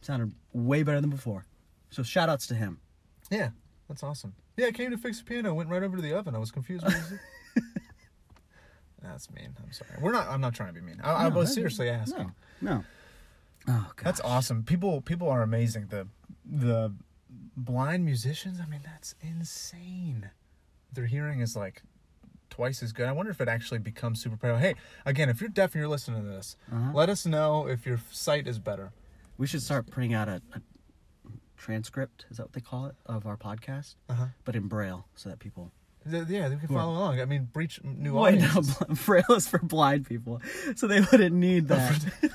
Sounded 0.00 0.32
way 0.52 0.82
better 0.82 1.00
than 1.00 1.10
before. 1.10 1.44
So 1.90 2.02
shout 2.02 2.28
outs 2.28 2.48
to 2.48 2.56
him. 2.56 2.80
Yeah, 3.30 3.50
that's 3.88 4.02
awesome. 4.02 4.34
Yeah, 4.56 4.66
I 4.66 4.72
came 4.72 4.90
to 4.90 4.98
fix 4.98 5.18
the 5.18 5.24
piano. 5.24 5.54
Went 5.54 5.68
right 5.68 5.84
over 5.84 5.94
to 5.94 6.02
the 6.02 6.12
oven. 6.12 6.34
I 6.34 6.38
was 6.38 6.50
confused. 6.50 6.84
What 9.00 9.14
is 9.16 9.26
it? 9.26 9.30
that's 9.30 9.30
mean. 9.30 9.54
I'm 9.64 9.72
sorry. 9.72 9.90
We're 10.00 10.12
not. 10.12 10.28
I'm 10.28 10.40
not 10.40 10.54
trying 10.54 10.74
to 10.74 10.80
be 10.80 10.86
mean. 10.86 11.00
I, 11.02 11.26
I 11.26 11.28
was 11.28 11.52
seriously 11.54 11.88
asking. 11.88 12.32
No, 12.60 12.74
no. 12.76 12.84
Oh 13.68 13.92
god. 13.96 14.04
That's 14.04 14.20
awesome. 14.20 14.62
People 14.64 15.00
people 15.00 15.28
are 15.28 15.42
amazing. 15.42 15.86
The 15.90 16.08
the 16.44 16.92
blind 17.56 18.04
musicians, 18.04 18.58
I 18.60 18.66
mean, 18.66 18.80
that's 18.84 19.14
insane. 19.20 20.30
Their 20.92 21.06
hearing 21.06 21.40
is 21.40 21.54
like 21.56 21.82
twice 22.50 22.82
as 22.82 22.92
good. 22.92 23.06
I 23.06 23.12
wonder 23.12 23.30
if 23.30 23.40
it 23.40 23.48
actually 23.48 23.78
becomes 23.80 24.22
super 24.22 24.36
powerful. 24.36 24.60
Hey, 24.60 24.74
again, 25.04 25.28
if 25.28 25.40
you're 25.40 25.50
deaf 25.50 25.74
and 25.74 25.80
you're 25.80 25.88
listening 25.90 26.22
to 26.22 26.28
this, 26.28 26.56
Uh-huh. 26.72 26.90
let 26.94 27.08
us 27.10 27.26
know 27.26 27.66
if 27.68 27.84
your 27.84 28.00
sight 28.10 28.46
is 28.46 28.58
better. 28.58 28.92
We 29.36 29.46
should 29.46 29.62
start 29.62 29.90
printing 29.90 30.14
out 30.14 30.28
a, 30.28 30.40
a 30.54 30.60
transcript. 31.56 32.24
Is 32.30 32.38
that 32.38 32.44
what 32.44 32.52
they 32.54 32.60
call 32.60 32.86
it 32.86 32.94
of 33.06 33.26
our 33.26 33.36
podcast? 33.36 33.96
Uh-huh. 34.08 34.26
But 34.44 34.56
in 34.56 34.66
braille, 34.68 35.06
so 35.14 35.28
that 35.28 35.38
people. 35.38 35.70
Yeah, 36.10 36.48
they 36.48 36.56
can 36.56 36.68
follow 36.68 36.92
along. 36.92 37.20
I 37.20 37.24
mean, 37.24 37.48
breach 37.52 37.80
new 37.84 38.14
Wait, 38.14 38.38
no, 38.40 38.46
audiences. 38.46 38.74
bl- 38.76 38.94
braille 39.06 39.24
is 39.36 39.48
for 39.48 39.58
blind 39.58 40.06
people, 40.06 40.40
so 40.76 40.86
they 40.86 41.00
wouldn't 41.00 41.34
need 41.36 41.68
that. 41.68 42.00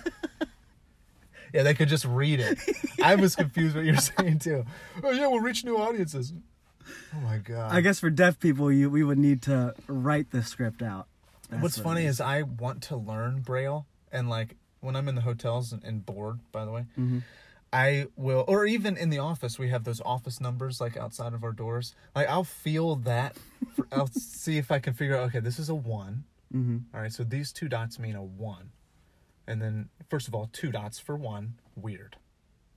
Yeah, 1.54 1.62
they 1.62 1.76
could 1.76 1.88
just 1.88 2.06
read 2.06 2.40
it. 2.40 2.58
I 3.04 3.14
was 3.14 3.36
confused 3.36 3.76
what 3.76 3.86
you're 3.86 3.96
saying 3.98 4.40
too. 4.40 4.66
Oh 5.04 5.12
yeah, 5.12 5.28
we'll 5.28 5.40
reach 5.40 5.64
new 5.64 5.78
audiences. 5.78 6.34
Oh 7.16 7.20
my 7.20 7.38
god. 7.38 7.72
I 7.72 7.82
guess 7.82 8.00
for 8.00 8.10
deaf 8.10 8.40
people, 8.40 8.72
you 8.72 8.90
we 8.90 9.04
would 9.04 9.20
need 9.20 9.44
to 9.44 9.76
write 9.88 10.32
the 10.32 10.42
script 10.42 10.82
out. 10.82 11.06
That's 11.52 11.62
What's 11.62 11.78
what 11.78 11.84
funny 11.84 12.06
is 12.06 12.20
I 12.20 12.42
want 12.42 12.82
to 12.84 12.96
learn 12.96 13.42
Braille, 13.42 13.86
and 14.12 14.30
like 14.32 14.56
when 14.80 14.96
I'm 14.96 15.08
in 15.08 15.14
the 15.14 15.22
hotels 15.22 15.72
and, 15.72 15.84
and 15.84 16.04
bored, 16.04 16.40
by 16.52 16.66
the 16.66 16.72
way, 16.72 16.86
Mm-hmm. 17.00 17.20
I 17.74 18.06
will, 18.16 18.46
or 18.48 18.66
even 18.66 18.96
in 18.96 19.10
the 19.10 19.18
office, 19.18 19.58
we 19.58 19.70
have 19.70 19.84
those 19.84 20.00
office 20.02 20.40
numbers 20.40 20.80
like 20.80 20.96
outside 20.96 21.34
of 21.34 21.44
our 21.44 21.52
doors. 21.52 21.96
Like 22.16 22.30
I'll 22.30 22.44
feel 22.44 22.96
that. 22.98 23.36
For, 23.76 23.88
I'll 23.92 24.08
see 24.14 24.58
if 24.60 24.72
I 24.72 24.78
can 24.78 24.94
figure 24.94 25.18
out. 25.18 25.24
Okay, 25.30 25.40
this 25.40 25.58
is 25.58 25.70
a 25.70 25.76
one. 25.76 26.24
Mm-hmm. 26.54 26.78
All 26.94 27.02
right, 27.02 27.12
so 27.12 27.24
these 27.24 27.52
two 27.52 27.68
dots 27.68 27.98
mean 27.98 28.16
a 28.16 28.24
one, 28.24 28.70
and 29.48 29.60
then 29.60 29.90
first 30.08 30.28
of 30.28 30.36
all, 30.36 30.50
two 30.54 30.72
dots 30.72 31.00
for 31.00 31.16
one, 31.16 31.56
weird. 31.76 32.16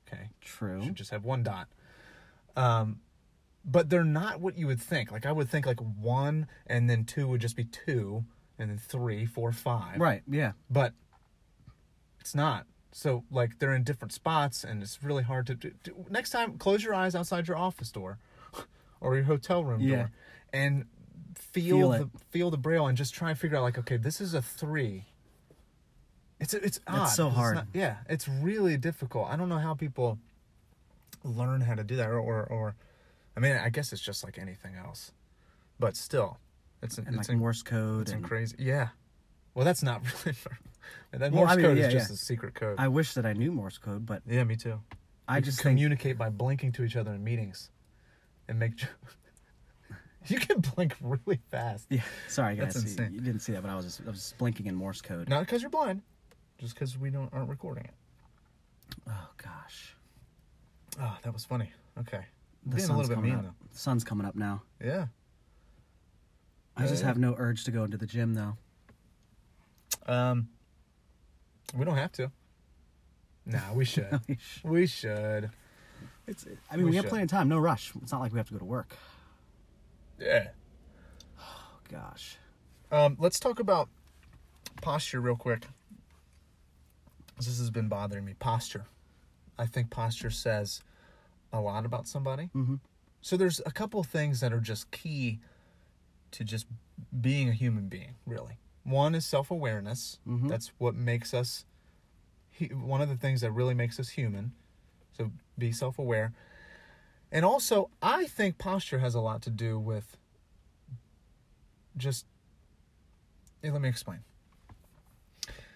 Okay, 0.08 0.30
True. 0.40 0.82
should 0.82 0.94
just 0.94 1.10
have 1.10 1.24
one 1.24 1.42
dot. 1.42 1.68
Um, 2.56 3.00
but 3.66 3.90
they're 3.90 4.04
not 4.04 4.40
what 4.40 4.56
you 4.56 4.66
would 4.66 4.80
think. 4.80 5.12
Like 5.12 5.26
I 5.26 5.32
would 5.32 5.50
think 5.50 5.66
like 5.66 5.80
one 5.80 6.46
and 6.66 6.88
then 6.88 7.04
two 7.04 7.28
would 7.28 7.40
just 7.42 7.56
be 7.56 7.64
two, 7.64 8.24
and 8.58 8.70
then 8.70 8.78
three, 8.78 9.26
four, 9.26 9.52
five. 9.52 10.00
Right. 10.00 10.22
Yeah. 10.26 10.52
But 10.70 10.94
it's 12.20 12.34
not. 12.34 12.66
So 12.98 13.24
like 13.30 13.58
they're 13.58 13.74
in 13.74 13.84
different 13.84 14.12
spots, 14.12 14.64
and 14.64 14.82
it's 14.82 15.02
really 15.02 15.22
hard 15.22 15.46
to. 15.48 15.54
do. 15.54 15.70
Next 16.08 16.30
time, 16.30 16.56
close 16.56 16.82
your 16.82 16.94
eyes 16.94 17.14
outside 17.14 17.46
your 17.46 17.58
office 17.58 17.92
door, 17.92 18.18
or 19.00 19.16
your 19.16 19.24
hotel 19.24 19.62
room 19.62 19.82
Yeah. 19.82 19.96
door, 19.96 20.10
and 20.54 20.86
feel, 21.34 21.76
Feel 21.76 21.90
the 21.90 22.00
it. 22.04 22.08
feel 22.30 22.50
the 22.50 22.56
braille, 22.56 22.86
and 22.86 22.96
just 22.96 23.12
try 23.12 23.28
and 23.28 23.38
figure 23.38 23.58
out 23.58 23.64
like, 23.64 23.76
okay, 23.76 23.98
this 23.98 24.18
is 24.18 24.32
a 24.32 24.40
three. 24.40 25.04
It's 26.40 26.54
it's 26.54 26.80
odd. 26.86 27.04
so 27.08 27.24
'cause 27.24 27.32
it's 27.32 27.36
hard. 27.36 27.54
not- 27.56 27.66
yeah, 27.74 27.96
it's 28.08 28.26
really 28.28 28.78
difficult. 28.78 29.28
I 29.28 29.36
don't 29.36 29.50
know 29.50 29.58
how 29.58 29.74
people 29.74 30.18
learn 31.22 31.60
how 31.60 31.74
to 31.74 31.84
do 31.84 31.96
that, 31.96 32.08
or 32.08 32.18
or, 32.18 32.44
or 32.46 32.76
I 33.36 33.40
mean, 33.40 33.56
I 33.56 33.68
guess 33.68 33.92
it's 33.92 34.00
just 34.00 34.24
like 34.24 34.38
anything 34.38 34.74
else, 34.74 35.12
but 35.78 35.96
still, 35.96 36.38
it's 36.82 36.96
And 36.96 37.08
it's 37.08 37.16
like 37.28 37.34
in- 37.34 37.40
Morse 37.40 37.62
code. 37.62 38.02
it's 38.04 38.12
And 38.12 38.24
crazy. 38.24 38.56
Yeah. 38.58 38.88
Well, 39.56 39.64
that's 39.64 39.82
not 39.82 40.02
really. 40.26 40.36
Well, 41.18 41.30
Morse 41.30 41.50
I 41.50 41.56
mean, 41.56 41.64
code 41.64 41.78
yeah, 41.78 41.86
is 41.86 41.92
just 41.94 42.10
yeah. 42.10 42.14
a 42.14 42.16
secret 42.18 42.54
code. 42.54 42.76
I 42.78 42.88
wish 42.88 43.14
that 43.14 43.24
I 43.24 43.32
knew 43.32 43.50
Morse 43.50 43.78
code, 43.78 44.04
but 44.04 44.22
yeah, 44.28 44.44
me 44.44 44.54
too. 44.54 44.78
I 45.26 45.36
We 45.38 45.42
just 45.42 45.58
can 45.58 45.70
think 45.70 45.78
communicate 45.78 46.18
by 46.18 46.28
blinking 46.28 46.72
to 46.72 46.84
each 46.84 46.94
other 46.94 47.12
in 47.14 47.24
meetings, 47.24 47.70
and 48.48 48.58
make. 48.58 48.72
you 50.26 50.38
can 50.38 50.60
blink 50.60 50.94
really 51.00 51.40
fast. 51.50 51.86
Yeah. 51.88 52.02
Sorry, 52.28 52.54
guys. 52.56 52.74
That's 52.74 52.84
You- 52.84 52.90
insane. 52.90 53.14
You 53.14 53.20
didn't 53.22 53.40
see 53.40 53.52
that, 53.52 53.62
but 53.62 53.70
I 53.70 53.76
was 53.76 53.86
just, 53.86 54.02
I 54.02 54.10
was 54.10 54.16
just 54.18 54.38
blinking 54.38 54.66
in 54.66 54.74
Morse 54.74 55.00
code. 55.00 55.28
Not 55.28 55.40
because 55.40 55.62
you're 55.62 55.70
blind, 55.70 56.02
just 56.58 56.74
because 56.74 56.98
we 56.98 57.08
don't 57.08 57.32
aren't 57.32 57.48
recording 57.48 57.84
it. 57.84 57.94
Oh 59.08 59.28
gosh. 59.42 59.96
Oh, 61.00 61.16
that 61.22 61.32
was 61.32 61.46
funny. 61.46 61.72
Okay. 61.98 62.20
The 62.66 62.76
Being 62.76 62.86
sun's 62.86 62.98
little 62.98 63.08
bit 63.08 63.14
coming 63.16 63.36
mean 63.36 63.46
up. 63.46 63.54
The 63.72 63.78
sun's 63.78 64.04
coming 64.04 64.26
up 64.26 64.34
now. 64.36 64.62
Yeah. 64.84 65.06
I 66.76 66.86
just 66.86 67.00
Yeah. 67.02 67.08
have 67.08 67.16
no 67.18 67.34
urge 67.38 67.64
to 67.64 67.70
go 67.70 67.84
into 67.84 67.96
the 67.96 68.06
gym 68.06 68.34
though. 68.34 68.56
Um. 70.06 70.48
We 71.74 71.84
don't 71.84 71.96
have 71.96 72.12
to. 72.12 72.30
Nah, 73.44 73.72
we 73.74 73.84
should. 73.84 74.20
We 74.28 74.36
sh- 74.36 74.64
we 74.64 74.86
should. 74.86 75.50
it's. 76.26 76.46
I 76.70 76.76
mean, 76.76 76.84
We 76.86 76.90
we, 76.90 76.96
have 76.96 77.04
should. 77.04 77.10
plenty 77.10 77.24
of 77.24 77.30
time. 77.30 77.48
No 77.48 77.58
rush. 77.58 77.92
It's 78.02 78.12
not 78.12 78.20
like 78.20 78.32
we 78.32 78.38
have 78.38 78.46
to 78.48 78.52
go 78.54 78.58
to 78.58 78.64
work. 78.64 78.96
Yeah. 80.18 80.48
Oh 81.40 81.78
gosh. 81.90 82.38
Um, 82.90 83.16
let's 83.18 83.38
talk 83.40 83.58
about 83.60 83.88
posture 84.80 85.20
real 85.20 85.36
quick. 85.36 85.66
This 87.36 87.46
has 87.58 87.70
been 87.70 87.88
bothering 87.88 88.24
me. 88.24 88.34
Posture. 88.38 88.86
I 89.58 89.66
think 89.66 89.90
posture 89.90 90.30
says 90.30 90.82
a 91.52 91.60
lot 91.60 91.84
about 91.84 92.06
somebody. 92.06 92.50
Mm-hmm. 92.54 92.76
So 93.20 93.36
there's 93.36 93.60
a 93.66 93.70
couple 93.72 94.02
things 94.04 94.40
that 94.40 94.52
are 94.52 94.60
just 94.60 94.90
key 94.90 95.40
to 96.30 96.44
just 96.44 96.66
being 97.20 97.48
a 97.48 97.52
human 97.52 97.88
being, 97.88 98.14
really. 98.24 98.58
One 98.86 99.14
is 99.16 99.26
self 99.26 99.50
awareness. 99.50 100.18
Mhm. 100.26 100.48
That's 100.48 100.68
what 100.78 100.94
makes 100.94 101.34
us, 101.34 101.64
one 102.72 103.00
of 103.00 103.08
the 103.08 103.16
things 103.16 103.40
that 103.40 103.50
really 103.50 103.74
makes 103.74 103.98
us 103.98 104.10
human. 104.10 104.52
So 105.12 105.32
be 105.58 105.72
self 105.72 105.98
aware. 105.98 106.32
And 107.32 107.44
also, 107.44 107.90
I 108.00 108.26
think 108.26 108.58
posture 108.58 109.00
has 109.00 109.14
a 109.14 109.20
lot 109.20 109.42
to 109.42 109.50
do 109.50 109.78
with 109.78 110.16
just 111.96 112.26
Hey, 113.62 113.70
let 113.70 113.80
me 113.80 113.88
explain. 113.88 114.20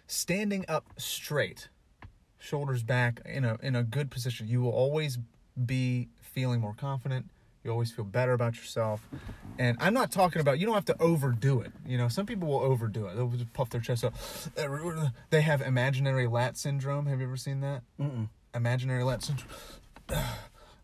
Standing 0.06 0.64
up 0.68 0.92
straight, 0.96 1.68
shoulders 2.38 2.84
back 2.84 3.20
in 3.24 3.44
a 3.44 3.58
in 3.62 3.74
a 3.74 3.82
good 3.82 4.10
position, 4.10 4.46
you 4.46 4.60
will 4.60 4.70
always 4.70 5.18
be 5.66 6.08
feeling 6.20 6.60
more 6.60 6.74
confident. 6.74 7.28
You 7.64 7.70
always 7.70 7.90
feel 7.92 8.06
better 8.06 8.32
about 8.32 8.56
yourself. 8.56 9.06
And 9.58 9.76
I'm 9.80 9.92
not 9.92 10.10
talking 10.10 10.40
about 10.40 10.58
you 10.58 10.64
don't 10.66 10.74
have 10.74 10.86
to 10.86 10.96
overdo 11.02 11.60
it. 11.60 11.72
You 11.86 11.98
know, 11.98 12.08
some 12.08 12.24
people 12.24 12.48
will 12.48 12.60
overdo 12.60 13.06
it. 13.06 13.16
They'll 13.16 13.28
just 13.28 13.52
puff 13.52 13.68
their 13.68 13.82
chest 13.82 14.02
up. 14.04 14.14
They 15.30 15.42
have 15.42 15.60
imaginary 15.60 16.26
lat 16.26 16.56
syndrome. 16.56 17.04
Have 17.06 17.20
you 17.20 17.26
ever 17.26 17.36
seen 17.36 17.60
that? 17.60 17.82
Mm-mm. 18.00 18.28
Imaginary 18.54 19.04
lat 19.04 19.22
syndrome. 19.22 19.50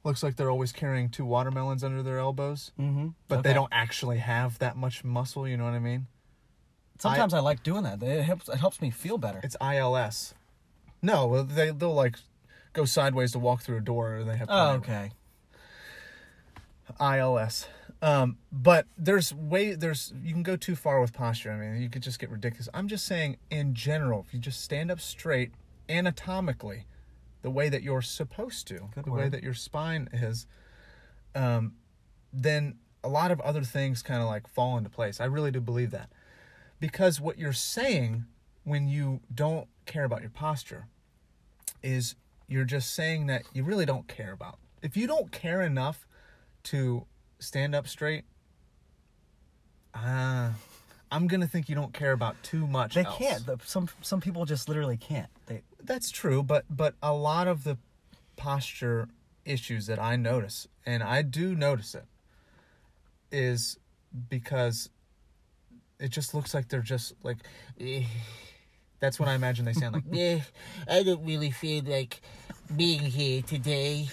Looks 0.04 0.22
like 0.22 0.36
they're 0.36 0.50
always 0.50 0.70
carrying 0.70 1.08
two 1.08 1.24
watermelons 1.24 1.82
under 1.82 2.02
their 2.02 2.18
elbows, 2.18 2.70
Mm-hmm. 2.78 3.08
but 3.26 3.42
they 3.42 3.52
don't 3.54 3.72
actually 3.72 4.18
have 4.18 4.58
that 4.60 4.76
much 4.76 5.02
muscle. 5.02 5.48
You 5.48 5.56
know 5.56 5.64
what 5.64 5.72
I 5.74 5.80
mean? 5.80 6.06
Sometimes 6.98 7.34
I, 7.34 7.40
like 7.40 7.62
doing 7.64 7.82
that. 7.82 8.00
It 8.02 8.22
helps. 8.22 8.48
It 8.48 8.56
helps 8.56 8.80
me 8.80 8.90
feel 8.90 9.18
better. 9.18 9.40
It's 9.42 9.56
ILS. 9.60 10.32
No, 11.02 11.42
they 11.42 11.70
they'll 11.72 11.92
like 11.92 12.16
go 12.72 12.84
sideways 12.84 13.32
to 13.32 13.38
walk 13.40 13.62
through 13.62 13.78
a 13.78 13.80
door. 13.80 14.18
Or 14.18 14.24
they 14.24 14.36
have. 14.36 14.48
Oh, 14.50 14.70
okay. 14.74 15.10
ILS. 17.00 17.68
Um, 18.02 18.38
but 18.52 18.86
there's 18.98 19.32
way 19.32 19.74
there's 19.74 20.12
you 20.22 20.32
can 20.32 20.42
go 20.42 20.56
too 20.56 20.76
far 20.76 21.00
with 21.00 21.12
posture. 21.12 21.50
I 21.50 21.56
mean, 21.56 21.82
you 21.82 21.88
could 21.88 22.02
just 22.02 22.18
get 22.18 22.30
ridiculous. 22.30 22.68
I'm 22.74 22.88
just 22.88 23.06
saying 23.06 23.38
in 23.50 23.74
general, 23.74 24.24
if 24.26 24.34
you 24.34 24.40
just 24.40 24.60
stand 24.60 24.90
up 24.90 25.00
straight 25.00 25.52
anatomically, 25.88 26.84
the 27.42 27.50
way 27.50 27.68
that 27.68 27.82
you're 27.82 28.02
supposed 28.02 28.66
to, 28.68 28.90
Good 28.94 29.04
the 29.04 29.12
way 29.12 29.28
that 29.28 29.42
your 29.42 29.54
spine 29.54 30.08
is, 30.12 30.46
um, 31.34 31.74
then 32.32 32.76
a 33.02 33.08
lot 33.08 33.30
of 33.30 33.40
other 33.40 33.62
things 33.62 34.02
kind 34.02 34.20
of 34.20 34.28
like 34.28 34.48
fall 34.48 34.76
into 34.76 34.90
place. 34.90 35.20
I 35.20 35.26
really 35.26 35.50
do 35.50 35.60
believe 35.60 35.90
that. 35.92 36.10
Because 36.80 37.20
what 37.20 37.38
you're 37.38 37.52
saying 37.52 38.26
when 38.64 38.88
you 38.88 39.20
don't 39.32 39.68
care 39.86 40.04
about 40.04 40.20
your 40.20 40.30
posture 40.30 40.86
is 41.82 42.16
you're 42.48 42.64
just 42.64 42.94
saying 42.94 43.26
that 43.28 43.44
you 43.52 43.62
really 43.62 43.86
don't 43.86 44.08
care 44.08 44.32
about. 44.32 44.58
If 44.82 44.96
you 44.96 45.06
don't 45.06 45.30
care 45.32 45.62
enough 45.62 46.06
to 46.66 47.06
stand 47.38 47.74
up 47.74 47.88
straight, 47.88 48.24
uh, 49.94 50.50
I'm 51.10 51.26
gonna 51.26 51.46
think 51.46 51.68
you 51.68 51.74
don't 51.74 51.92
care 51.92 52.12
about 52.12 52.42
too 52.42 52.66
much. 52.66 52.94
They 52.94 53.04
else. 53.04 53.16
can't. 53.16 53.46
The, 53.46 53.58
some 53.64 53.88
some 54.02 54.20
people 54.20 54.44
just 54.44 54.68
literally 54.68 54.96
can't. 54.96 55.30
They 55.46 55.62
That's 55.82 56.10
true, 56.10 56.42
but 56.42 56.64
but 56.68 56.94
a 57.02 57.14
lot 57.14 57.48
of 57.48 57.64
the 57.64 57.78
posture 58.36 59.08
issues 59.44 59.86
that 59.86 59.98
I 59.98 60.16
notice, 60.16 60.66
and 60.84 61.02
I 61.02 61.22
do 61.22 61.54
notice 61.54 61.94
it, 61.94 62.04
is 63.30 63.78
because 64.28 64.90
it 66.00 66.08
just 66.08 66.34
looks 66.34 66.52
like 66.52 66.68
they're 66.68 66.80
just 66.80 67.14
like 67.22 67.38
eh. 67.80 68.02
that's 68.98 69.20
what 69.20 69.28
I 69.28 69.34
imagine 69.34 69.64
they 69.64 69.72
sound 69.72 69.94
like. 69.94 70.04
Eh, 70.12 70.40
I 70.88 71.02
don't 71.04 71.24
really 71.24 71.52
feel 71.52 71.84
like 71.84 72.20
being 72.74 73.00
here 73.00 73.42
today. 73.42 74.08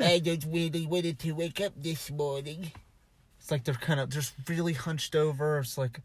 I 0.00 0.18
don't 0.18 0.44
really 0.46 0.86
wanted 0.86 1.18
to 1.20 1.32
wake 1.32 1.60
up 1.60 1.72
this 1.76 2.10
morning. 2.10 2.72
It's 3.38 3.50
like 3.50 3.64
they're 3.64 3.74
kind 3.74 4.00
of 4.00 4.08
just 4.10 4.34
really 4.48 4.72
hunched 4.72 5.14
over. 5.14 5.58
It's 5.58 5.78
like 5.78 6.00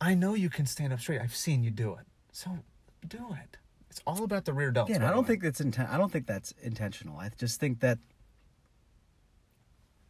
I 0.00 0.14
know 0.14 0.34
you 0.34 0.50
can 0.50 0.66
stand 0.66 0.92
up 0.92 1.00
straight. 1.00 1.20
I've 1.20 1.34
seen 1.34 1.64
you 1.64 1.70
do 1.70 1.92
it. 1.94 2.06
So 2.32 2.58
do 3.06 3.36
it. 3.42 3.58
It's 3.90 4.00
all 4.06 4.24
about 4.24 4.44
the 4.44 4.52
rear 4.52 4.72
delts. 4.72 4.86
Again, 4.88 5.00
by 5.02 5.08
I 5.08 5.10
don't 5.12 5.26
think 5.26 5.42
that's 5.42 5.60
inten- 5.60 5.88
I 5.90 5.96
don't 5.98 6.10
think 6.10 6.26
that's 6.26 6.52
intentional. 6.62 7.18
I 7.18 7.30
just 7.38 7.60
think 7.60 7.80
that 7.80 7.98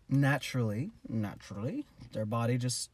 naturally, 0.09 0.91
naturally, 1.09 1.87
their 2.13 2.27
body 2.27 2.57
just 2.59 2.91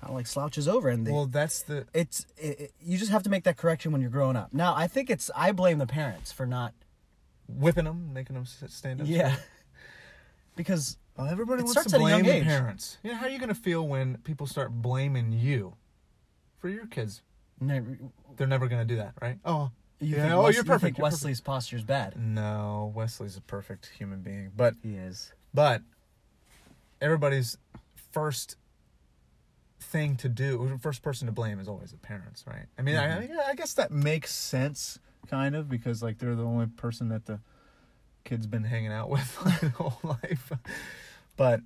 kind 0.00 0.10
of 0.10 0.14
like 0.16 0.26
slouches 0.26 0.66
over, 0.68 0.88
and 0.88 1.06
they, 1.06 1.12
Well, 1.12 1.26
that's 1.26 1.62
the 1.62 1.86
it's 1.94 2.26
it, 2.36 2.60
it- 2.60 2.72
you 2.80 2.98
just 2.98 3.10
have 3.10 3.22
to 3.24 3.30
make 3.30 3.44
that 3.44 3.56
correction 3.56 3.92
when 3.92 4.00
you're 4.00 4.10
growing 4.10 4.36
up. 4.36 4.52
Now, 4.52 4.74
I 4.74 4.86
think 4.86 5.10
it's 5.10 5.30
I 5.36 5.52
blame 5.52 5.78
the 5.78 5.86
parents 5.86 6.32
for 6.32 6.46
not. 6.46 6.74
Whipping 7.48 7.84
them, 7.84 8.12
making 8.12 8.34
them 8.34 8.44
stand 8.46 9.00
up. 9.00 9.06
Yeah. 9.08 9.36
Because 10.56 10.98
Well, 11.16 11.26
everybody 11.26 11.62
It 11.62 11.64
wants 11.64 11.84
to 11.84 11.96
at 11.96 12.00
a 12.00 12.08
young 12.08 12.22
blame 12.22 12.38
the 12.38 12.44
parents. 12.44 12.98
Yeah, 13.02 13.14
how 13.14 13.26
are 13.26 13.28
you 13.28 13.38
going 13.38 13.48
to 13.48 13.56
feel 13.56 13.88
when 13.88 14.18
people 14.18 14.46
start 14.46 14.70
blaming 14.70 15.32
you 15.32 15.74
for 16.58 16.68
your 16.68 16.86
kids? 16.86 17.22
ne- 17.60 17.82
They're 18.36 18.46
never 18.46 18.68
going 18.68 18.80
to 18.86 18.86
do 18.86 18.96
that, 18.98 19.14
right? 19.20 19.38
Oh, 19.44 19.72
you 20.00 20.16
yeah. 20.16 20.34
oh, 20.36 20.44
Wes- 20.44 20.54
you're 20.54 20.62
you 20.64 20.68
perfect. 20.68 20.96
think 20.96 20.98
you're 20.98 21.10
perfect. 21.10 21.44
Posture's 21.44 21.82
bad. 21.82 22.16
No, 22.16 22.92
Wesley's 22.94 23.36
a 23.36 23.40
perfect 23.40 23.90
human 23.98 24.20
being, 24.20 24.52
but 24.56 24.74
He 24.82 24.94
is. 24.94 25.32
but 25.52 25.82
everybody's 27.00 27.58
first 28.12 28.56
thing 29.80 30.16
to 30.18 30.28
do, 30.28 30.78
first 30.80 31.02
person 31.02 31.26
to 31.26 31.32
blame 31.32 31.58
is 31.58 31.68
always 31.68 31.90
the 31.90 31.98
parents, 31.98 32.44
right? 32.46 32.66
I 32.78 32.82
mean, 32.82 32.96
I, 32.96 33.08
mm-hmm. 33.26 33.32
I 33.50 33.54
guess 33.54 33.74
that 33.74 33.90
makes 33.90 34.32
sense, 34.32 34.98
kind 35.28 35.54
of, 35.56 35.68
because 35.68 36.02
like 36.02 36.18
they're 36.18 36.34
the 36.34 36.44
only 36.44 36.66
person 36.66 37.08
that 37.08 37.26
the 37.26 37.40
kid's 38.24 38.46
been 38.46 38.64
hanging 38.64 38.92
out 38.92 39.10
with 39.10 39.42
their 39.60 39.70
whole 39.70 39.98
life. 40.02 40.52
But 41.36 41.60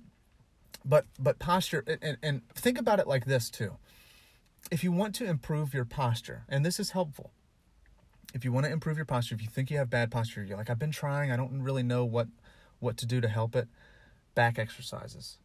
but 0.85 1.05
but 1.19 1.39
posture 1.39 1.83
and- 1.87 1.99
and, 2.01 2.17
and 2.21 2.49
think 2.53 2.77
about 2.79 2.99
it 2.99 3.07
like 3.07 3.25
this 3.25 3.49
too. 3.49 3.77
If 4.71 4.83
you 4.83 4.91
want 4.91 5.15
to 5.15 5.25
improve 5.25 5.73
your 5.73 5.85
posture, 5.85 6.43
and 6.49 6.65
this 6.65 6.79
is 6.79 6.91
helpful, 6.91 7.31
if 8.33 8.43
you 8.43 8.51
want 8.51 8.65
to 8.65 8.71
improve 8.71 8.97
your 8.97 9.05
posture, 9.05 9.35
if 9.35 9.41
you 9.41 9.47
think 9.47 9.71
you 9.71 9.77
have 9.77 9.89
bad 9.89 10.11
posture, 10.11 10.43
you're 10.43 10.57
like, 10.57 10.69
I've 10.69 10.79
been 10.79 10.91
trying, 10.91 11.31
I 11.31 11.37
don't 11.37 11.61
really 11.61 11.83
know 11.83 12.05
what 12.05 12.27
what 12.79 12.97
to 12.97 13.05
do 13.05 13.21
to 13.21 13.27
help 13.27 13.55
it. 13.55 13.67
Back 14.35 14.59
exercises. 14.59 15.37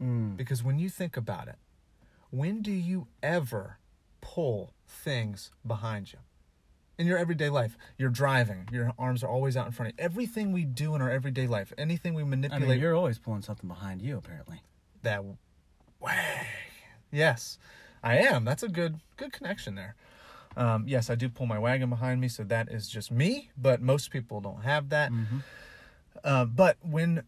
Mm. 0.00 0.36
Because 0.36 0.62
when 0.62 0.78
you 0.78 0.88
think 0.88 1.16
about 1.16 1.48
it, 1.48 1.56
when 2.30 2.62
do 2.62 2.72
you 2.72 3.06
ever 3.22 3.78
pull 4.20 4.72
things 4.86 5.50
behind 5.66 6.12
you? 6.12 6.18
In 6.96 7.06
your 7.08 7.18
everyday 7.18 7.50
life, 7.50 7.76
you're 7.98 8.08
driving, 8.10 8.68
your 8.70 8.92
arms 8.98 9.24
are 9.24 9.28
always 9.28 9.56
out 9.56 9.66
in 9.66 9.72
front 9.72 9.92
of 9.92 9.98
you. 9.98 10.04
Everything 10.04 10.52
we 10.52 10.64
do 10.64 10.94
in 10.94 11.02
our 11.02 11.10
everyday 11.10 11.46
life, 11.48 11.72
anything 11.76 12.14
we 12.14 12.22
I 12.22 12.26
manipulate, 12.26 12.68
mean, 12.68 12.78
you're 12.80 12.94
always 12.94 13.18
pulling 13.18 13.42
something 13.42 13.66
behind 13.68 14.00
you, 14.00 14.16
apparently. 14.16 14.62
that 15.02 15.24
way. 16.00 16.46
Yes, 17.10 17.58
I 18.02 18.18
am. 18.18 18.44
That's 18.44 18.62
a 18.62 18.68
good 18.68 19.00
good 19.16 19.32
connection 19.32 19.74
there. 19.74 19.94
Um, 20.56 20.84
yes, 20.86 21.10
I 21.10 21.14
do 21.16 21.28
pull 21.28 21.46
my 21.46 21.58
wagon 21.58 21.90
behind 21.90 22.20
me, 22.20 22.28
so 22.28 22.44
that 22.44 22.68
is 22.70 22.88
just 22.88 23.10
me. 23.10 23.50
But 23.56 23.80
most 23.82 24.10
people 24.10 24.40
don't 24.40 24.62
have 24.62 24.88
that. 24.90 25.10
Uh, 26.22 26.44
but 26.44 26.76
when 26.80 27.22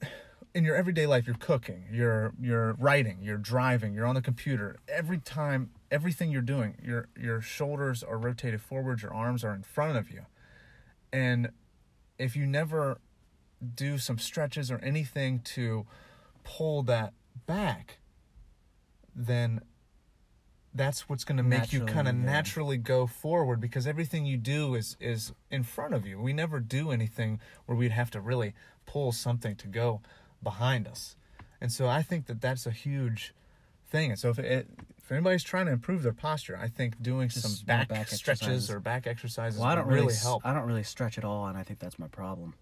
in 0.54 0.64
your 0.64 0.76
everyday 0.76 1.06
life, 1.06 1.26
you're 1.26 1.36
cooking, 1.36 1.84
you're 1.90 2.32
you're 2.40 2.74
writing, 2.74 3.18
you're 3.22 3.36
driving, 3.38 3.94
you're 3.94 4.06
on 4.06 4.14
the 4.14 4.22
computer. 4.22 4.76
Every 4.88 5.18
time, 5.18 5.70
everything 5.90 6.30
you're 6.30 6.42
doing, 6.42 6.76
your 6.82 7.08
your 7.18 7.40
shoulders 7.40 8.02
are 8.02 8.18
rotated 8.18 8.60
forward, 8.60 9.02
your 9.02 9.14
arms 9.14 9.44
are 9.44 9.54
in 9.54 9.62
front 9.62 9.96
of 9.96 10.10
you, 10.10 10.26
and 11.12 11.50
if 12.18 12.36
you 12.36 12.46
never 12.46 12.98
do 13.74 13.98
some 13.98 14.18
stretches 14.18 14.70
or 14.70 14.78
anything 14.78 15.40
to 15.40 15.86
pull 16.44 16.82
that 16.82 17.12
back, 17.46 17.98
then 19.14 19.60
that's 20.74 21.08
what's 21.08 21.24
going 21.24 21.38
to 21.38 21.42
make 21.42 21.72
you 21.72 21.84
kind 21.86 22.06
of 22.06 22.14
yeah. 22.14 22.24
naturally 22.24 22.76
go 22.76 23.06
forward 23.06 23.60
because 23.60 23.86
everything 23.86 24.26
you 24.26 24.36
do 24.36 24.74
is 24.74 24.96
is 25.00 25.32
in 25.50 25.62
front 25.62 25.94
of 25.94 26.06
you. 26.06 26.20
We 26.20 26.32
never 26.32 26.60
do 26.60 26.90
anything 26.90 27.40
where 27.64 27.76
we'd 27.76 27.92
have 27.92 28.10
to 28.12 28.20
really 28.20 28.54
pull 28.84 29.12
something 29.12 29.56
to 29.56 29.66
go 29.66 30.02
behind 30.42 30.86
us. 30.86 31.16
And 31.60 31.72
so 31.72 31.88
I 31.88 32.02
think 32.02 32.26
that 32.26 32.40
that's 32.40 32.66
a 32.66 32.70
huge 32.70 33.34
thing. 33.88 34.10
And 34.10 34.18
so 34.18 34.28
if 34.30 34.38
it, 34.38 34.68
if 35.06 35.12
anybody's 35.12 35.44
trying 35.44 35.66
to 35.66 35.72
improve 35.72 36.02
their 36.02 36.12
posture, 36.12 36.58
I 36.60 36.66
think 36.66 37.00
doing 37.00 37.28
Just 37.28 37.42
some 37.42 37.64
back, 37.64 37.86
back 37.86 38.08
stretches 38.08 38.68
or 38.68 38.80
back 38.80 39.06
exercises 39.06 39.60
Well, 39.60 39.68
I 39.68 39.76
don't 39.76 39.86
really, 39.86 40.00
really 40.00 40.14
help. 40.16 40.44
I 40.44 40.52
don't 40.52 40.64
really 40.64 40.82
stretch 40.82 41.16
at 41.16 41.24
all, 41.24 41.46
and 41.46 41.56
I 41.56 41.62
think 41.62 41.78
that's 41.78 41.96
my 41.96 42.08
problem. 42.08 42.54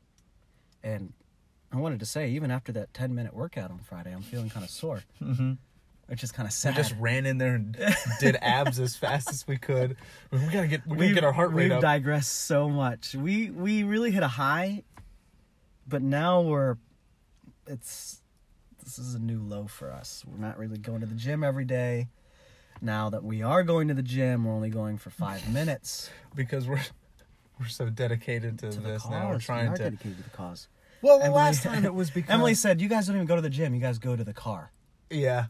And 0.82 1.14
I 1.72 1.78
wanted 1.78 2.00
to 2.00 2.06
say, 2.06 2.28
even 2.28 2.50
after 2.50 2.70
that 2.72 2.92
10 2.92 3.14
minute 3.14 3.32
workout 3.32 3.70
on 3.70 3.78
Friday, 3.78 4.12
I'm 4.12 4.20
feeling 4.20 4.50
kind 4.50 4.62
of 4.62 4.68
sore, 4.68 5.04
mm-hmm. 5.22 5.52
which 6.08 6.22
is 6.22 6.32
kind 6.32 6.46
of 6.46 6.50
We 6.50 6.56
sad. 6.56 6.76
just 6.76 6.94
ran 7.00 7.24
in 7.24 7.38
there 7.38 7.54
and 7.54 7.78
did 8.20 8.36
abs 8.42 8.78
as 8.78 8.94
fast 8.94 9.30
as 9.30 9.48
we 9.48 9.56
could. 9.56 9.96
We 10.30 10.38
gotta 10.40 10.66
get 10.66 10.86
we 10.86 10.98
gotta 10.98 11.14
get 11.14 11.24
our 11.24 11.32
heart 11.32 11.54
rate 11.54 11.70
we've 11.70 11.72
up. 11.72 11.80
digressed 11.80 12.34
so 12.44 12.68
much. 12.68 13.14
We 13.14 13.48
we 13.52 13.84
really 13.84 14.10
hit 14.10 14.22
a 14.22 14.28
high, 14.28 14.82
but 15.88 16.02
now 16.02 16.42
we're 16.42 16.76
it's 17.66 18.20
this 18.84 18.98
is 18.98 19.14
a 19.14 19.18
new 19.18 19.40
low 19.40 19.66
for 19.66 19.90
us. 19.90 20.26
We're 20.26 20.46
not 20.46 20.58
really 20.58 20.76
going 20.76 21.00
to 21.00 21.06
the 21.06 21.14
gym 21.14 21.42
every 21.42 21.64
day. 21.64 22.08
Now 22.84 23.08
that 23.10 23.24
we 23.24 23.42
are 23.42 23.62
going 23.62 23.88
to 23.88 23.94
the 23.94 24.02
gym, 24.02 24.44
we're 24.44 24.52
only 24.52 24.68
going 24.70 24.98
for 24.98 25.10
five 25.10 25.48
minutes. 25.52 26.10
because 26.34 26.68
we're 26.68 26.82
we're 27.58 27.68
so 27.68 27.88
dedicated 27.88 28.58
to, 28.60 28.70
To 28.70 28.80
the 28.80 28.88
this 28.88 29.02
cause. 29.02 29.10
now. 29.10 29.28
We're 29.28 29.34
we 29.36 29.40
trying 29.40 29.68
are 29.68 29.76
to. 29.76 29.82
dedicated 29.84 30.18
to 30.18 30.22
the 30.24 30.30
cause. 30.36 30.68
Well, 31.02 31.18
the 31.18 31.24
Emily- 31.26 31.36
last 31.38 31.62
time 31.64 31.84
it 31.84 31.94
was 31.94 32.10
because 32.10 32.30
Emily 32.30 32.54
said, 32.54 32.80
"You 32.80 32.88
guys 32.88 33.06
don't 33.06 33.16
even 33.16 33.26
go 33.26 33.36
to 33.36 33.42
the 33.42 33.50
gym. 33.50 33.74
You 33.74 33.80
guys 33.80 33.98
go 33.98 34.14
to 34.16 34.24
the 34.24 34.34
car." 34.34 34.70
Yeah, 35.10 35.46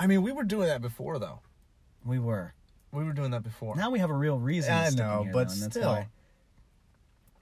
I 0.00 0.06
mean, 0.06 0.22
we 0.22 0.32
were 0.32 0.44
doing 0.44 0.66
that 0.68 0.82
before 0.82 1.18
though. 1.18 1.40
We 2.04 2.18
were. 2.18 2.54
We 2.90 3.04
were 3.04 3.12
doing 3.12 3.30
that 3.30 3.42
before. 3.42 3.74
Now 3.76 3.90
we 3.90 4.00
have 4.00 4.10
a 4.10 4.14
real 4.14 4.38
reason. 4.38 4.72
I 4.74 4.84
to 4.86 4.90
stick 4.90 5.00
in 5.00 5.06
know, 5.08 5.22
here, 5.24 5.32
but 5.32 5.48
though, 5.48 5.54
still. 5.54 5.88
why. 5.88 6.08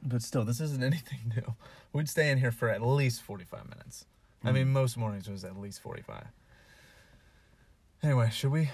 But 0.03 0.23
still, 0.23 0.45
this 0.45 0.61
isn't 0.61 0.83
anything 0.93 1.33
new. 1.35 1.55
We'd 1.93 2.09
stay 2.09 2.31
in 2.31 2.39
here 2.39 2.53
for 2.53 2.69
at 2.69 2.83
least 2.83 3.23
forty-five 3.23 3.69
minutes. 3.69 4.05
I 4.45 4.49
Hmm. 4.49 4.55
mean, 4.55 4.69
most 4.73 4.97
mornings 4.97 5.29
was 5.29 5.45
at 5.45 5.57
least 5.57 5.81
forty-five. 5.81 6.27
Anyway, 8.03 8.31
should 8.31 8.51
we 8.51 8.71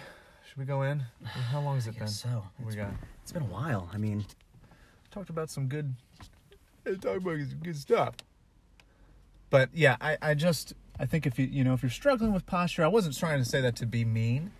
should 0.56 0.60
we 0.60 0.66
go 0.66 0.82
in? 0.82 1.02
How 1.24 1.60
long 1.60 1.74
has 1.74 1.86
it 1.86 1.98
been? 1.98 2.08
so. 2.08 2.44
We 2.58 2.68
It's, 2.68 2.76
got 2.76 2.90
it's 3.22 3.32
been 3.32 3.42
a 3.42 3.46
while. 3.46 3.90
I 3.92 3.98
mean, 3.98 4.24
talked 5.10 5.28
about 5.28 5.50
some 5.50 5.68
good 5.68 5.94
talked 6.84 7.18
about 7.18 7.38
some 7.38 7.60
good 7.62 7.76
stuff. 7.76 8.14
But 9.50 9.68
yeah, 9.74 9.96
I, 10.00 10.16
I 10.22 10.34
just 10.34 10.72
I 10.98 11.04
think 11.04 11.26
if 11.26 11.38
you 11.38 11.44
you 11.44 11.62
know 11.62 11.74
if 11.74 11.82
you're 11.82 11.90
struggling 11.90 12.32
with 12.32 12.46
posture, 12.46 12.82
I 12.84 12.88
wasn't 12.88 13.18
trying 13.18 13.38
to 13.38 13.44
say 13.44 13.60
that 13.60 13.76
to 13.76 13.86
be 13.86 14.06
mean, 14.06 14.52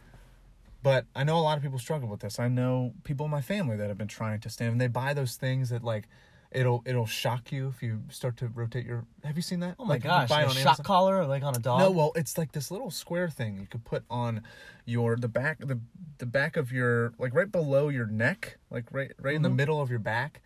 but 0.83 1.07
I 1.15 1.25
know 1.25 1.39
a 1.39 1.41
lot 1.41 1.57
of 1.57 1.63
people 1.63 1.79
struggle 1.79 2.11
with 2.11 2.21
this. 2.21 2.39
I 2.39 2.49
know 2.49 2.93
people 3.05 3.25
in 3.25 3.31
my 3.31 3.41
family 3.41 3.79
that 3.79 3.89
have 3.89 3.99
been 3.99 4.07
trying 4.07 4.41
to 4.41 4.51
stand 4.51 4.73
and 4.73 4.81
they 4.81 4.89
buy 4.89 5.15
those 5.15 5.37
things 5.37 5.71
that 5.71 5.83
like 5.83 6.09
it'll 6.57 6.83
it'll 6.87 7.07
shock 7.07 7.53
you 7.53 7.69
if 7.69 7.83
you 7.83 8.01
start 8.11 8.37
to 8.39 8.49
rotate 8.49 8.87
your 8.87 9.05
have 9.25 9.37
you 9.37 9.43
seen 9.43 9.61
that? 9.61 9.77
oh 9.79 9.85
my 9.85 9.95
Like, 9.95 10.03
gosh, 10.03 10.29
buy 10.31 10.43
a 10.43 10.49
shock 10.49 10.79
Amazon? 10.79 10.87
collar, 10.87 11.27
like 11.27 11.43
on 11.43 11.55
a 11.55 11.59
dog. 11.61 11.81
No, 11.81 11.91
well, 11.91 12.13
it's 12.17 12.37
like 12.39 12.53
this 12.53 12.71
little 12.71 12.91
square 12.91 13.29
thing 13.29 13.61
you 13.61 13.67
could 13.67 13.85
put 13.85 14.05
on 14.11 14.43
your 14.87 15.17
the 15.17 15.29
back 15.29 15.59
the 15.61 15.79
the 16.19 16.27
back 16.27 16.57
of 16.57 16.73
your 16.73 17.13
like 17.19 17.35
right 17.35 17.51
below 17.53 17.89
your 17.91 18.07
neck, 18.07 18.57
like 18.71 18.85
right 18.91 19.13
right 19.21 19.35
in 19.35 19.43
the 19.43 19.49
Mm-hmm. 19.49 19.57
middle 19.57 19.81
of 19.81 19.91
your 19.91 19.99
back, 19.99 20.41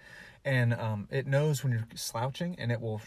and 0.45 0.75
um, 0.75 1.07
it 1.11 1.27
knows 1.27 1.63
when 1.63 1.73
you're 1.73 1.87
slouching 1.95 2.57
and 2.59 2.73
it 2.73 2.81
will 2.81 3.01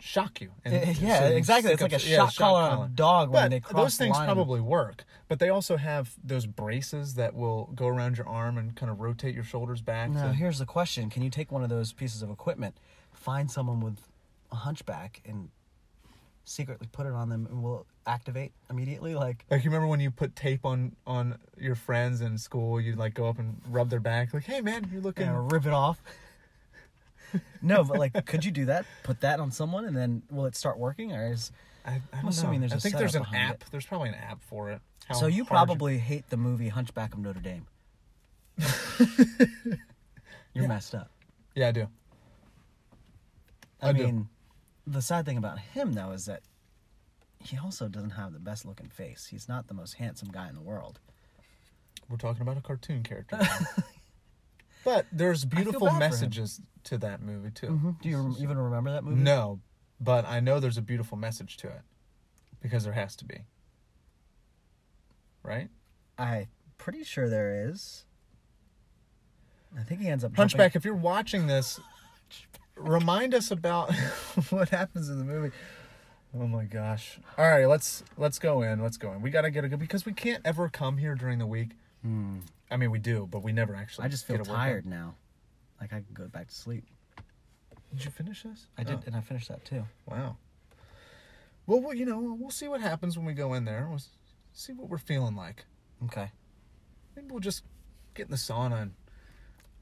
shock 0.00 0.40
you. 0.40 0.50
And 0.64 0.74
Eh, 0.74 0.92
so 0.94 1.00
yeah, 1.06 1.28
you 1.28 1.36
exactly. 1.36 1.72
It's 1.72 1.80
like 1.82 1.92
up- 1.94 2.00
a 2.00 2.04
yeah, 2.06 2.16
shock 2.26 2.36
collar 2.36 2.62
on 2.62 2.86
a 2.86 2.88
dog 2.88 3.30
when 3.30 3.44
But 3.44 3.50
they 3.50 3.60
cross 3.60 3.82
those 3.84 3.96
things 3.96 4.16
probably 4.18 4.60
work, 4.60 5.04
but 5.28 5.38
they 5.38 5.48
also 5.48 5.76
have 5.76 6.14
those 6.22 6.46
braces 6.46 7.14
that 7.14 7.34
will 7.34 7.70
go 7.74 7.86
around 7.86 8.18
your 8.18 8.28
arm 8.28 8.58
and 8.58 8.74
kind 8.76 8.90
of 8.90 9.00
rotate 9.00 9.34
your 9.34 9.44
shoulders 9.44 9.80
back. 9.82 10.10
Now, 10.10 10.28
to- 10.28 10.32
here's 10.34 10.58
the 10.58 10.66
question: 10.66 11.10
Can 11.10 11.22
you 11.22 11.30
take 11.30 11.50
one 11.50 11.62
of 11.62 11.68
those 11.70 11.92
pieces 11.92 12.22
of 12.22 12.30
equipment, 12.30 12.76
find 13.12 13.50
someone 13.50 13.80
with 13.80 13.98
a 14.52 14.56
hunchback, 14.56 15.22
and 15.24 15.48
secretly 16.44 16.86
put 16.92 17.06
it 17.06 17.12
on 17.12 17.28
them, 17.30 17.46
and 17.50 17.62
will 17.62 17.86
activate 18.06 18.52
immediately? 18.68 19.14
Like, 19.14 19.44
Like 19.50 19.64
you 19.64 19.70
remember 19.70 19.86
when 19.88 20.00
you 20.00 20.10
put 20.10 20.36
tape 20.36 20.66
on 20.66 20.94
on 21.06 21.38
your 21.58 21.74
friends 21.74 22.20
in 22.20 22.36
school, 22.36 22.80
you'd 22.80 22.98
like 22.98 23.14
go 23.14 23.26
up 23.28 23.38
and 23.38 23.60
rub 23.70 23.88
their 23.90 24.00
back, 24.00 24.34
like, 24.34 24.44
"Hey 24.44 24.60
man, 24.60 24.88
you're 24.92 25.00
looking." 25.00 25.26
and 25.28 25.50
rip 25.50 25.64
it 25.66 25.72
off. 25.72 26.02
No, 27.62 27.84
but 27.84 27.98
like, 27.98 28.26
could 28.26 28.44
you 28.44 28.50
do 28.50 28.66
that? 28.66 28.84
Put 29.02 29.20
that 29.20 29.40
on 29.40 29.50
someone, 29.50 29.84
and 29.84 29.96
then 29.96 30.22
will 30.30 30.46
it 30.46 30.56
start 30.56 30.78
working, 30.78 31.12
or 31.12 31.32
is 31.32 31.50
I, 31.84 32.00
I 32.12 32.20
don't 32.20 32.28
assuming 32.30 32.60
know. 32.60 32.68
there's 32.68 32.72
I 32.72 32.78
think 32.88 32.96
there's 32.96 33.14
an 33.14 33.26
app. 33.34 33.54
it. 33.62 33.64
There's 33.70 33.86
probably 33.86 34.08
an 34.10 34.14
app 34.16 34.42
for 34.42 34.70
it. 34.70 34.80
How 35.06 35.14
so? 35.14 35.26
You 35.26 35.44
probably 35.44 35.98
hate 35.98 36.28
the 36.30 36.36
movie 36.36 36.68
Hunchback 36.68 37.12
of 37.14 37.20
Notre 37.20 37.40
Dame. 37.40 37.66
You're 38.98 40.62
Yeah. 40.62 40.66
messed 40.68 40.94
up. 40.94 41.10
Yeah, 41.54 41.68
I 41.68 41.72
do. 41.72 41.88
I, 43.82 43.88
I 43.88 43.92
do. 43.92 44.04
mean, 44.04 44.28
the 44.86 45.02
sad 45.02 45.26
thing 45.26 45.36
about 45.36 45.58
him 45.58 45.92
though 45.92 46.12
is 46.12 46.26
that 46.26 46.42
he 47.42 47.58
also 47.58 47.88
doesn't 47.88 48.10
have 48.10 48.32
the 48.32 48.38
best 48.38 48.64
looking 48.64 48.88
face. 48.88 49.26
He's 49.30 49.48
not 49.48 49.66
the 49.68 49.74
most 49.74 49.94
handsome 49.94 50.28
guy 50.30 50.48
in 50.48 50.54
the 50.54 50.62
world. 50.62 51.00
We're 52.08 52.16
talking 52.16 52.42
about 52.42 52.56
a 52.56 52.60
cartoon 52.60 53.02
character. 53.02 53.38
but 54.84 55.06
there's 55.12 55.44
beautiful 55.44 55.86
bad 55.86 55.88
for 55.88 55.94
him. 55.94 55.98
messages 55.98 56.60
to 56.84 56.98
that 56.98 57.22
movie 57.22 57.50
too. 57.50 57.68
Mm-hmm. 57.68 57.90
Do 58.02 58.08
you 58.08 58.16
rem- 58.18 58.36
even 58.40 58.58
remember 58.58 58.92
that 58.92 59.04
movie? 59.04 59.20
No, 59.20 59.60
but 60.00 60.24
I 60.26 60.40
know 60.40 60.60
there's 60.60 60.78
a 60.78 60.82
beautiful 60.82 61.16
message 61.16 61.56
to 61.58 61.68
it 61.68 61.82
because 62.60 62.84
there 62.84 62.92
has 62.92 63.16
to 63.16 63.24
be. 63.24 63.38
Right? 65.42 65.68
I 66.18 66.48
pretty 66.78 67.04
sure 67.04 67.28
there 67.28 67.68
is. 67.70 68.04
I 69.78 69.82
think 69.82 70.00
he 70.00 70.08
ends 70.08 70.24
up 70.24 70.36
Hunchback, 70.36 70.72
jumping- 70.72 70.78
if 70.78 70.84
you're 70.84 70.94
watching 70.94 71.46
this, 71.46 71.80
remind 72.76 73.34
us 73.34 73.50
about 73.50 73.92
what 74.50 74.68
happens 74.68 75.08
in 75.08 75.18
the 75.18 75.24
movie. 75.24 75.54
Oh 76.36 76.46
my 76.46 76.64
gosh. 76.64 77.18
All 77.38 77.46
right, 77.48 77.66
let's 77.66 78.02
let's 78.16 78.38
go 78.38 78.62
in. 78.62 78.82
Let's 78.82 78.96
go 78.96 79.12
in. 79.12 79.22
We 79.22 79.30
got 79.30 79.42
to 79.42 79.50
get 79.50 79.64
a 79.64 79.68
good 79.68 79.78
because 79.78 80.04
we 80.04 80.12
can't 80.12 80.42
ever 80.44 80.68
come 80.68 80.96
here 80.96 81.14
during 81.14 81.38
the 81.38 81.46
week. 81.46 81.70
Hmm. 82.02 82.38
I 82.70 82.76
mean, 82.76 82.90
we 82.90 82.98
do, 82.98 83.28
but 83.30 83.42
we 83.42 83.52
never 83.52 83.74
actually. 83.74 84.06
I 84.06 84.08
just 84.08 84.26
feel 84.26 84.38
tired 84.44 84.86
now. 84.86 85.14
Like 85.80 85.92
I 85.92 85.96
could 85.96 86.14
go 86.14 86.26
back 86.28 86.48
to 86.48 86.54
sleep. 86.54 86.84
Did 87.92 88.04
you 88.04 88.10
finish 88.10 88.42
this? 88.42 88.66
I 88.78 88.82
did, 88.84 88.96
Oh. 88.96 89.02
and 89.06 89.14
I 89.16 89.20
finished 89.20 89.48
that 89.48 89.64
too. 89.64 89.84
Wow. 90.06 90.36
Well, 91.66 91.80
well, 91.80 91.94
you 91.94 92.04
know, 92.04 92.18
we'll 92.38 92.50
see 92.50 92.68
what 92.68 92.80
happens 92.80 93.16
when 93.16 93.26
we 93.26 93.32
go 93.34 93.54
in 93.54 93.64
there. 93.64 93.86
We'll 93.86 93.96
s- 93.96 94.08
see 94.52 94.72
what 94.72 94.88
we're 94.88 94.98
feeling 94.98 95.36
like. 95.36 95.64
Okay. 96.06 96.30
Maybe 97.14 97.28
we'll 97.30 97.40
just 97.40 97.62
get 98.14 98.24
in 98.26 98.30
the 98.30 98.36
sauna 98.36 98.82
and 98.82 98.92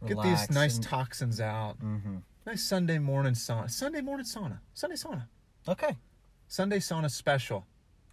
get 0.07 0.20
these 0.22 0.51
nice 0.51 0.78
toxins 0.78 1.41
out. 1.41 1.80
Mm-hmm. 1.80 2.16
Nice 2.47 2.62
Sunday 2.62 2.99
morning 2.99 3.33
sauna. 3.35 3.70
Sunday 3.70 4.01
morning 4.01 4.26
sauna. 4.26 4.59
Sunday 4.74 4.97
sauna. 4.97 5.26
Okay. 5.66 5.97
Sunday 6.49 6.78
sauna 6.78 7.11
special. 7.11 7.66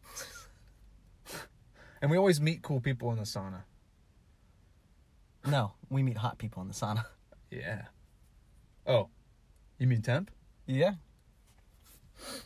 and 2.02 2.10
we 2.10 2.18
always 2.18 2.40
meet 2.40 2.62
cool 2.62 2.80
people 2.80 3.12
in 3.12 3.18
the 3.18 3.24
sauna. 3.24 3.64
No, 5.48 5.74
we 5.90 6.04
meet 6.04 6.18
hot 6.18 6.38
people 6.38 6.62
in 6.62 6.68
the 6.68 6.74
sauna. 6.74 7.06
Yeah. 7.52 7.86
Oh, 8.86 9.10
you 9.80 9.88
mean 9.88 10.04
temp? 10.04 10.30
Yeah. 10.68 10.94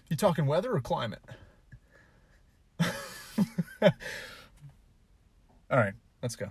You 0.07 0.15
talking 0.15 0.45
weather 0.45 0.71
or 0.73 0.79
climate? 0.79 1.19
All 2.81 3.89
right, 5.71 5.93
let's 6.21 6.37
go. 6.37 6.47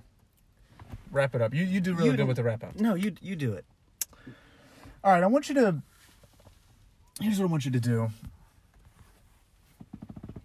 Wrap 1.13 1.35
it 1.35 1.41
up. 1.43 1.55
You 1.55 1.65
you 1.65 1.81
do 1.81 1.95
really 1.95 2.07
You 2.07 2.11
good 2.13 2.17
do- 2.25 2.27
with 2.27 2.37
the 2.37 2.43
wrap 2.43 2.63
up. 2.63 2.79
No, 2.79 2.95
you 2.95 3.15
you 3.23 3.37
do 3.37 3.53
it. 3.55 3.65
All 5.05 5.13
right, 5.13 5.23
I 5.23 5.27
want 5.27 5.49
you 5.49 5.55
to. 5.57 5.83
Here's 7.21 7.39
what 7.39 7.47
I 7.49 7.51
want 7.51 7.65
you 7.65 7.71
to 7.71 7.81
do. 7.81 8.11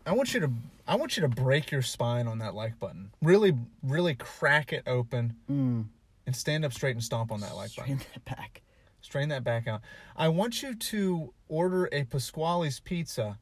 I 0.06 0.14
want 0.14 0.34
you 0.34 0.40
to 0.42 0.50
I 0.88 0.96
want 0.96 1.18
you 1.18 1.22
to 1.22 1.28
break 1.28 1.70
your 1.72 1.82
spine 1.82 2.28
on 2.28 2.40
that 2.40 2.56
like 2.56 2.80
button. 2.80 3.12
Really, 3.22 3.54
really 3.84 4.16
crack 4.16 4.72
it 4.72 4.84
open 4.88 5.36
Mm. 5.50 5.88
and 6.26 6.36
stand 6.36 6.64
up 6.66 6.74
straight 6.74 6.96
and 6.96 7.04
stomp 7.04 7.32
on 7.32 7.42
that 7.42 7.56
like 7.56 7.70
Strain 7.72 7.98
button. 7.98 8.00
Strain 8.00 8.14
that 8.26 8.38
back. 8.38 8.62
Strain 9.02 9.30
that 9.30 9.44
back 9.44 9.68
out. 9.68 9.82
I 10.16 10.30
want 10.30 10.64
you 10.64 10.76
to 10.76 11.34
order 11.50 11.88
a 11.92 12.04
Pasquale's 12.06 12.80
pizza 12.80 13.38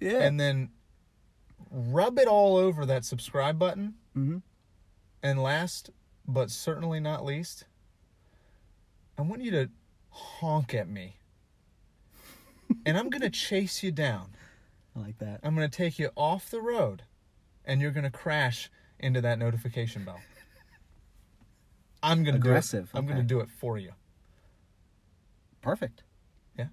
Yeah. 0.00 0.22
and 0.22 0.38
then 0.40 0.70
rub 1.70 2.18
it 2.18 2.28
all 2.28 2.56
over 2.56 2.84
that 2.86 3.04
subscribe 3.04 3.58
button. 3.58 3.94
Mhm. 4.16 4.42
And 5.22 5.42
last 5.42 5.90
but 6.28 6.50
certainly 6.50 7.00
not 7.00 7.24
least, 7.24 7.64
I 9.16 9.22
want 9.22 9.42
you 9.42 9.50
to 9.52 9.70
honk 10.10 10.74
at 10.74 10.88
me. 10.88 11.16
and 12.86 12.98
I'm 12.98 13.08
going 13.10 13.22
to 13.22 13.30
chase 13.30 13.82
you 13.82 13.92
down. 13.92 14.35
I 14.96 15.00
like 15.00 15.18
that. 15.18 15.40
I'm 15.42 15.54
going 15.54 15.68
to 15.68 15.76
take 15.76 15.98
you 15.98 16.10
off 16.16 16.50
the 16.50 16.60
road 16.60 17.02
and 17.64 17.80
you're 17.80 17.90
going 17.90 18.04
to 18.04 18.10
crash 18.10 18.70
into 18.98 19.20
that 19.20 19.38
notification 19.38 20.04
bell. 20.04 20.20
I'm 22.02 22.24
going 22.24 22.34
to 22.34 22.40
do 22.40 22.48
it. 22.48 22.50
Aggressive, 22.50 22.90
I'm 22.94 23.04
going 23.06 23.18
to 23.18 23.22
do 23.22 23.40
it 23.40 23.48
for 23.50 23.76
you. 23.76 23.92
Perfect. 25.60 26.02
Yeah. 26.56 26.66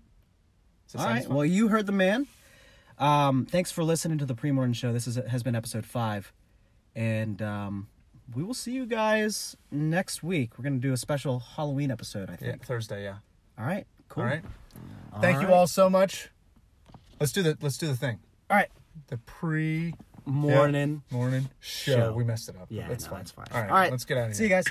that 0.93 0.99
All 0.99 1.07
fun? 1.07 1.34
Well, 1.34 1.45
you 1.45 1.67
heard 1.67 1.86
the 1.86 1.91
man. 1.91 2.28
Um, 2.99 3.45
thanks 3.45 3.71
for 3.71 3.84
listening 3.84 4.19
to 4.19 4.26
the 4.26 4.36
pre-morning 4.36 4.74
show. 4.74 4.93
This 4.93 5.07
is 5.07 5.15
has 5.15 5.41
been 5.41 5.55
episode 5.55 5.86
five, 5.86 6.32
and 6.95 7.41
um, 7.41 7.88
we 8.36 8.43
will 8.43 8.53
see 8.53 8.71
you 8.71 8.86
guys 8.86 9.57
next 9.71 10.21
week. 10.21 10.57
We're 10.57 10.63
gonna 10.63 10.78
do 10.78 10.93
a 10.93 10.97
special 10.97 11.39
Halloween 11.39 11.89
episode. 11.89 12.30
I 12.30 12.34
yeah, 12.34 12.51
think. 12.51 12.65
Thursday, 12.65 13.03
yeah. 13.03 13.15
All 13.57 13.65
right. 13.65 13.88
Cool. 14.09 14.24
All 14.24 14.30
right. 14.30 14.43
All 15.11 15.21
Thank 15.21 15.41
you 15.41 15.51
all 15.51 15.65
so 15.65 15.89
much. 15.89 16.30
Let's 17.20 17.32
do 17.32 17.41
the 17.43 17.57
let's 17.61 17.78
do 17.78 17.88
the 17.88 17.95
thing. 17.95 18.20
All 18.49 18.57
right. 18.57 18.70
The 19.07 19.18
pre 19.18 19.93
Morning. 20.26 21.03
morning 21.11 21.49
show. 21.59 21.95
Show. 21.97 22.14
We 22.14 22.24
messed 22.24 22.47
it 22.49 22.55
up. 22.55 22.68
Yeah, 22.70 22.88
That's 22.88 23.05
no, 23.05 23.11
fine. 23.11 23.22
it's 23.22 23.32
fine. 23.32 23.45
All 23.51 23.61
right, 23.61 23.70
All 23.70 23.76
right. 23.76 23.91
let's 23.91 24.05
get 24.05 24.18
out 24.18 24.22
of 24.22 24.28
here. 24.28 24.34
See 24.36 24.43
you 24.43 24.49
guys. 24.49 24.66